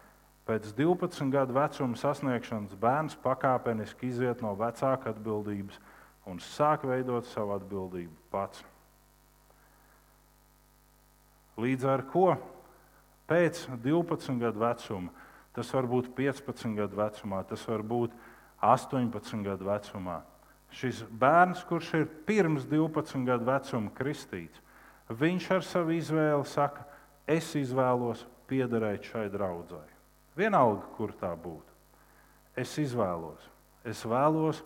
Pēc 0.48 0.72
12 0.76 1.30
gadu 1.32 1.56
vecuma 1.56 1.96
sasniegšanas 1.96 2.76
bērns 2.80 3.16
pakāpeniski 3.24 4.08
iziet 4.08 4.40
no 4.44 4.56
vecāka 4.56 5.12
atbildības 5.12 5.76
un 6.28 6.40
sāk 6.40 6.84
veidot 6.88 7.28
savu 7.28 7.54
atbildību 7.58 8.16
pats. 8.32 8.64
Līdz 11.60 11.86
ar 11.86 12.02
to 12.10 12.32
pēc 13.30 13.66
12 13.82 14.40
gadu 14.42 14.64
vecuma 14.64 15.12
Tas 15.54 15.70
var 15.70 15.86
būt 15.86 16.10
15 16.18 16.74
gadu 16.74 16.98
vecumā, 16.98 17.44
tas 17.46 17.62
var 17.70 17.84
būt 17.86 18.14
18 18.58 19.44
gadu 19.46 19.68
vecumā. 19.68 20.18
Šis 20.74 21.04
bērns, 21.06 21.62
kurš 21.68 21.92
ir 22.00 22.08
pirms 22.26 22.66
12 22.66 23.22
gadu 23.28 23.46
vecuma 23.46 23.92
kristīts, 23.94 24.58
viņš 25.06 25.50
ar 25.54 25.62
savu 25.62 25.94
izvēli 25.94 26.48
saka, 26.50 26.82
es 27.30 27.52
izvēlos 27.54 28.24
piederēt 28.50 29.06
šai 29.06 29.28
draudzē. 29.30 29.84
Vienalga, 30.34 30.88
kur 30.96 31.14
tā 31.20 31.30
būtu. 31.38 31.70
Es 32.58 32.74
izvēlos. 32.82 33.46
Es 33.86 34.02
vēlos 34.02 34.64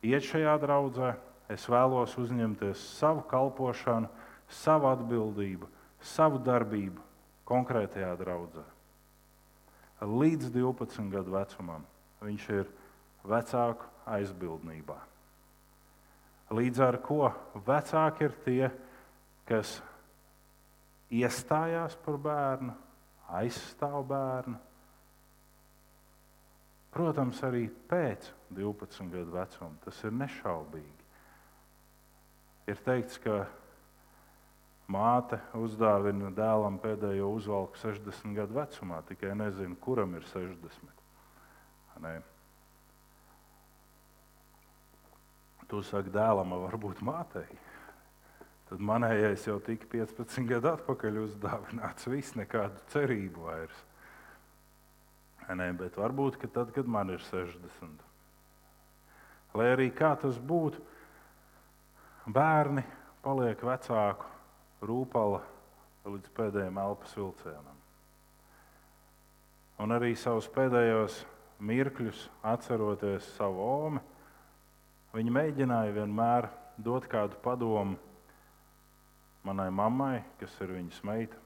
iet 0.00 0.24
šajā 0.24 0.56
draudzē, 0.62 1.12
es 1.52 1.68
vēlos 1.68 2.16
uzņemties 2.16 2.80
savu 2.96 3.26
kalpošanu, 3.28 4.08
savu 4.48 4.88
atbildību, 4.88 5.68
savu 6.02 6.40
darbību 6.42 7.02
konkrētajā 7.48 8.14
draudzē 8.20 8.64
līdz 10.02 10.50
12 10.50 11.10
gadu 11.12 11.34
vecumam. 11.34 11.84
Viņš 12.22 12.48
ir 12.54 12.68
vecāku 13.26 13.86
aizbildnībā. 14.10 14.98
Līdz 16.52 16.82
ar 16.84 16.98
to 17.06 17.30
vecāki 17.66 18.26
ir 18.26 18.34
tie, 18.44 18.70
kas 19.48 19.78
iestājās 21.12 21.96
par 22.04 22.18
bērnu, 22.20 22.74
aizstāv 23.40 24.04
bērnu. 24.10 24.58
Protams, 26.92 27.40
arī 27.46 27.66
pēc 27.88 28.28
12 28.52 29.08
gadu 29.14 29.32
vecuma 29.32 29.72
tas 29.84 30.02
ir 30.04 30.12
nešaubīgi. 30.12 30.98
Ir 32.68 32.82
teikts, 32.84 33.18
ka 33.18 33.46
Māte 34.90 35.38
uzdāvina 35.56 36.32
dēlam 36.34 36.78
pēdējo 36.82 37.28
uzvalku 37.36 37.78
60 37.80 38.34
gadu 38.36 38.56
vecumā, 38.58 39.00
tikai 39.08 39.36
nezinu, 39.38 39.76
kuram 39.80 40.16
ir 40.18 40.26
60. 40.26 41.02
Ne? 42.02 42.16
Tu 45.70 45.80
saki, 45.86 46.10
dēlam, 46.12 46.56
varbūt 46.66 47.00
mātei. 47.06 47.46
Tad 48.68 48.82
manējais 48.82 49.46
jau 49.46 49.58
tika 49.62 49.86
15 49.92 50.48
gadu 50.48 50.72
atpakaļ 50.72 51.22
uzdāvināts. 51.22 52.08
Viss 52.08 52.36
nekādu 52.36 52.82
cerību 52.92 53.46
vairs. 53.46 53.82
Ne, 55.52 55.68
bet 55.76 55.96
varbūt 56.00 56.38
tad, 56.52 56.70
kad 56.74 56.88
man 56.88 57.12
ir 57.12 57.22
60. 57.28 58.04
Lai 59.58 59.70
arī 59.74 59.90
kā 59.92 60.14
tas 60.16 60.38
būtu, 60.40 60.80
bērni 62.24 62.84
paliek 63.24 63.60
vecāku 63.60 64.31
rūpala 64.82 65.40
līdz 66.06 66.32
pēdējiem 66.36 66.78
elpas 66.82 67.14
vilcienam. 67.16 67.78
Un 69.82 69.94
arī 69.94 70.12
savus 70.18 70.48
pēdējos 70.52 71.22
mirkļus, 71.62 72.26
atceroties 72.46 73.26
savu 73.36 73.62
omu, 73.66 74.02
viņa 75.14 75.34
mēģināja 75.38 75.94
vienmēr 75.96 76.48
dot 76.82 77.06
kādu 77.10 77.38
padomu 77.44 77.98
manai 79.46 79.70
mammai, 79.74 80.22
kas 80.40 80.54
ir 80.62 80.74
viņas 80.76 81.00
meita, 81.06 81.38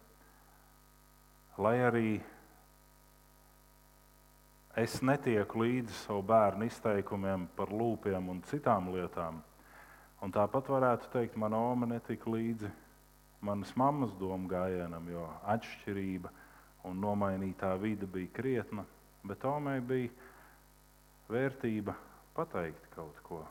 lai 1.60 1.76
arī 1.84 2.08
es 4.76 4.98
netieku 5.00 5.62
līdzi 5.62 5.94
savu 6.02 6.24
bērnu 6.28 6.68
izteikumiem 6.68 7.46
par 7.56 7.72
lūpiem 7.72 8.28
un 8.32 8.42
citām 8.48 8.90
lietām. 8.92 9.40
Un 10.24 10.32
tāpat 10.32 10.68
varētu 10.72 11.08
teikt, 11.12 11.36
mana 11.40 11.60
oma 11.72 11.88
netika 11.88 12.28
līdzi 12.32 12.68
manas 13.40 13.72
mammas 13.76 14.14
domu 14.18 14.48
gājienam, 14.50 15.08
jo 15.10 15.26
atšķirība 15.52 16.32
un 16.86 17.00
nomainītā 17.02 17.72
vide 17.80 18.06
bija 18.06 18.32
krietna. 18.36 18.84
Bet 19.26 19.40
Tomai 19.42 19.80
bija 19.82 20.10
vērtība 21.28 21.96
pateikt 22.36 22.86
kaut 22.94 23.18
ko. 23.26 23.42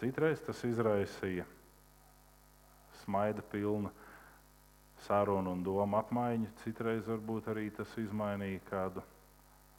Citreiz 0.00 0.40
tas 0.46 0.62
izraisīja 0.66 1.44
smaida 3.04 3.44
pilnu 3.52 3.90
sarunu 5.04 5.52
un 5.52 5.62
domu 5.64 5.98
apmaiņu, 6.00 6.48
citreiz 6.62 7.04
varbūt 7.08 7.50
arī 7.52 7.68
tas 7.76 7.90
izmainīja 8.00 8.62
kādu 8.70 9.04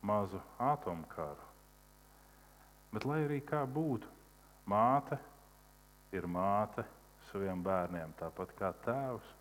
mazu 0.06 0.41
atomkaru. 0.62 1.51
Bet, 2.93 3.08
lai 3.10 3.24
arī 3.26 3.41
kā 3.43 3.64
būtu, 3.68 4.08
māte 4.70 5.18
ir 6.16 6.28
māte 6.32 6.86
saviem 7.32 7.63
bērniem, 7.63 8.13
tāpat 8.19 8.53
kā 8.59 8.71
tēvs. 8.86 9.34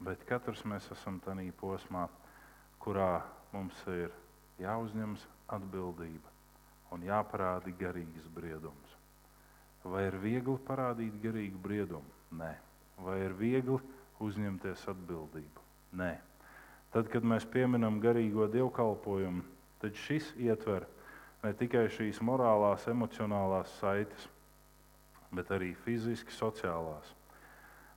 Bet 0.00 0.24
katrs 0.28 0.64
mēs 0.64 0.88
esam 0.94 1.20
tādā 1.24 1.44
posmā, 1.60 2.06
kurā 2.80 3.20
mums 3.52 3.76
ir 3.92 4.14
jāuzņemas 4.60 5.26
atbildība 5.52 6.32
un 6.94 7.04
jāparāda 7.06 7.72
garīgs 7.78 8.26
briedums. 8.34 8.96
Vai 9.84 10.06
ir 10.08 10.16
viegli 10.20 10.56
parādīt 10.66 11.20
garīgu 11.22 11.60
briedumu? 11.62 12.16
Nē. 12.36 12.50
Vai 13.00 13.16
ir 13.24 13.32
viegli 13.36 13.78
uzņemties 14.20 14.82
atbildību? 14.92 15.64
Nē. 15.96 16.12
Tad, 16.92 17.08
kad 17.08 17.24
mēs 17.24 17.46
pieminam 17.48 18.00
garīgo 18.02 18.48
dievkalpojumu, 18.50 19.44
tad 19.80 19.96
šis 19.96 20.32
ietver 20.36 20.88
ne 21.44 21.52
tikai 21.56 21.86
šīs 21.92 22.20
morālās, 22.26 22.84
emocionālās 22.90 23.72
saites, 23.80 24.26
bet 25.34 25.50
arī 25.54 25.72
fiziski, 25.84 26.34
sociālās. 26.34 27.14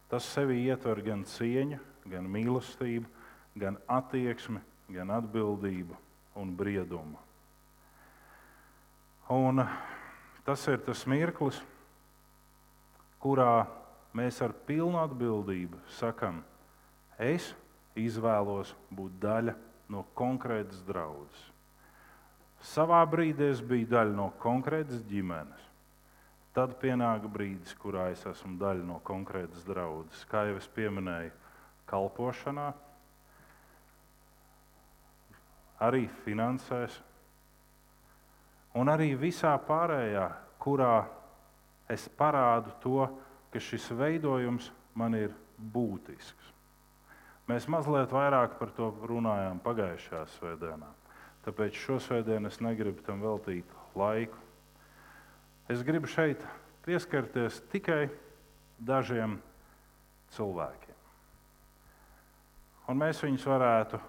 Tas 0.10 0.26
sevi 0.36 0.62
ietver 0.68 1.02
gan 1.06 1.24
cieņu, 1.26 1.80
gan 2.10 2.28
mīlestību, 2.30 3.10
gan 3.58 3.80
attieksmi, 3.90 4.62
gan 4.94 5.14
atbildību 5.16 5.98
un 6.38 6.54
briedumu. 6.58 7.18
Un 9.34 9.64
tas 10.46 10.68
ir 10.68 10.82
tas 10.84 11.06
mirklis, 11.10 11.62
kurā 13.24 13.66
mēs 14.14 14.42
ar 14.44 14.54
pilnu 14.68 15.00
atbildību 15.02 15.80
sakam, 15.98 16.42
es 17.18 17.54
izvēlos 17.96 18.74
būt 18.92 19.16
daļa 19.24 19.56
no 19.94 20.04
konkrētas 20.18 20.84
draudzes. 20.86 21.50
Savā 22.64 23.02
brīdī 23.10 23.50
es 23.52 23.62
biju 23.64 23.90
daļa 23.92 24.16
no 24.16 24.30
konkrētas 24.40 25.02
ģimenes. 25.10 25.73
Tad 26.54 26.76
pienāca 26.82 27.30
brīdis, 27.34 27.74
kurā 27.82 28.12
es 28.14 28.22
esmu 28.30 28.60
daļa 28.62 28.86
no 28.86 29.00
konkrētas 29.06 29.66
draudzes. 29.66 30.22
Kā 30.30 30.44
jau 30.50 30.60
es 30.60 30.68
pieminēju, 30.76 31.32
kalpošanā, 31.90 32.68
arī 35.82 36.06
finansēs, 36.24 37.00
un 38.78 38.94
arī 38.94 39.12
visā 39.18 39.56
pārējā, 39.68 40.28
kurā 40.62 40.96
es 41.92 42.06
parādu 42.18 42.74
to, 42.84 43.08
ka 43.52 43.62
šis 43.62 43.90
veidojums 43.98 44.70
man 44.98 45.18
ir 45.18 45.34
būtisks. 45.74 46.54
Mēs 47.50 47.68
mazliet 47.68 48.14
vairāk 48.14 48.56
par 48.60 48.72
to 48.78 48.94
runājām 49.10 49.60
pagājušajā 49.66 50.24
svētdienā. 50.38 50.90
Tāpēc 51.44 51.76
šo 51.76 51.98
svētdienu 52.00 52.48
es 52.48 52.62
negribu 52.64 53.04
tam 53.04 53.20
veltīt 53.26 53.68
laiku. 54.00 54.38
Es 55.72 55.84
gribu 55.86 56.10
šeit 56.12 56.44
pieskarties 56.84 57.62
tikai 57.72 58.10
dažiem 58.84 59.38
cilvēkiem. 60.36 60.98
Un 62.92 63.00
mēs 63.00 63.22
viņus 63.24 63.46
varētu 63.48 64.00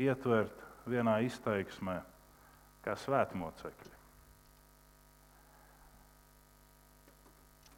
ietvert 0.00 0.62
vienā 0.88 1.18
izteiksmē, 1.26 1.98
kā 2.84 2.96
svētmocekļi. 2.96 3.92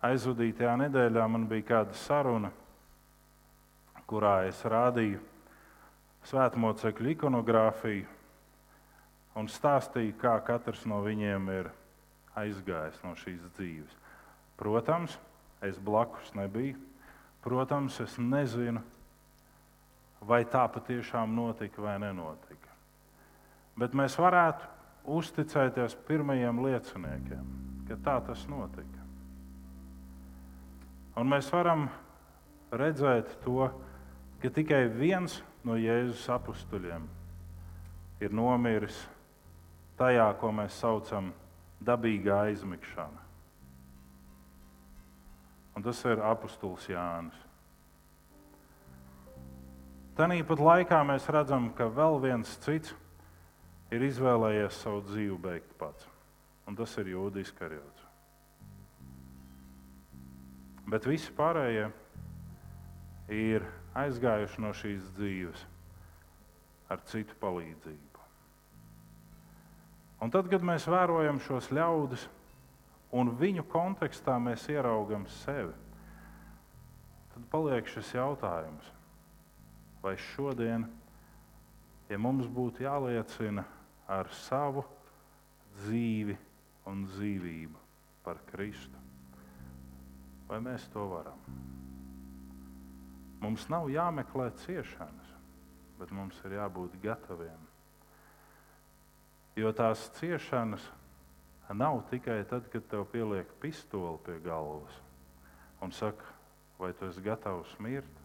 Aizvadītajā 0.07 0.75
nedēļā 0.85 1.25
man 1.27 1.49
bija 1.51 1.67
kāda 1.73 1.97
saruna, 1.99 2.53
kurā 4.07 4.45
es 4.47 4.61
rādīju 4.63 5.19
svētmocekļu 6.31 7.11
ikonogrāfiju 7.17 8.07
un 9.41 9.51
stāstīju, 9.51 10.15
kā 10.21 10.37
katrs 10.47 10.85
no 10.87 11.01
viņiem 11.03 11.51
ir 11.57 11.73
aizgājis 12.37 13.01
no 13.05 13.15
šīs 13.19 13.45
dzīves. 13.57 13.97
Protams, 14.61 15.17
es 15.65 15.79
blakus 15.79 16.33
nebiju. 16.37 16.79
Protams, 17.45 18.01
es 18.03 18.17
nezinu, 18.19 18.81
vai 20.27 20.43
tā 20.51 20.65
patiešām 20.73 21.35
notika 21.37 21.83
vai 21.83 21.97
nenotika. 22.03 22.73
Bet 23.79 23.95
mēs 23.95 24.17
varētu 24.19 24.67
uzticēties 25.17 25.95
pirmajiem 26.09 26.63
lieciniekiem, 26.65 27.51
ka 27.87 27.99
tā 28.03 28.17
tas 28.27 28.47
notika. 28.51 29.05
Un 31.17 31.31
mēs 31.31 31.49
varam 31.53 31.87
redzēt 32.75 33.39
to, 33.45 33.71
ka 34.43 34.51
tikai 34.53 34.87
viens 34.93 35.39
no 35.65 35.77
Jēzus 35.79 36.27
apstuļiem 36.35 37.07
ir 38.21 38.35
nomiris 38.35 38.99
tajā, 40.01 40.27
ko 40.41 40.51
mēs 40.53 40.77
saucam 40.83 41.31
par 41.31 41.46
dabīgā 41.85 42.43
aizmigšana. 42.51 43.25
Un 45.77 45.85
tas 45.85 45.99
ir 46.09 46.23
apustulis 46.25 46.87
Jānis. 46.89 47.37
Tāpat 50.17 50.63
laikā 50.65 51.03
mēs 51.05 51.27
redzam, 51.29 51.69
ka 51.77 51.91
vēl 51.93 52.17
viens 52.23 52.55
cits 52.65 52.95
ir 53.93 54.07
izvēlējies 54.07 54.79
savu 54.81 55.03
dzīvi 55.11 55.37
beigt 55.43 55.77
pats. 55.77 56.09
Un 56.67 56.79
tas 56.79 56.97
ir 56.99 57.13
Jūdijas 57.13 57.53
karjots. 57.55 58.07
Bet 60.89 61.05
visi 61.07 61.31
pārējie 61.37 61.91
ir 63.37 63.67
aizgājuši 63.99 64.63
no 64.63 64.73
šīs 64.75 65.13
dzīves 65.19 65.67
ar 66.89 67.03
citu 67.11 67.37
palīdzību. 67.43 68.06
Un 70.27 70.33
tad, 70.35 70.49
kad 70.51 70.65
mēs 70.67 70.89
vērojam 70.91 71.37
šos 71.39 71.69
ļaudis 71.71 72.25
un 73.15 73.29
viņu 73.39 73.63
kontekstā 73.71 74.35
mēs 74.43 74.65
ieraugam 74.73 75.23
sevi, 75.31 75.71
tad 77.31 77.45
paliek 77.53 77.87
šis 77.87 78.09
jautājums, 78.17 78.89
vai 80.03 80.17
šodien, 80.33 80.89
ja 82.11 82.19
mums 82.19 82.49
būtu 82.51 82.83
jāliecina 82.83 83.63
ar 84.11 84.33
savu 84.35 84.83
dzīvi 85.85 86.35
un 86.91 87.07
dzīvību 87.13 87.85
par 88.27 88.43
Kristu, 88.51 88.99
vai 90.51 90.59
mēs 90.67 90.89
to 90.91 91.07
varam? 91.13 91.47
Mums 93.47 93.71
nav 93.71 93.87
jāmeklē 93.95 94.51
ciešanas, 94.65 95.33
bet 96.03 96.11
mums 96.11 96.43
ir 96.51 96.59
jābūt 96.59 96.99
gataviem 97.07 97.66
Jo 99.57 99.73
tās 99.73 100.03
ciešanas 100.19 100.83
nav 101.73 102.03
tikai 102.11 102.43
tad, 102.45 102.69
kad 102.69 102.85
tev 102.91 103.07
pieliek 103.09 103.49
pistoli 103.61 104.19
pie 104.27 104.37
galvas 104.45 105.01
un 105.81 105.93
saka, 105.93 106.25
vai 106.79 106.93
tu 106.93 107.09
esi 107.09 107.25
gatavs 107.25 107.73
mirt. 107.81 108.21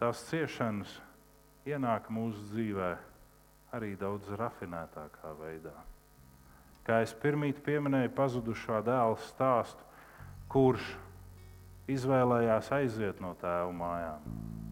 Tās 0.00 0.24
ciešanas 0.28 0.90
ienāk 1.66 2.10
mūsu 2.10 2.42
dzīvē 2.50 2.90
arī 3.76 3.94
daudz 3.98 4.28
rafinētākā 4.38 5.32
veidā. 5.38 5.74
Kā 6.86 7.00
es 7.02 7.14
pirmīt 7.14 7.62
pieminēju 7.66 8.12
pazudušā 8.14 8.82
dēla 8.86 9.16
stāstu, 9.26 9.86
kurš 10.50 10.92
izvēlējās 11.90 12.70
aiziet 12.74 13.22
no 13.22 13.34
tēva 13.40 13.72
mājām 13.74 14.65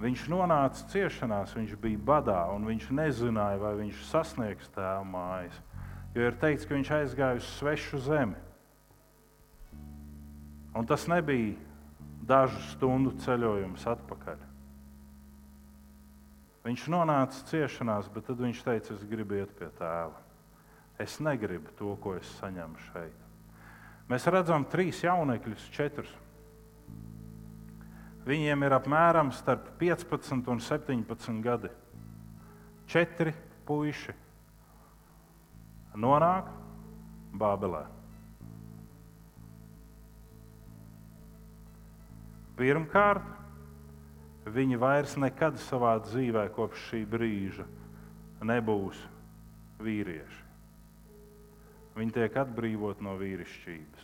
Viņš 0.00 0.28
nonāca 0.32 0.86
ciešanās, 0.88 1.52
viņš 1.56 1.74
bija 1.80 2.00
badā, 2.00 2.38
un 2.54 2.64
viņš 2.64 2.86
nezināja, 2.96 3.58
vai 3.60 3.74
viņš 3.82 4.04
sasniegs 4.08 4.70
tēva 4.72 5.02
mājas. 5.04 5.58
Jo 6.14 6.30
ir 6.30 6.38
teikts, 6.40 6.64
ka 6.64 6.74
viņš 6.74 6.92
aizgāja 6.96 7.40
uz 7.40 7.48
svešu 7.58 8.00
zemi. 8.06 8.38
Un 10.74 10.88
tas 10.88 11.04
nebija 11.10 11.58
dažu 12.24 12.62
stundu 12.70 13.12
ceļojums 13.20 13.84
atpakaļ. 13.92 14.40
Viņš 16.64 16.86
nonāca 16.92 17.44
ciešanās, 17.50 18.08
bet 18.12 18.28
tad 18.28 18.40
viņš 18.40 18.64
teica, 18.64 18.94
es 18.94 19.04
gribu 19.08 19.36
iet 19.36 19.52
pie 19.58 19.68
tēva. 19.78 20.16
Es 21.00 21.18
negribu 21.20 21.72
to, 21.76 21.92
ko 22.00 22.16
es 22.16 22.28
saņemu 22.40 22.88
šeit. 22.90 23.28
Mēs 24.08 24.26
redzam 24.32 24.64
trīs 24.68 25.00
jaunekļus, 25.04 25.68
četrus 25.76 26.10
Viņiem 28.26 28.66
ir 28.66 28.74
apmēram 28.76 29.30
starp 29.32 29.70
15 29.80 30.50
un 30.52 30.60
17 30.60 31.40
gadi. 31.44 31.70
Četri 32.90 33.32
puiši 33.66 34.12
nonāk 35.96 36.50
Bābelē. 37.40 37.84
Pirmkārt, 42.60 43.24
viņi 44.50 44.76
vairs 44.80 45.14
nekad 45.16 45.56
savā 45.62 45.94
dzīvē 46.04 46.48
kopš 46.52 46.90
šī 46.90 47.04
brīža 47.08 47.64
nebūs 48.44 48.98
vīrieši. 49.80 50.46
Viņi 51.96 52.14
tiek 52.16 52.36
atbrīvot 52.42 53.00
no 53.04 53.16
vīrišķības. 53.20 53.99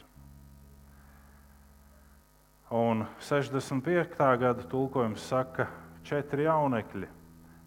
Un 2.76 3.06
65. 3.20 4.38
gada 4.38 4.62
tulkojums 4.68 5.22
saka, 5.24 5.64
četri 6.04 6.44
jaunekļi. 6.44 7.06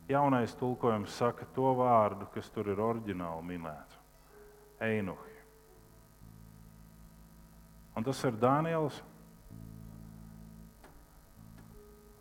Jaunais 0.09 0.53
tulkojums 0.59 1.15
saka 1.17 1.47
to 1.55 1.71
vārdu, 1.79 2.27
kas 2.29 2.49
tur 2.53 2.69
ir 2.69 2.77
oriģināli 2.77 3.41
minēts- 3.47 3.97
Einuhi. 4.91 5.33
Un 7.97 8.03
tas 8.03 8.21
ir 8.23 8.37
Dāniels 8.37 9.01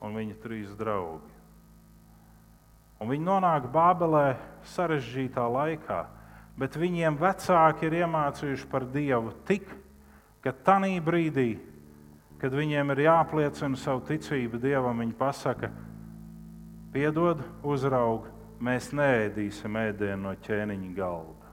un 0.01 0.17
viņa 0.17 0.41
trīs 0.41 0.73
draugi. 0.73 1.29
Un 3.01 3.09
viņi 3.09 3.25
nonāk 3.25 3.69
Bābelē 3.69 4.37
sarežģītā 4.65 5.45
laikā, 5.45 6.07
bet 6.57 6.73
viņiem 6.73 7.21
vecāki 7.21 7.85
ir 7.85 8.01
iemācījuši 8.01 8.71
par 8.71 8.87
Dievu 8.87 9.35
tik, 9.45 9.69
ka 10.41 10.53
tajā 10.53 11.03
brīdī, 11.05 11.68
kad 12.39 12.55
viņiem 12.55 12.95
ir 12.95 13.05
jāpliecina 13.09 13.79
savu 13.79 14.05
ticību 14.07 14.61
Dievam, 14.63 15.03
viņi 15.03 15.17
pasaka, 15.19 15.73
piedod, 16.95 17.43
uzraug, 17.67 18.29
mēs 18.63 18.93
neēdīsim 18.95 19.79
ēdienu 19.79 20.29
no 20.29 20.35
ķēniņa 20.47 20.95
galda. 20.97 21.53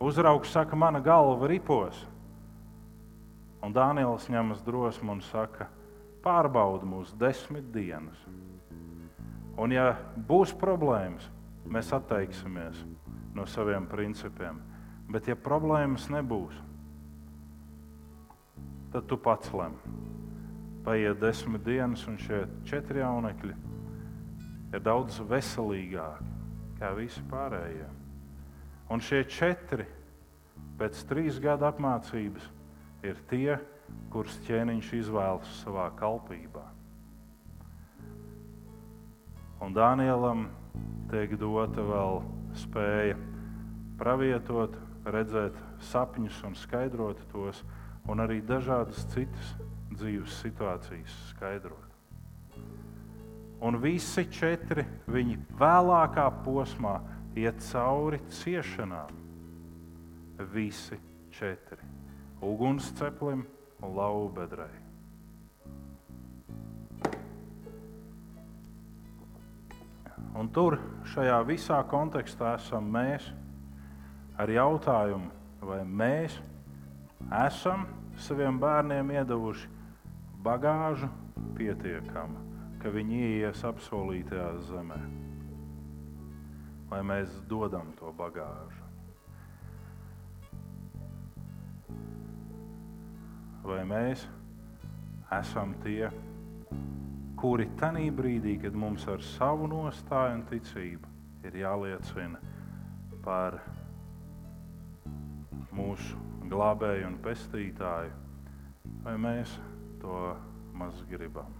Uzraugs 0.00 0.52
saka, 0.52 0.76
mana 0.76 1.00
galva 1.04 1.48
ripos. 1.50 1.98
Un 3.60 3.74
Dānijas 3.76 4.30
ņemas 4.32 4.62
drosmu 4.64 5.12
un 5.16 5.20
saka, 5.24 5.68
pārbaudi 6.24 6.88
mūs 6.88 7.12
desmit 7.20 7.66
dienas. 7.74 8.16
Un, 9.60 9.74
ja 9.76 9.92
būs 10.28 10.54
problēmas, 10.56 11.26
mēs 11.68 11.92
atteiksimies 11.92 12.80
no 13.36 13.44
saviem 13.44 13.84
principiem. 13.88 14.60
Bet, 15.10 15.28
ja 15.28 15.36
problēmas 15.36 16.06
nebūs, 16.12 16.54
tad 18.92 19.06
tu 19.08 19.18
pats 19.20 19.52
lem. 19.54 19.76
Paiet 20.84 21.20
desmit 21.20 21.64
dienas, 21.64 22.06
un 22.08 22.16
šie 22.18 22.46
četri 22.68 23.02
jaunekļi 23.02 23.54
ir 24.74 24.84
daudz 24.84 25.20
veselīgāki 25.28 26.30
nekā 26.80 26.94
visi 26.96 27.20
pārējie. 27.28 27.88
Un 28.90 29.02
šie 29.04 29.20
četri 29.28 29.84
pēc 30.80 31.02
trīs 31.10 31.38
gadu 31.42 31.66
apmācības 31.68 32.46
ir 33.04 33.18
tie, 33.28 33.58
kurus 34.10 34.38
ķēniņš 34.46 34.92
izvēlas 34.96 35.50
savā 35.60 35.90
kalpībā. 35.98 36.64
Un 39.60 39.76
Dānielam 39.76 40.46
tiek 41.10 41.36
dota 41.36 41.84
vēl 41.84 42.22
spēja 42.56 43.18
pravietot, 44.00 44.78
redzēt 45.04 45.58
sapņus 45.90 46.40
un 46.48 46.56
skaidrot 46.56 47.20
tos, 47.32 47.60
un 48.08 48.22
arī 48.22 48.40
dažādas 48.46 49.04
citas 49.12 49.54
dzīves 49.92 50.40
situācijas 50.40 51.14
skaidrot. 51.30 51.88
Un 53.60 53.76
visi 53.82 54.24
četri 54.32 54.86
viņi 55.10 55.36
vēlākā 55.60 56.26
posmā 56.44 56.96
iet 57.36 57.60
cauri 57.68 58.22
ciešanām. 58.40 59.18
Visi 60.54 60.96
četri 61.36 61.84
ugunsceplim 62.40 63.42
un 63.82 63.96
laubedrai. 63.96 64.72
Un 70.40 70.48
tur, 70.54 70.78
šajā 71.10 71.40
visā 71.44 71.80
kontekstā, 71.90 72.54
esam 72.56 72.86
mēs 72.94 73.26
ar 74.40 74.48
jautājumu, 74.48 75.28
vai 75.60 75.82
mēs 75.84 76.38
esam 76.38 76.49
saviem 78.16 78.58
bērniem 78.60 79.10
iedavuši 79.20 79.68
bagāžu 80.44 81.08
pietiekamu, 81.58 82.44
ka 82.80 82.92
viņi 82.92 83.24
ies 83.40 83.64
apsolītajā 83.68 84.52
zemē. 84.72 85.00
Vai 86.90 87.04
mēs 87.06 87.42
dodam 87.46 87.92
to 88.00 88.10
bagāžu? 88.18 88.80
vai 93.70 93.82
mēs 93.84 94.24
esam 95.36 95.74
tie, 95.84 96.08
kuri 97.40 97.68
tajā 97.80 98.08
brīdī, 98.16 98.56
kad 98.62 98.76
mums 98.76 99.06
ar 99.08 99.22
savu 99.36 99.68
nostāju 99.70 100.38
un 100.38 100.46
ticību 100.48 101.12
ir 101.48 101.60
jāliecina 101.62 102.40
par 103.24 103.60
mūsu 105.76 106.29
glābēju 106.50 107.06
un 107.08 107.18
pestītāju, 107.24 108.12
vai 109.04 109.14
mēs 109.20 109.52
to 110.02 110.36
maz 110.74 110.98
gribam. 111.10 111.54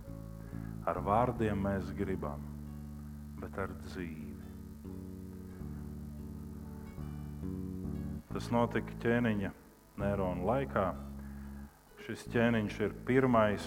Ar 0.89 0.99
vārdiem 1.05 1.61
mēs 1.61 1.93
gribam, 1.97 2.43
bet 3.41 3.59
ar 3.61 3.73
dzīvi. 3.85 4.29
Tas 8.31 8.47
notika 8.55 8.95
ķēniņa 9.03 9.51
Nērona 10.01 10.47
laikā 10.47 10.87
šis 12.07 12.23
ķēniņš 12.33 12.77
ir 12.87 12.93
pirmais 13.07 13.67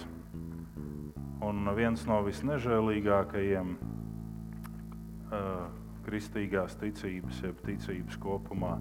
un 1.44 1.68
viens 1.76 2.02
no 2.08 2.16
visnežēlīgākajiem 2.26 3.74
uh, 3.76 5.68
kristīgās 6.04 6.74
ticības, 6.80 7.42
jeb 7.44 7.60
ticības 7.64 8.16
kopumā, 8.20 8.74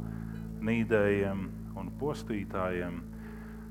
nīdējiem 0.63 1.45
un 1.79 1.91
postītājiem. 1.99 3.01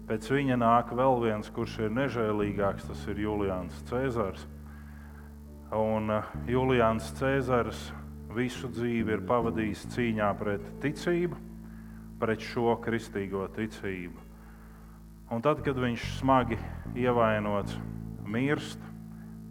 Pēc 0.09 0.29
viņa 0.35 0.59
nāk 0.59 0.91
vēl 0.97 1.21
viens, 1.23 1.51
kurš 1.55 1.79
ir 1.87 1.95
nežēlīgāks, 1.95 2.89
tas 2.91 3.05
ir 3.09 3.23
Julians 3.23 3.77
Cēzars. 3.89 4.47
Un 5.73 6.11
uh, 6.13 6.33
Julians 6.51 7.07
Cēzars 7.17 7.87
visu 8.35 8.69
dzīvi 8.73 9.15
ir 9.17 9.23
pavadījis 9.29 9.87
cīņā 9.95 10.29
pret 10.41 10.67
ticību, 10.83 11.39
pret 12.21 12.45
šo 12.45 12.77
kristīgo 12.83 13.47
ticību. 13.57 14.29
Un 15.33 15.41
tad, 15.45 15.63
kad 15.65 15.79
viņš 15.81 16.09
smagi 16.19 16.59
ievainots, 16.99 17.79
mirst 18.29 18.83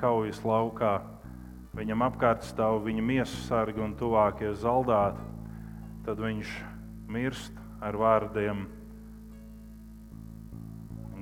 kaujas 0.01 0.43
laukā, 0.45 0.99
viņam 1.77 2.03
apkārt 2.05 2.45
stāv 2.45 2.83
viņa 2.85 3.05
miesas 3.05 3.47
sargi 3.47 3.81
un 3.81 3.95
tuvākie 3.97 4.51
zaldāti, 4.61 5.23
tad 6.05 6.21
viņš 6.21 6.53
mirst 7.11 7.60
ar 7.81 7.97
vārdiem 7.97 8.65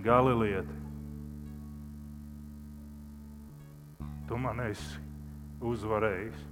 Galilieti. 0.04 0.76
Tu 4.28 4.38
man 4.38 4.60
esi 4.68 5.00
uzvarējis. 5.66 6.46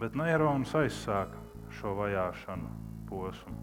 Bet 0.00 0.16
Nērons 0.16 0.72
aizsāka 0.80 1.38
šo 1.76 1.92
vajāšanu 1.98 2.72
posmu. 3.10 3.56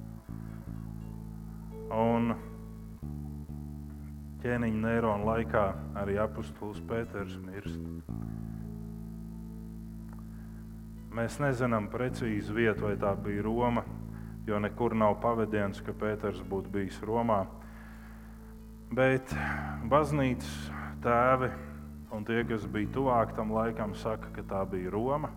Un 1.98 2.34
ķēniņa 4.44 4.82
neirona 4.86 5.28
laikā 5.32 5.66
arī 6.04 6.20
apustulis 6.22 6.82
Pēters 6.88 7.38
mirst. 7.42 7.82
Mēs 11.18 11.40
nezinām 11.42 11.88
precīzi 11.90 12.54
vietu, 12.54 12.84
vai 12.86 12.98
tā 13.02 13.16
bija 13.18 13.42
Roma, 13.42 13.82
jo 14.46 14.60
nekur 14.62 14.94
nav 14.94 15.16
pavadiens, 15.24 15.80
ka 15.82 15.96
Pēters 15.98 16.44
būtu 16.46 16.70
bijis 16.76 17.00
Romā. 17.02 17.40
Bet 18.94 19.32
baznīcas 19.90 20.52
tēvi 21.02 21.48
un 22.14 22.28
tie, 22.28 22.44
kas 22.46 22.68
bija 22.70 22.92
tuvāk 22.94 23.34
tam 23.34 23.50
laikam, 23.56 23.96
saka, 23.98 24.30
ka 24.36 24.44
tā 24.46 24.60
bija 24.70 24.92
Roma. 24.94 25.32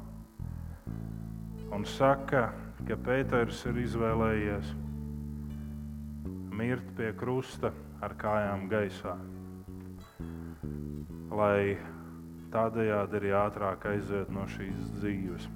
Un 1.73 1.87
saka, 1.89 2.51
ka 2.85 2.99
Pēters 3.07 3.63
ir 3.71 3.81
izvēlējies 3.81 4.75
mirt 6.61 6.91
pie 6.99 7.15
krusta 7.17 7.71
ar 8.05 8.19
kājām 8.21 8.67
gaisā, 8.69 9.17
lai 11.41 11.79
tādējādi 12.53 13.19
arī 13.23 13.35
ātrāk 13.47 13.89
aiziet 13.95 14.29
no 14.35 14.45
šīs 14.59 14.93
dzīves. 14.99 15.49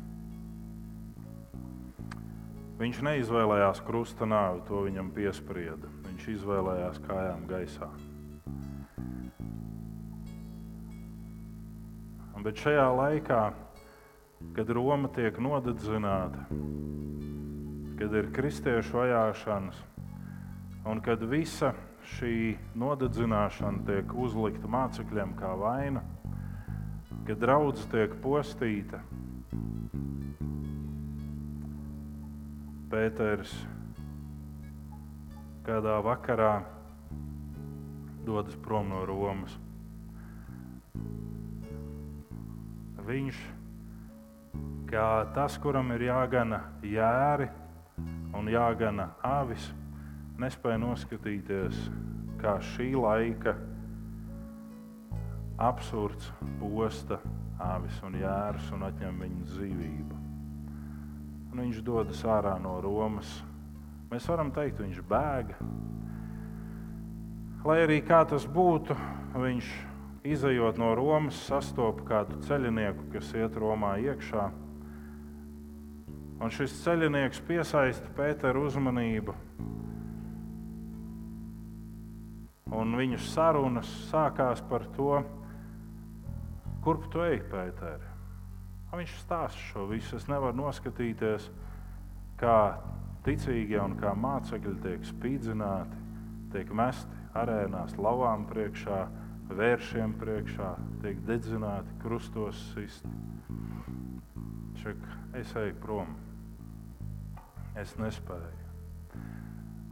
Viņš 2.79 3.01
neizvēlējās 3.07 3.81
krusta 3.87 4.27
nāvi, 4.27 4.65
to 4.69 4.83
viņam 4.87 5.13
piesprieda. 5.15 5.91
Viņš 6.09 6.29
izvēlējās 6.35 7.01
kājām 7.07 7.47
gaisā. 7.51 7.91
Bet 12.45 12.61
šajā 12.61 12.89
laikā, 12.93 13.43
kad 14.53 14.71
Roma 14.77 15.09
tiek 15.17 15.39
nodedzināta, 15.41 16.43
kad 17.97 18.19
ir 18.21 18.29
kristiešu 18.37 18.99
vajāšanas, 18.99 19.79
Un 20.85 20.99
kad 21.01 21.23
visa 21.25 21.71
šī 22.15 22.59
nodedzināšana 22.77 23.87
tiek 23.87 24.11
uzlikta 24.21 24.69
mācekļiem 24.69 25.31
kā 25.39 25.55
vaina, 25.57 26.03
kad 27.25 27.41
draudzene 27.41 27.89
tiek 27.95 28.17
postīta, 28.21 29.01
Pēters 32.95 33.51
kādā 35.67 35.97
vakarā 36.07 36.61
dodas 38.23 38.55
prom 38.63 38.93
no 38.93 39.01
Romas. 39.09 39.57
Viņš, 43.03 43.41
kā 44.93 45.09
tas, 45.35 45.59
kuram 45.59 45.91
ir 45.97 46.07
jāgana 46.07 46.61
jēri 46.87 47.51
un 48.39 48.55
jāgana 48.55 49.11
avis, 49.27 49.67
nespēja 50.39 50.79
noskatīties, 50.87 51.89
kā 52.39 52.61
šī 52.63 52.93
laika 52.95 53.57
absurds 55.59 56.31
posta 56.63 57.19
avis 57.59 57.99
un 58.07 58.23
jēras 58.23 58.71
un 58.79 58.87
atņem 58.87 59.25
viņu 59.27 59.49
dzīvību. 59.51 60.24
Un 61.55 61.61
viņš 61.63 61.85
dodas 61.87 62.19
ārā 62.27 62.57
no 62.59 62.81
Romas. 62.83 63.29
Mēs 64.11 64.25
varam 64.27 64.49
teikt, 64.51 64.81
viņš 64.83 64.97
bēga. 65.07 65.55
Lai 67.63 67.77
arī 67.85 68.01
kā 68.03 68.25
tas 68.27 68.43
būtu, 68.51 68.97
viņš 69.39 69.69
izējot 70.27 70.81
no 70.83 70.89
Romas, 70.99 71.39
sastopa 71.47 72.03
kādu 72.09 72.41
ceļnieku, 72.49 73.07
kas 73.13 73.31
iet 73.39 73.55
Romā 73.55 73.93
iekšā. 74.03 74.49
Un 76.43 76.51
šis 76.51 76.75
ceļnieks 76.83 77.39
piesaista 77.47 78.11
Pēteru 78.19 78.65
uzmanību. 78.67 79.37
Un 82.75 82.99
viņu 82.99 83.21
sarunas 83.29 83.95
sākās 84.09 84.65
par 84.67 84.89
to, 84.99 85.23
kurp 86.83 87.07
tu 87.15 87.23
ej, 87.29 87.39
Pēter. 87.47 88.14
Viņš 88.95 89.15
stāsta 89.25 89.59
šo 89.73 89.89
visu. 89.91 90.17
Es 90.17 90.29
nevaru 90.31 90.55
noskatīties, 90.61 91.49
kā 92.39 92.59
ticīgie 93.27 93.81
un 93.83 93.97
kā 93.99 94.13
mācekļi 94.15 94.75
tiek 94.85 95.07
spīdzināti, 95.09 95.99
tiek 96.55 96.71
mesti 96.71 97.23
arēnās, 97.35 97.97
lavām 97.99 98.47
priekšā, 98.47 99.01
vēršiem 99.51 100.15
priekšā, 100.21 100.71
tiek 101.03 101.21
dedzināti, 101.27 101.97
krustos 102.05 102.61
sisti. 102.73 103.11
Čak, 104.79 105.09
es 105.41 105.55
eju 105.59 105.75
prom. 105.83 106.15
Es 107.75 107.97
nespēju. 107.99 108.63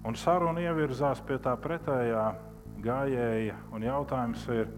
Un 0.06 0.18
saruna 0.18 0.62
ievirzās 0.62 1.22
pie 1.26 1.38
tā 1.42 1.56
pretējā 1.58 2.26
gājēja, 2.82 3.58
un 3.74 3.86
jautājums 3.86 4.46
ir, 4.54 4.70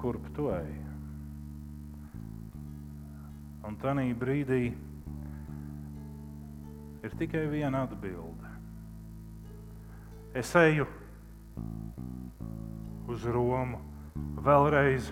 kurp 0.00 0.26
tu 0.36 0.50
ej? 0.52 0.89
Un 3.66 3.76
tajā 3.80 4.14
brīdī 4.18 4.62
ir 7.04 7.16
tikai 7.20 7.46
viena 7.52 7.84
atbilde. 7.86 8.48
Es 10.34 10.52
eju 10.56 10.86
uz 13.10 13.24
Romu, 13.26 13.80
vēlreiz 14.46 15.10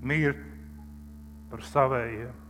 mirt 0.00 0.40
par 1.50 1.64
savējiem. 1.68 2.42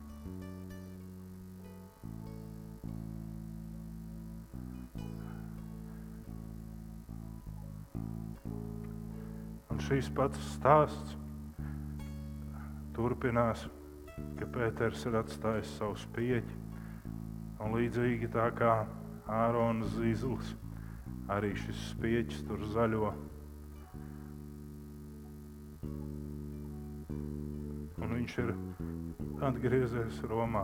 Un 9.73 9.83
šīs 9.85 10.09
pats 10.17 10.41
stāsts 10.55 11.17
turpinās, 12.97 13.67
ka 14.39 14.49
Pēters 14.57 15.07
ir 15.09 15.21
atstājis 15.21 15.77
savu 15.79 15.97
spieķi. 16.01 16.61
Un 17.63 17.79
līdzīgi 17.79 18.29
tā 18.35 18.51
kā 18.57 18.75
Ārona 19.33 19.89
zīzlis, 19.97 20.53
arī 21.33 21.55
šis 21.59 21.89
spieķis 21.95 22.45
tur 22.47 22.63
zaļo 22.75 23.15
un 28.07 28.13
viņš 28.15 28.35
ir 28.43 28.53
atgriezies 29.47 30.21
Romā. 30.31 30.63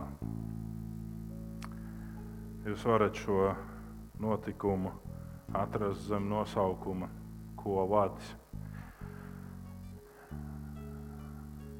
Jūs 2.63 2.85
varat 2.87 3.17
šo 3.19 3.49
notikumu 4.23 4.93
atrast 5.59 6.07
zem 6.07 6.29
nosaukuma, 6.31 7.09
ko 7.59 7.83
vadis. 7.91 8.29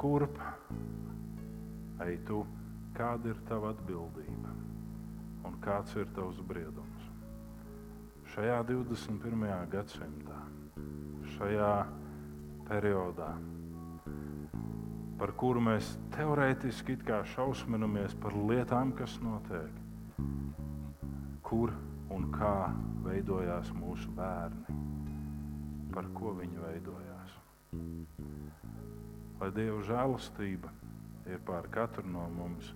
Kurp 0.02 0.42
ej 2.08 2.20
tu, 2.28 2.44
kāda 2.98 3.32
ir 3.32 3.40
tava 3.48 3.72
atbildība 3.74 4.52
un 5.48 5.58
kāds 5.64 5.96
ir 6.00 6.10
tavs 6.16 6.40
briedums? 6.48 7.10
Šajā 8.34 8.62
21. 8.66 9.44
gadsimtā, 9.70 10.40
šajā 11.36 11.74
periodā, 12.66 13.30
par 15.20 15.34
kuru 15.38 15.62
mēs 15.62 15.94
teorētiski 16.16 16.98
šausminamies 17.36 18.16
par 18.20 18.34
lietām, 18.34 18.92
kas 18.98 19.20
notiek. 19.22 19.72
Kur 21.44 21.76
un 22.10 22.32
kā 22.34 22.74
veidojās 23.06 23.70
mūsu 23.78 24.10
bērni, 24.18 24.78
par 25.94 26.10
ko 26.18 26.34
viņi 26.40 26.58
veidojās. 26.66 27.38
Lai 29.40 29.52
Dieva 29.54 29.82
žēlastība 29.86 30.72
ir 31.30 31.42
pār 31.48 31.70
katru 31.74 32.06
no 32.08 32.28
mums. 32.38 32.74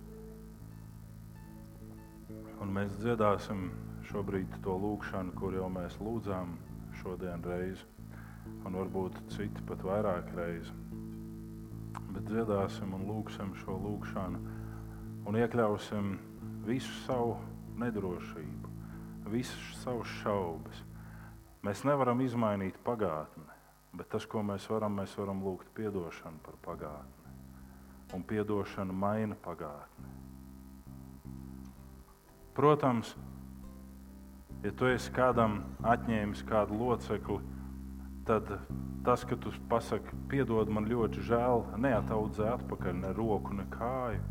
Un 2.58 2.74
mēs 2.74 2.96
dziedāsim 3.00 3.70
šobrīd 4.10 4.60
to 4.64 4.74
lūgšanu, 4.82 5.36
kur 5.38 5.54
jau 5.56 5.68
mēs 5.72 6.00
lūdzām 6.02 6.56
šodien 7.02 7.44
reizi, 7.44 7.86
un 8.64 8.80
varbūt 8.80 9.20
citi 9.36 9.64
pat 9.68 9.84
vairāk 9.86 10.34
reizes 10.36 10.72
bet 12.18 12.32
dziedāsim 12.32 12.94
un 12.96 13.04
lūgsim 13.08 13.52
šo 13.60 13.76
lūgšanu 13.78 14.40
un 15.28 15.36
iekļausim 15.38 16.14
visu 16.66 16.94
savu 17.04 17.36
nedrošību, 17.78 18.72
visas 19.30 19.68
savas 19.82 20.10
šaubas. 20.22 20.82
Mēs 21.62 21.84
nevaram 21.86 22.22
izmainīt 22.24 22.78
pagātni, 22.86 23.46
bet 23.94 24.10
tas, 24.14 24.26
ko 24.26 24.42
mēs 24.46 24.66
varam, 24.70 24.96
mēs 24.98 25.14
varam 25.18 25.44
lūgt 25.44 25.78
atdošanu 25.78 26.42
par 26.44 26.58
pagātni. 26.64 27.17
Un 28.14 28.22
atdošana 28.24 28.92
maina 28.92 29.36
pagātni. 29.44 30.08
Protams, 32.56 33.12
ja 34.64 34.72
tu 34.72 34.88
esi 34.88 35.12
kādam 35.12 35.60
atņēmis 35.84 36.40
kādu 36.48 36.78
locekli, 36.80 37.38
tad 38.26 38.48
tas, 39.04 39.24
ka 39.28 39.36
tu 39.36 39.52
pasaki, 39.68 40.16
piedod 40.32 40.72
man 40.72 40.88
ļoti 40.88 41.22
žēl, 41.28 41.62
neataudzē 41.84 42.48
atpakaļ 42.56 42.96
ne 43.04 43.12
roku, 43.16 43.54
ne 43.54 43.68
kāju. 43.76 44.24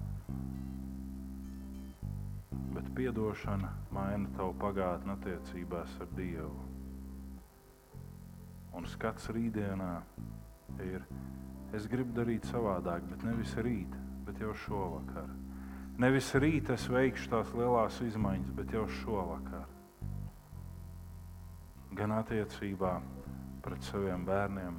Bet 2.74 2.90
piedošana 2.98 3.72
maina 3.94 4.30
tavu 4.36 4.58
pagātni 4.62 5.14
attiecībās 5.16 5.96
ar 6.02 6.12
Dievu. 6.18 6.66
Un 8.78 8.86
skats 8.86 9.32
rītdienā 9.34 9.94
ir, 10.86 11.06
es 11.76 11.88
gribu 11.92 12.16
darīt 12.16 12.48
savādāk, 12.48 13.04
bet 13.10 13.26
nevis 13.28 13.54
rīt, 13.60 13.94
bet 14.28 14.40
jau 14.42 14.54
šovakar. 14.66 15.30
Nevis 15.98 16.30
rīt 16.38 16.70
es 16.70 16.86
veikšu 16.94 17.32
tās 17.32 17.54
lielās 17.58 18.00
izmaiņas, 18.06 18.54
bet 18.58 18.74
jau 18.76 18.86
šovakar. 19.00 19.66
Gan 21.98 22.14
attiecībā 22.20 22.92
pret 23.66 23.88
saviem 23.88 24.26
bērniem, 24.28 24.78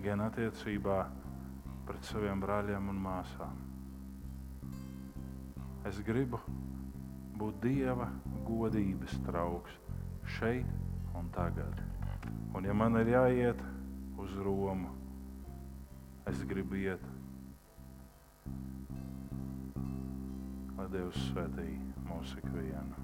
gan 0.00 0.24
attiecībā 0.24 1.00
pret 1.86 2.08
saviem 2.08 2.40
brāļiem 2.40 2.88
un 2.88 3.02
māsām. 3.04 3.58
Es 5.88 6.00
gribu 6.04 6.40
būt 7.40 7.60
Dieva 7.64 8.08
godības 8.48 9.14
trauks 9.28 9.76
šeit 10.38 10.68
un 11.16 11.28
tagad. 11.36 11.84
Un, 12.54 12.64
ja 12.64 12.74
man 12.76 12.98
ir 13.00 13.12
jāiet 13.14 13.60
uz 14.20 14.34
Romu, 14.44 14.99
es 16.30 16.44
gribu 16.46 16.78
iet. 16.78 17.02
Lai 20.78 20.86
Dievs 20.94 21.18
svētī 21.30 21.72
mūsu 22.06 22.38
ikvienu. 22.44 22.99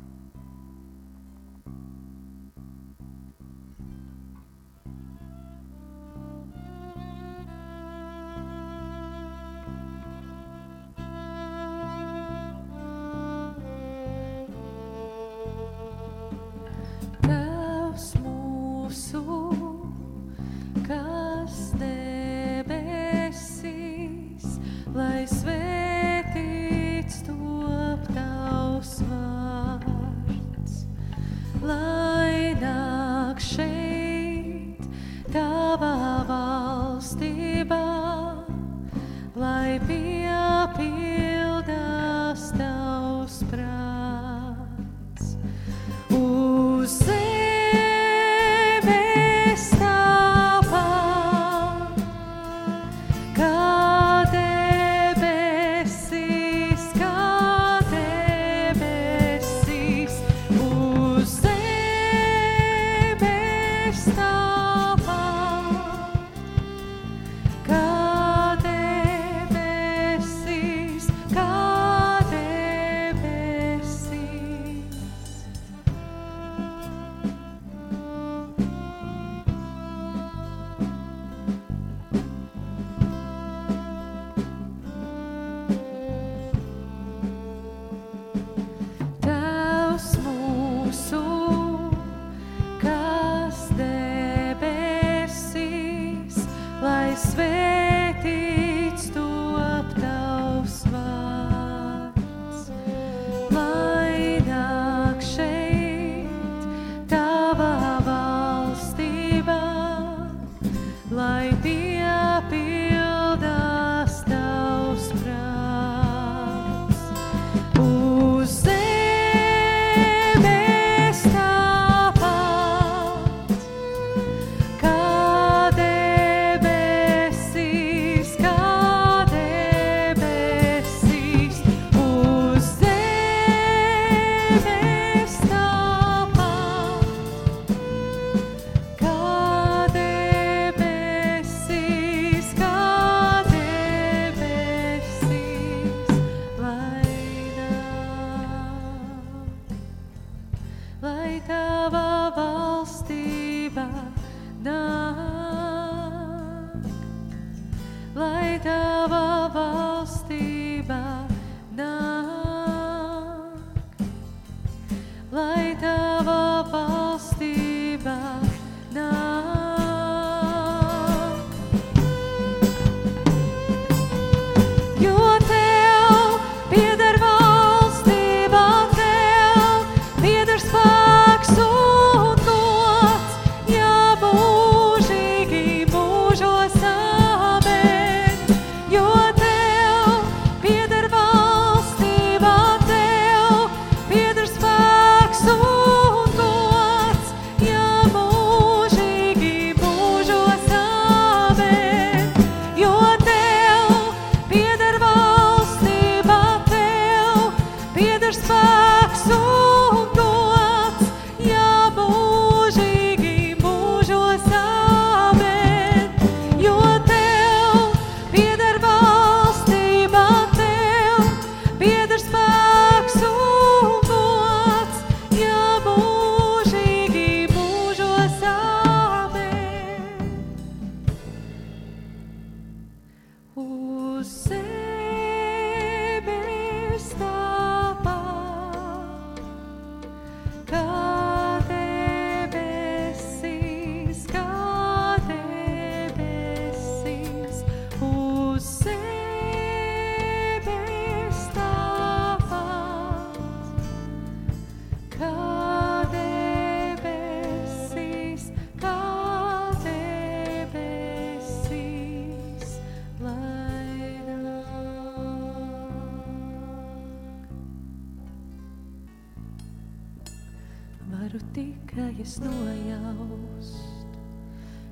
Es 272.26 272.40
nojaust, 272.42 274.14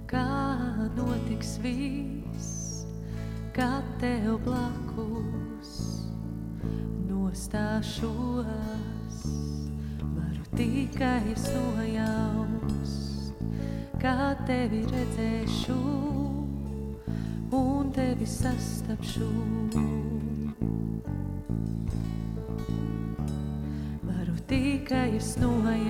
kā 0.06 0.26
notiks 0.94 1.56
viss, 1.64 2.84
kad 3.56 3.82
tev 3.98 4.36
blakus 4.44 5.72
nostāšos. 7.08 8.52
Varu 10.14 10.44
tikai 10.54 11.34
nojaust, 11.50 13.34
kā 13.98 14.16
tevi 14.46 14.84
redzēšu 14.94 15.80
un 17.50 17.90
tevi 17.98 18.30
sastapšu. 18.30 19.30
Varu 24.06 24.38
tikai 24.46 25.10
nojaust. 25.42 25.83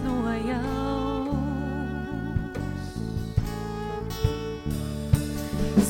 Nojaust. 0.00 1.36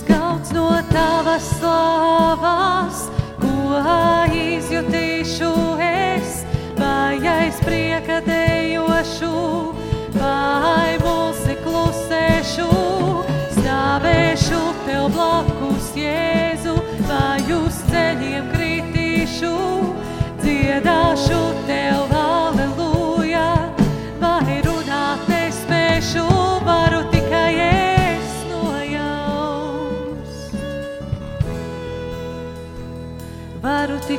Skauts 0.00 0.50
no 0.52 0.66
tavas 0.90 1.46
slavas, 1.58 3.06
ko 3.38 3.78
izjutīšu 4.34 5.52
es, 5.86 6.42
vai 6.78 7.20
aiz 7.36 7.60
prieka 7.64 8.20
dejošu, 8.26 9.32
vai 10.18 10.98
mulsi 11.04 11.56
klusēšu, 11.62 12.68
stāvēšu 13.58 14.62
tev 14.86 15.08
blakus, 15.14 15.94
Jēzu, 15.96 16.31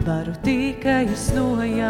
Varu 0.06 0.32
tikai 0.42 1.08
es 1.10 1.32
nojaust, 1.34 1.80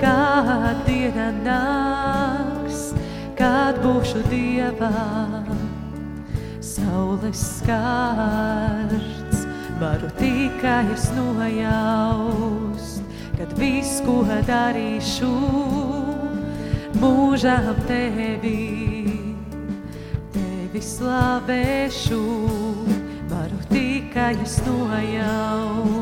kad 0.00 0.74
diena 0.86 1.30
nāks, 1.44 2.94
kad 3.38 3.78
būšu 3.84 4.22
dievā 4.32 4.90
saules 6.58 7.60
skārts. 7.60 9.46
Varu 9.78 10.10
tikai 10.18 10.90
es 10.94 11.10
nojaust, 11.14 13.02
kad 13.38 13.54
viss, 13.58 14.02
ko 14.02 14.24
darīšu, 14.26 15.34
mūžām 16.98 17.74
tevi, 17.86 18.73
tevi 20.74 20.82
slavēšu. 20.82 22.18
Varu 23.30 23.58
tikai 23.70 24.34
es 24.42 24.58
nojaust. 24.66 25.94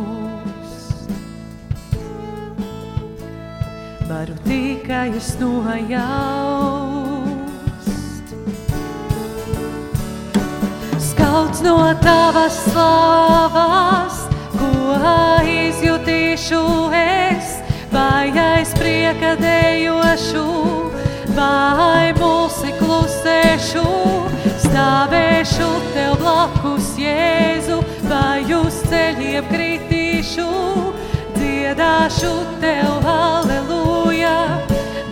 Varu 4.09 4.35
tikai 4.47 5.13
es 5.17 5.37
nojaust. 5.41 5.93
Skauts 10.99 11.61
no 11.61 11.95
tavas 12.01 12.57
slavas, 12.73 14.25
ko 14.57 14.97
izjutīšu 15.45 16.65
es, 16.97 17.61
vai 17.93 18.33
aiz 18.33 18.73
prieka 18.73 19.37
dejošu, 19.37 20.49
vai 21.37 22.13
mulsi 22.17 22.73
klusēšu, 22.81 24.22
stāvēšu 24.73 25.69
tev 25.93 26.15
blakus, 26.23 26.95
Jēzu, 26.97 27.83
vai 28.09 28.41
uz 28.57 28.79
ceļiem 28.89 29.45
kritīšu, 29.51 30.47
dziedāšu 31.37 32.33
tev 32.63 33.05
aleluja, 33.05 34.39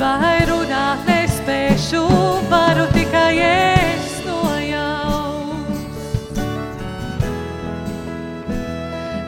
vai 0.00 0.38
runāt 0.48 1.04
nespēšu, 1.04 2.00
varu 2.48 2.86
tikai 2.94 3.36
es 3.44 4.16
nojaust. 4.24 5.84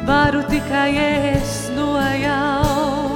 Varu 0.08 0.40
tikai 0.48 0.90
es 0.96 1.68
nojaust. 1.76 3.12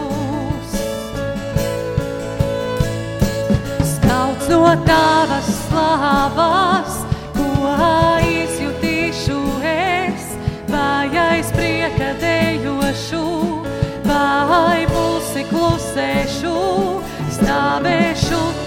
Skauts 3.96 4.52
no 4.52 4.62
tavas 4.84 5.48
slavas, 5.64 6.65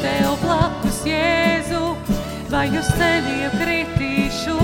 tev 0.02 0.36
blakus, 0.44 1.02
Jēzu, 1.08 1.94
vai 2.52 2.68
uz 2.80 2.88
ceļiem 2.98 3.56
kritīšu, 3.60 4.58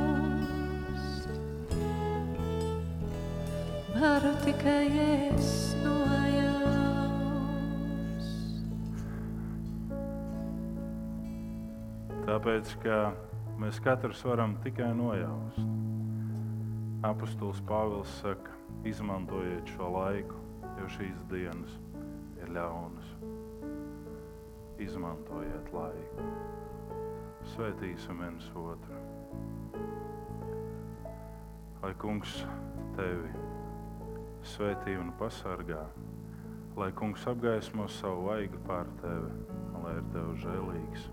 Varu 3.94 4.32
tikai 4.44 4.86
es 5.04 5.48
nojaust. 5.80 7.16
Tāpēc, 12.26 12.76
ka 12.84 13.00
mēs 13.56 13.80
katrs 13.80 14.20
varam 14.28 14.60
tikai 14.66 14.92
nojaust. 15.00 15.64
Apostols 17.00 17.64
Pāvils 17.64 18.12
saka, 18.20 18.55
izmantojiet 18.84 19.70
šo 19.76 19.88
laiku, 19.94 20.38
jo 20.80 20.88
šīs 20.96 21.22
dienas 21.30 21.78
ir 22.40 22.52
ļaunas. 22.56 23.12
Izmantojiet 24.82 25.72
laiku. 25.72 26.26
Svētīsim 27.54 28.20
viens 28.20 28.48
otru. 28.58 29.00
Lai 31.82 31.92
kungs 32.02 32.40
tevi 32.96 33.30
svētī 34.46 34.96
un 34.98 35.12
pasargā, 35.20 35.84
lai 36.76 36.90
kungs 36.98 37.24
apgaismo 37.30 37.86
savu 37.90 38.28
vaigu 38.28 38.60
pār 38.66 38.90
tevi, 39.00 39.32
un 39.72 39.86
lai 39.86 39.96
ir 40.00 40.10
tev 40.14 40.34
žēlīgs, 40.42 41.08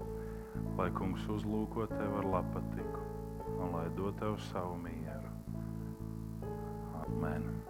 lai 0.80 0.90
kungs 0.98 1.30
uzlūko 1.38 1.88
tevi 1.94 2.20
ar 2.22 2.30
lapatiku 2.38 3.04
un 3.58 3.72
lai 3.76 3.88
dod 3.98 4.18
tev 4.20 4.38
savu 4.52 4.76
mieru. 4.78 4.93
Amen. 7.14 7.63